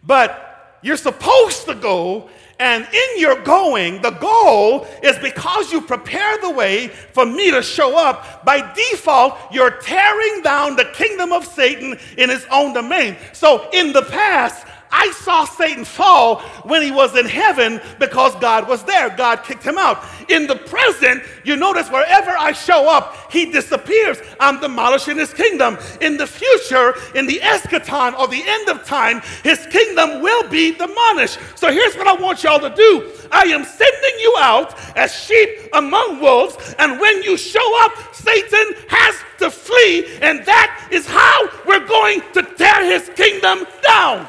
but 0.03 0.79
you're 0.83 0.97
supposed 0.97 1.67
to 1.67 1.75
go 1.75 2.29
and 2.59 2.87
in 2.91 3.21
your 3.21 3.43
going, 3.43 4.01
the 4.01 4.13
goal 4.13 4.87
is 5.03 5.19
because 5.19 5.71
you 5.71 5.83
prepare 5.83 6.39
the 6.41 6.51
way 6.51 6.89
for 6.89 7.27
me 7.27 7.51
to 7.51 7.63
show 7.63 7.99
up, 7.99 8.45
by 8.45 8.73
default, 8.75 9.37
you're 9.53 9.79
tearing 9.83 10.43
down 10.43 10.77
the 10.77 10.87
kingdom 10.87 11.33
of 11.33 11.45
Satan 11.47 11.99
in 12.17 12.31
his 12.31 12.47
own 12.51 12.73
domain. 12.73 13.17
So 13.33 13.69
in 13.73 13.93
the 13.93 14.03
past, 14.03 14.67
I 14.91 15.11
saw 15.13 15.45
Satan 15.45 15.85
fall 15.85 16.41
when 16.65 16.83
he 16.83 16.91
was 16.91 17.17
in 17.17 17.27
heaven 17.27 17.81
because 17.99 18.35
God 18.37 18.69
was 18.69 18.83
there. 18.85 19.11
God 19.11 19.45
kicked 19.45 19.63
him 19.65 19.79
out. 19.79 20.03
In 20.29 20.47
the 20.47 20.57
present, 20.57 21.23
you 21.45 21.57
notice 21.57 21.91
wherever 21.91 22.31
I 22.31 22.53
show 22.53 22.89
up, 22.89 23.31
he 23.31 23.51
disappears. 23.51 24.19
I'm 24.41 24.61
demolishing 24.61 25.19
his 25.19 25.33
kingdom. 25.33 25.79
In 26.01 26.17
the 26.17 26.27
future, 26.27 26.95
in 27.15 27.27
the 27.27 27.41
eschaton 27.41 28.19
or 28.19 28.29
the 28.29 28.43
end 28.47 28.69
of 28.69 28.85
time, 28.85 29.21
his 29.43 29.67
kingdom 29.67 30.23
will 30.23 30.49
be 30.49 30.73
demolished. 30.73 31.39
So 31.55 31.71
here's 31.71 31.97
what 31.97 32.07
I 32.07 32.15
want 32.15 32.43
y'all 32.43 32.61
to 32.61 32.75
do 32.75 33.13
I 33.33 33.43
am 33.45 33.65
sending 33.65 34.21
you 34.21 34.37
out 34.39 34.75
as 34.97 35.15
sheep 35.15 35.69
among 35.73 36.21
wolves, 36.21 36.75
and 36.79 37.01
when 37.01 37.23
you 37.23 37.37
show 37.37 37.85
up, 37.85 38.15
Satan 38.15 38.75
has 38.89 39.15
to 39.39 39.51
flee, 39.51 40.07
and 40.21 40.45
that 40.47 40.89
is 40.91 41.07
how 41.07 41.49
we're 41.67 41.87
going 41.87 42.23
to 42.33 42.43
tear 42.43 42.85
his 42.85 43.09
kingdom 43.15 43.67
down. 43.83 44.29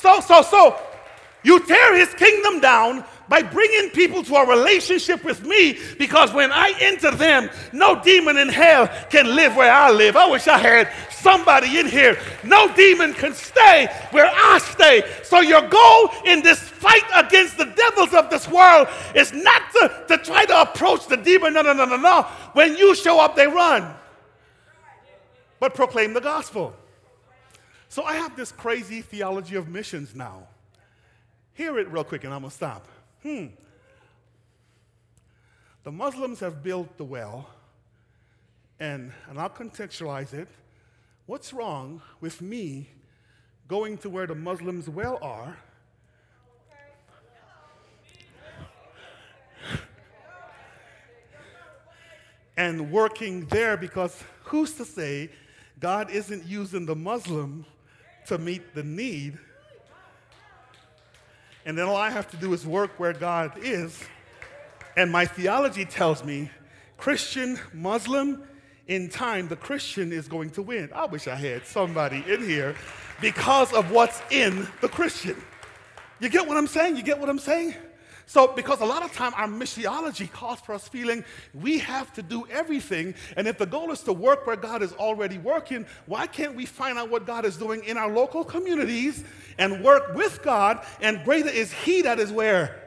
So, 0.00 0.20
so, 0.20 0.40
so, 0.40 0.80
you 1.42 1.60
tear 1.66 1.94
his 1.94 2.14
kingdom 2.14 2.60
down 2.60 3.04
by 3.28 3.42
bringing 3.42 3.90
people 3.90 4.24
to 4.24 4.34
a 4.34 4.48
relationship 4.48 5.22
with 5.24 5.44
me 5.44 5.78
because 5.98 6.32
when 6.32 6.50
I 6.50 6.72
enter 6.80 7.10
them, 7.10 7.50
no 7.74 8.02
demon 8.02 8.38
in 8.38 8.48
hell 8.48 8.88
can 9.10 9.36
live 9.36 9.56
where 9.56 9.70
I 9.70 9.90
live. 9.90 10.16
I 10.16 10.26
wish 10.30 10.48
I 10.48 10.56
had 10.56 10.90
somebody 11.10 11.78
in 11.78 11.86
here. 11.86 12.18
No 12.42 12.74
demon 12.74 13.12
can 13.12 13.34
stay 13.34 13.88
where 14.10 14.30
I 14.34 14.58
stay. 14.58 15.04
So, 15.22 15.40
your 15.40 15.68
goal 15.68 16.10
in 16.24 16.42
this 16.42 16.60
fight 16.60 17.04
against 17.14 17.58
the 17.58 17.66
devils 17.66 18.14
of 18.14 18.30
this 18.30 18.48
world 18.48 18.88
is 19.14 19.34
not 19.34 19.62
to, 19.72 20.04
to 20.08 20.18
try 20.24 20.46
to 20.46 20.62
approach 20.62 21.08
the 21.08 21.18
demon. 21.18 21.52
No, 21.52 21.60
no, 21.60 21.74
no, 21.74 21.84
no, 21.84 21.98
no. 21.98 22.22
When 22.54 22.74
you 22.78 22.94
show 22.94 23.20
up, 23.20 23.36
they 23.36 23.46
run. 23.46 23.94
But 25.58 25.74
proclaim 25.74 26.14
the 26.14 26.22
gospel. 26.22 26.74
So 27.90 28.04
I 28.04 28.14
have 28.14 28.36
this 28.36 28.52
crazy 28.52 29.02
theology 29.02 29.56
of 29.56 29.68
missions 29.68 30.14
now. 30.14 30.46
Hear 31.54 31.76
it 31.80 31.90
real 31.90 32.04
quick 32.04 32.22
and 32.22 32.32
I'm 32.32 32.42
going 32.42 32.50
to 32.50 32.56
stop. 32.56 32.86
Hmm. 33.24 33.46
The 35.82 35.90
Muslims 35.90 36.38
have 36.38 36.62
built 36.62 36.96
the 36.98 37.04
well, 37.04 37.48
and, 38.78 39.10
and 39.28 39.40
I'll 39.40 39.50
contextualize 39.50 40.32
it. 40.32 40.46
What's 41.26 41.52
wrong 41.52 42.00
with 42.20 42.40
me 42.40 42.86
going 43.66 43.98
to 43.98 44.08
where 44.08 44.28
the 44.28 44.36
Muslims' 44.36 44.88
well 44.88 45.18
are? 45.20 45.58
and 52.56 52.92
working 52.92 53.46
there 53.46 53.76
because 53.76 54.22
who's 54.44 54.74
to 54.74 54.84
say 54.84 55.30
God 55.80 56.10
isn't 56.10 56.44
using 56.44 56.86
the 56.86 56.94
Muslim 56.94 57.64
to 58.26 58.38
meet 58.38 58.74
the 58.74 58.82
need. 58.82 59.38
And 61.64 61.76
then 61.76 61.86
all 61.86 61.96
I 61.96 62.10
have 62.10 62.30
to 62.30 62.36
do 62.36 62.52
is 62.52 62.66
work 62.66 62.98
where 62.98 63.12
God 63.12 63.52
is. 63.62 64.02
And 64.96 65.10
my 65.12 65.26
theology 65.26 65.84
tells 65.84 66.24
me 66.24 66.50
Christian, 66.96 67.58
Muslim, 67.72 68.42
in 68.86 69.08
time, 69.08 69.48
the 69.48 69.56
Christian 69.56 70.12
is 70.12 70.26
going 70.26 70.50
to 70.50 70.62
win. 70.62 70.90
I 70.92 71.06
wish 71.06 71.28
I 71.28 71.36
had 71.36 71.64
somebody 71.64 72.24
in 72.26 72.42
here 72.42 72.74
because 73.20 73.72
of 73.72 73.90
what's 73.92 74.20
in 74.30 74.66
the 74.80 74.88
Christian. 74.88 75.36
You 76.18 76.28
get 76.28 76.46
what 76.46 76.56
I'm 76.56 76.66
saying? 76.66 76.96
You 76.96 77.02
get 77.02 77.18
what 77.18 77.28
I'm 77.28 77.38
saying? 77.38 77.74
So, 78.30 78.46
because 78.46 78.80
a 78.80 78.84
lot 78.84 79.02
of 79.02 79.12
time 79.12 79.32
our 79.34 79.48
missiology 79.48 80.30
calls 80.30 80.60
for 80.60 80.72
us 80.72 80.86
feeling 80.86 81.24
we 81.52 81.78
have 81.78 82.12
to 82.12 82.22
do 82.22 82.46
everything, 82.48 83.12
and 83.36 83.48
if 83.48 83.58
the 83.58 83.66
goal 83.66 83.90
is 83.90 84.02
to 84.02 84.12
work 84.12 84.46
where 84.46 84.54
God 84.54 84.84
is 84.84 84.92
already 84.92 85.38
working, 85.38 85.84
why 86.06 86.28
can't 86.28 86.54
we 86.54 86.64
find 86.64 86.96
out 86.96 87.10
what 87.10 87.26
God 87.26 87.44
is 87.44 87.56
doing 87.56 87.82
in 87.82 87.96
our 87.96 88.08
local 88.08 88.44
communities 88.44 89.24
and 89.58 89.82
work 89.82 90.14
with 90.14 90.44
God? 90.44 90.86
And 91.00 91.24
greater 91.24 91.48
is 91.48 91.72
He 91.72 92.02
that 92.02 92.20
is 92.20 92.30
where? 92.30 92.80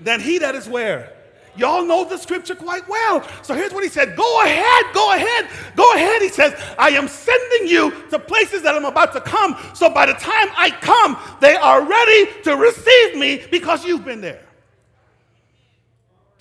Than 0.00 0.20
He 0.20 0.38
that 0.38 0.54
is 0.54 0.66
where? 0.66 1.12
Y'all 1.54 1.84
know 1.84 2.06
the 2.06 2.16
scripture 2.16 2.54
quite 2.54 2.88
well. 2.88 3.28
So 3.42 3.52
here's 3.52 3.74
what 3.74 3.84
he 3.84 3.90
said 3.90 4.16
Go 4.16 4.42
ahead, 4.42 4.84
go 4.94 5.14
ahead, 5.14 5.50
go 5.76 5.92
ahead. 5.92 6.22
He 6.22 6.30
says, 6.30 6.58
I 6.78 6.92
am 6.92 7.08
sending 7.08 7.68
you 7.68 7.90
to 8.08 8.18
places 8.18 8.62
that 8.62 8.74
I'm 8.74 8.86
about 8.86 9.12
to 9.12 9.20
come. 9.20 9.54
So 9.74 9.90
by 9.90 10.06
the 10.06 10.14
time 10.14 10.48
I 10.56 10.70
come, 10.70 11.18
they 11.42 11.56
are 11.56 11.84
ready 11.84 12.42
to 12.44 12.56
receive 12.56 13.16
me 13.16 13.44
because 13.50 13.84
you've 13.84 14.06
been 14.06 14.22
there. 14.22 14.40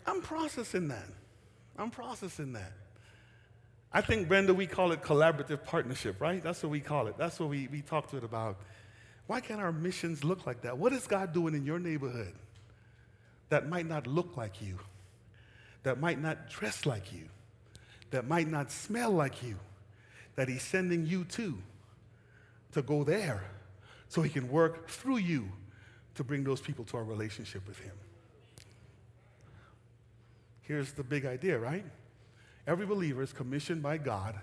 I'm 0.05 0.21
processing 0.21 0.87
that. 0.89 1.07
I'm 1.77 1.91
processing 1.91 2.53
that. 2.53 2.73
I 3.93 4.01
think, 4.01 4.27
Brenda, 4.27 4.53
we 4.53 4.67
call 4.67 4.91
it 4.93 5.01
collaborative 5.01 5.63
partnership, 5.65 6.21
right? 6.21 6.41
That's 6.41 6.63
what 6.63 6.69
we 6.69 6.79
call 6.79 7.07
it. 7.07 7.17
That's 7.17 7.39
what 7.39 7.49
we, 7.49 7.67
we 7.67 7.81
talk 7.81 8.09
to 8.11 8.17
it 8.17 8.23
about. 8.23 8.57
Why 9.27 9.41
can't 9.41 9.59
our 9.59 9.71
missions 9.71 10.23
look 10.23 10.45
like 10.45 10.61
that? 10.61 10.77
What 10.77 10.93
is 10.93 11.07
God 11.07 11.33
doing 11.33 11.55
in 11.55 11.65
your 11.65 11.79
neighborhood 11.79 12.33
that 13.49 13.67
might 13.67 13.85
not 13.85 14.07
look 14.07 14.37
like 14.37 14.61
you, 14.61 14.79
that 15.83 15.99
might 15.99 16.21
not 16.21 16.49
dress 16.49 16.85
like 16.85 17.13
you, 17.13 17.25
that 18.11 18.27
might 18.27 18.47
not 18.47 18.71
smell 18.71 19.11
like 19.11 19.43
you, 19.43 19.57
that 20.35 20.47
He's 20.47 20.63
sending 20.63 21.05
you 21.05 21.25
to, 21.25 21.57
to 22.71 22.81
go 22.81 23.03
there 23.03 23.43
so 24.07 24.21
He 24.21 24.29
can 24.29 24.49
work 24.49 24.87
through 24.87 25.17
you 25.17 25.49
to 26.15 26.23
bring 26.23 26.43
those 26.43 26.61
people 26.61 26.85
to 26.85 26.97
our 26.97 27.03
relationship 27.03 27.67
with 27.67 27.79
Him? 27.79 27.93
Here's 30.61 30.91
the 30.93 31.03
big 31.03 31.25
idea, 31.25 31.57
right? 31.59 31.85
Every 32.67 32.85
believer 32.85 33.21
is 33.21 33.33
commissioned 33.33 33.81
by 33.81 33.97
God 33.97 34.35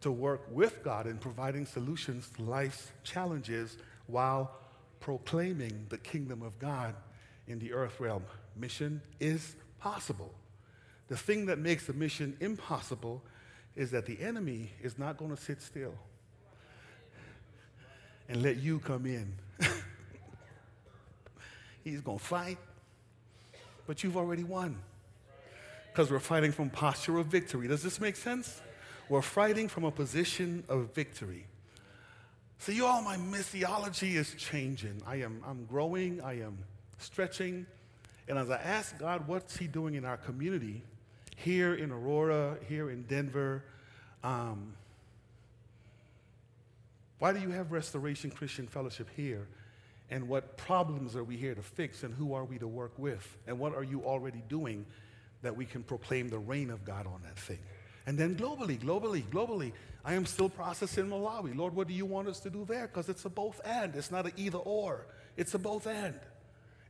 to 0.00 0.10
work 0.10 0.42
with 0.50 0.82
God 0.82 1.06
in 1.06 1.18
providing 1.18 1.66
solutions 1.66 2.28
to 2.36 2.42
life's 2.42 2.90
challenges 3.04 3.76
while 4.06 4.50
proclaiming 5.00 5.86
the 5.88 5.98
kingdom 5.98 6.42
of 6.42 6.58
God 6.58 6.94
in 7.48 7.58
the 7.58 7.72
earth 7.72 8.00
realm. 8.00 8.24
Mission 8.56 9.00
is 9.20 9.56
possible. 9.78 10.32
The 11.08 11.16
thing 11.16 11.46
that 11.46 11.58
makes 11.58 11.86
the 11.86 11.92
mission 11.92 12.36
impossible 12.40 13.22
is 13.74 13.90
that 13.90 14.06
the 14.06 14.20
enemy 14.20 14.70
is 14.82 14.98
not 14.98 15.16
going 15.16 15.34
to 15.34 15.40
sit 15.40 15.62
still. 15.62 15.94
and 18.28 18.42
let 18.42 18.56
you 18.56 18.78
come 18.78 19.04
in. 19.06 19.32
He's 21.84 22.00
going 22.00 22.18
to 22.18 22.24
fight, 22.24 22.58
but 23.86 24.02
you've 24.02 24.16
already 24.16 24.44
won. 24.44 24.76
Because 25.92 26.10
we're 26.10 26.20
fighting 26.20 26.52
from 26.52 26.70
posture 26.70 27.18
of 27.18 27.26
victory. 27.26 27.68
Does 27.68 27.82
this 27.82 28.00
make 28.00 28.16
sense? 28.16 28.62
We're 29.08 29.20
fighting 29.20 29.68
from 29.68 29.84
a 29.84 29.90
position 29.90 30.64
of 30.68 30.94
victory. 30.94 31.46
See, 32.58 32.74
you 32.74 32.86
all 32.86 33.02
my 33.02 33.16
missiology 33.16 34.14
is 34.14 34.34
changing. 34.34 35.02
I 35.06 35.16
am 35.16 35.42
I'm 35.46 35.66
growing, 35.66 36.20
I 36.22 36.40
am 36.40 36.58
stretching. 36.98 37.66
And 38.28 38.38
as 38.38 38.50
I 38.50 38.56
ask 38.56 38.96
God, 38.98 39.26
what's 39.26 39.56
He 39.56 39.66
doing 39.66 39.94
in 39.94 40.04
our 40.04 40.16
community, 40.16 40.82
here 41.36 41.74
in 41.74 41.90
Aurora, 41.90 42.56
here 42.68 42.88
in 42.88 43.02
Denver, 43.02 43.64
um, 44.22 44.74
why 47.18 47.32
do 47.32 47.40
you 47.40 47.50
have 47.50 47.72
Restoration 47.72 48.30
Christian 48.30 48.66
Fellowship 48.66 49.08
here? 49.16 49.46
And 50.10 50.28
what 50.28 50.56
problems 50.56 51.16
are 51.16 51.24
we 51.24 51.36
here 51.36 51.54
to 51.54 51.62
fix? 51.62 52.02
And 52.02 52.14
who 52.14 52.34
are 52.34 52.44
we 52.44 52.58
to 52.58 52.68
work 52.68 52.92
with? 52.96 53.36
And 53.46 53.58
what 53.58 53.74
are 53.74 53.84
you 53.84 54.02
already 54.04 54.42
doing 54.48 54.86
that 55.42 55.56
we 55.56 55.64
can 55.64 55.82
proclaim 55.82 56.28
the 56.28 56.38
reign 56.38 56.70
of 56.70 56.84
God 56.84 57.06
on 57.06 57.20
that 57.24 57.38
thing? 57.38 57.58
And 58.06 58.18
then 58.18 58.34
globally, 58.34 58.78
globally, 58.78 59.22
globally, 59.24 59.72
I 60.04 60.14
am 60.14 60.26
still 60.26 60.48
processing 60.48 61.06
Malawi. 61.06 61.56
Lord, 61.56 61.74
what 61.74 61.86
do 61.86 61.94
you 61.94 62.04
want 62.04 62.28
us 62.28 62.40
to 62.40 62.50
do 62.50 62.64
there? 62.64 62.88
Because 62.88 63.08
it's 63.08 63.24
a 63.24 63.30
both 63.30 63.60
and. 63.64 63.94
It's 63.94 64.10
not 64.10 64.26
an 64.26 64.32
either 64.36 64.58
or. 64.58 65.06
It's 65.36 65.54
a 65.54 65.58
both 65.58 65.86
and. 65.86 66.18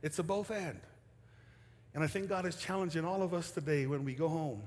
It's 0.01 0.17
a 0.17 0.23
both 0.23 0.49
and. 0.49 0.79
And 1.93 2.03
I 2.03 2.07
think 2.07 2.27
God 2.27 2.47
is 2.47 2.55
challenging 2.55 3.05
all 3.05 3.21
of 3.21 3.33
us 3.33 3.51
today 3.51 3.85
when 3.85 4.03
we 4.03 4.13
go 4.15 4.27
home 4.27 4.63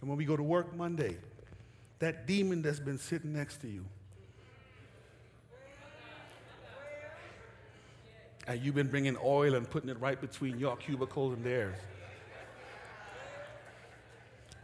and 0.00 0.08
when 0.08 0.16
we 0.16 0.24
go 0.24 0.36
to 0.36 0.42
work 0.42 0.74
Monday. 0.76 1.16
That 1.98 2.26
demon 2.26 2.62
that's 2.62 2.78
been 2.78 2.98
sitting 2.98 3.32
next 3.32 3.60
to 3.62 3.68
you. 3.68 3.84
And 8.46 8.60
you've 8.62 8.74
been 8.74 8.88
bringing 8.88 9.16
oil 9.22 9.54
and 9.54 9.68
putting 9.68 9.90
it 9.90 10.00
right 10.00 10.20
between 10.20 10.58
your 10.58 10.76
cubicle 10.76 11.32
and 11.32 11.44
theirs. 11.44 11.76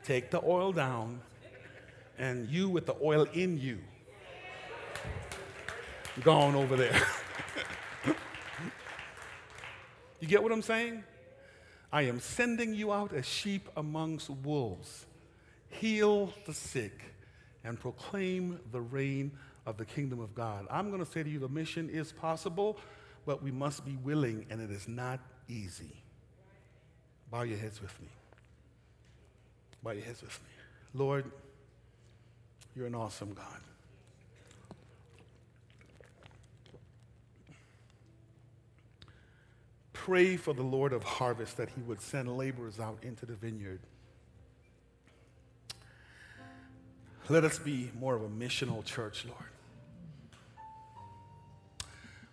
Take 0.06 0.30
the 0.30 0.40
oil 0.44 0.70
down, 0.70 1.20
and 2.16 2.48
you 2.48 2.68
with 2.68 2.86
the 2.86 2.94
oil 3.02 3.26
in 3.32 3.58
you. 3.58 3.80
Gone 6.22 6.54
over 6.54 6.76
there. 6.76 7.02
you 10.20 10.28
get 10.28 10.44
what 10.44 10.52
I'm 10.52 10.62
saying? 10.62 11.02
I 11.92 12.02
am 12.02 12.20
sending 12.20 12.72
you 12.72 12.92
out 12.92 13.12
as 13.12 13.26
sheep 13.26 13.68
amongst 13.76 14.30
wolves. 14.30 15.06
Heal 15.70 16.32
the 16.46 16.54
sick 16.54 17.00
and 17.64 17.80
proclaim 17.80 18.60
the 18.70 18.80
reign 18.80 19.32
of 19.66 19.76
the 19.76 19.84
kingdom 19.84 20.20
of 20.20 20.36
God. 20.36 20.68
I'm 20.70 20.90
going 20.90 21.04
to 21.04 21.10
say 21.10 21.24
to 21.24 21.28
you 21.28 21.40
the 21.40 21.48
mission 21.48 21.90
is 21.90 22.12
possible, 22.12 22.78
but 23.26 23.42
we 23.42 23.50
must 23.50 23.84
be 23.84 23.96
willing, 24.04 24.46
and 24.50 24.60
it 24.60 24.70
is 24.70 24.86
not 24.86 25.18
easy. 25.48 26.00
Bow 27.28 27.42
your 27.42 27.58
heads 27.58 27.82
with 27.82 28.00
me. 28.00 28.06
Bow 29.86 29.92
your 29.92 30.02
heads 30.02 30.20
with 30.20 30.40
me. 30.42 30.48
Lord, 30.94 31.30
you're 32.74 32.88
an 32.88 32.96
awesome 32.96 33.32
God. 33.34 33.60
Pray 39.92 40.36
for 40.36 40.52
the 40.54 40.64
Lord 40.64 40.92
of 40.92 41.04
harvest 41.04 41.56
that 41.58 41.68
he 41.68 41.82
would 41.82 42.00
send 42.00 42.36
laborers 42.36 42.80
out 42.80 42.98
into 43.02 43.26
the 43.26 43.34
vineyard. 43.34 43.78
Let 47.28 47.44
us 47.44 47.60
be 47.60 47.92
more 47.96 48.16
of 48.16 48.24
a 48.24 48.28
missional 48.28 48.84
church, 48.84 49.24
Lord. 49.24 49.38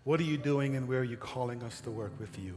What 0.05 0.19
are 0.19 0.23
you 0.23 0.39
doing 0.39 0.75
and 0.75 0.87
where 0.87 1.01
are 1.01 1.03
you 1.03 1.17
calling 1.17 1.61
us 1.61 1.81
to 1.81 1.91
work 1.91 2.19
with 2.19 2.39
you? 2.39 2.55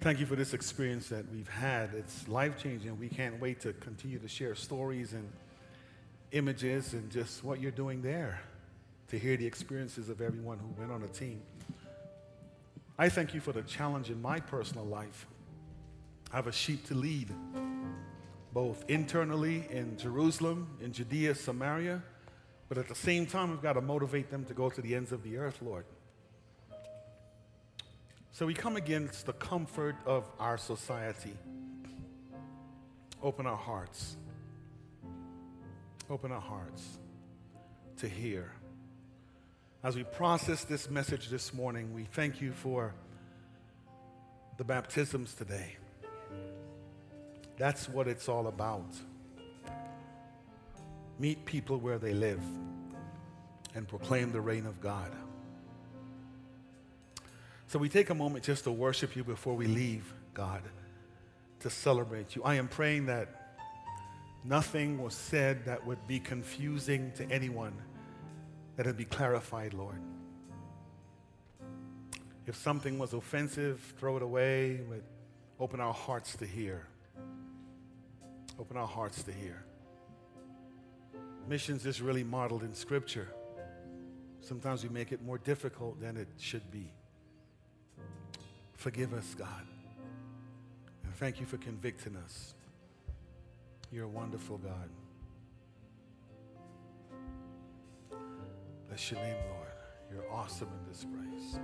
Thank 0.00 0.18
you 0.18 0.24
for 0.24 0.34
this 0.34 0.54
experience 0.54 1.10
that 1.10 1.30
we've 1.30 1.46
had. 1.46 1.90
It's 1.92 2.26
life 2.26 2.56
changing. 2.56 2.98
We 2.98 3.10
can't 3.10 3.38
wait 3.38 3.60
to 3.60 3.74
continue 3.74 4.18
to 4.18 4.28
share 4.28 4.54
stories 4.54 5.12
and 5.12 5.30
images 6.32 6.94
and 6.94 7.10
just 7.10 7.44
what 7.44 7.60
you're 7.60 7.70
doing 7.70 8.00
there, 8.00 8.40
to 9.08 9.18
hear 9.18 9.36
the 9.36 9.44
experiences 9.44 10.08
of 10.08 10.22
everyone 10.22 10.58
who 10.58 10.68
went 10.80 10.90
on 10.90 11.02
a 11.02 11.08
team. 11.08 11.42
I 12.98 13.10
thank 13.10 13.34
you 13.34 13.40
for 13.40 13.52
the 13.52 13.60
challenge 13.60 14.08
in 14.08 14.22
my 14.22 14.40
personal 14.40 14.86
life. 14.86 15.26
I 16.32 16.36
have 16.36 16.46
a 16.46 16.52
sheep 16.52 16.86
to 16.86 16.94
lead, 16.94 17.30
both 18.54 18.86
internally 18.88 19.66
in 19.68 19.98
Jerusalem, 19.98 20.78
in 20.80 20.94
Judea, 20.94 21.34
Samaria, 21.34 22.02
but 22.70 22.78
at 22.78 22.88
the 22.88 22.94
same 22.94 23.26
time, 23.26 23.50
we've 23.50 23.60
got 23.60 23.74
to 23.74 23.82
motivate 23.82 24.30
them 24.30 24.46
to 24.46 24.54
go 24.54 24.70
to 24.70 24.80
the 24.80 24.94
ends 24.94 25.12
of 25.12 25.22
the 25.22 25.36
earth, 25.36 25.58
Lord. 25.60 25.84
So 28.40 28.46
we 28.46 28.54
come 28.54 28.76
against 28.76 29.26
the 29.26 29.34
comfort 29.34 29.96
of 30.06 30.24
our 30.38 30.56
society. 30.56 31.36
Open 33.22 33.46
our 33.46 33.54
hearts. 33.54 34.16
Open 36.08 36.32
our 36.32 36.40
hearts 36.40 36.98
to 37.98 38.08
hear. 38.08 38.50
As 39.84 39.94
we 39.94 40.04
process 40.04 40.64
this 40.64 40.88
message 40.88 41.28
this 41.28 41.52
morning, 41.52 41.92
we 41.92 42.04
thank 42.04 42.40
you 42.40 42.52
for 42.52 42.94
the 44.56 44.64
baptisms 44.64 45.34
today. 45.34 45.76
That's 47.58 47.90
what 47.90 48.08
it's 48.08 48.26
all 48.26 48.46
about. 48.46 48.88
Meet 51.18 51.44
people 51.44 51.76
where 51.76 51.98
they 51.98 52.14
live 52.14 52.40
and 53.74 53.86
proclaim 53.86 54.32
the 54.32 54.40
reign 54.40 54.64
of 54.64 54.80
God. 54.80 55.12
So 57.70 57.78
we 57.78 57.88
take 57.88 58.10
a 58.10 58.14
moment 58.16 58.42
just 58.42 58.64
to 58.64 58.72
worship 58.72 59.14
you 59.14 59.22
before 59.22 59.54
we 59.54 59.68
leave, 59.68 60.12
God, 60.34 60.62
to 61.60 61.70
celebrate 61.70 62.34
you. 62.34 62.42
I 62.42 62.56
am 62.56 62.66
praying 62.66 63.06
that 63.06 63.54
nothing 64.44 65.00
was 65.00 65.14
said 65.14 65.66
that 65.66 65.86
would 65.86 66.04
be 66.08 66.18
confusing 66.18 67.12
to 67.12 67.30
anyone, 67.30 67.74
that 68.74 68.88
it 68.88 68.96
be 68.96 69.04
clarified, 69.04 69.72
Lord. 69.72 70.02
If 72.44 72.56
something 72.56 72.98
was 72.98 73.12
offensive, 73.12 73.94
throw 74.00 74.16
it 74.16 74.24
away, 74.24 74.80
but 74.90 75.04
open 75.60 75.78
our 75.78 75.94
hearts 75.94 76.34
to 76.38 76.46
hear. 76.46 76.88
Open 78.58 78.76
our 78.78 78.88
hearts 78.88 79.22
to 79.22 79.32
hear. 79.32 79.62
Missions 81.48 81.86
is 81.86 82.02
really 82.02 82.24
modeled 82.24 82.64
in 82.64 82.74
Scripture. 82.74 83.28
Sometimes 84.40 84.82
we 84.82 84.88
make 84.88 85.12
it 85.12 85.22
more 85.22 85.38
difficult 85.38 86.00
than 86.00 86.16
it 86.16 86.26
should 86.36 86.68
be. 86.72 86.90
Forgive 88.80 89.12
us, 89.12 89.34
God. 89.34 89.66
And 91.04 91.14
thank 91.16 91.38
you 91.38 91.44
for 91.44 91.58
convicting 91.58 92.16
us. 92.16 92.54
You're 93.92 94.06
a 94.06 94.08
wonderful 94.08 94.56
God. 94.56 94.88
Bless 98.88 99.10
your 99.10 99.20
name, 99.20 99.36
Lord. 99.50 99.68
You're 100.10 100.32
awesome 100.32 100.68
in 100.68 100.90
this 100.90 101.04
place. 101.04 101.60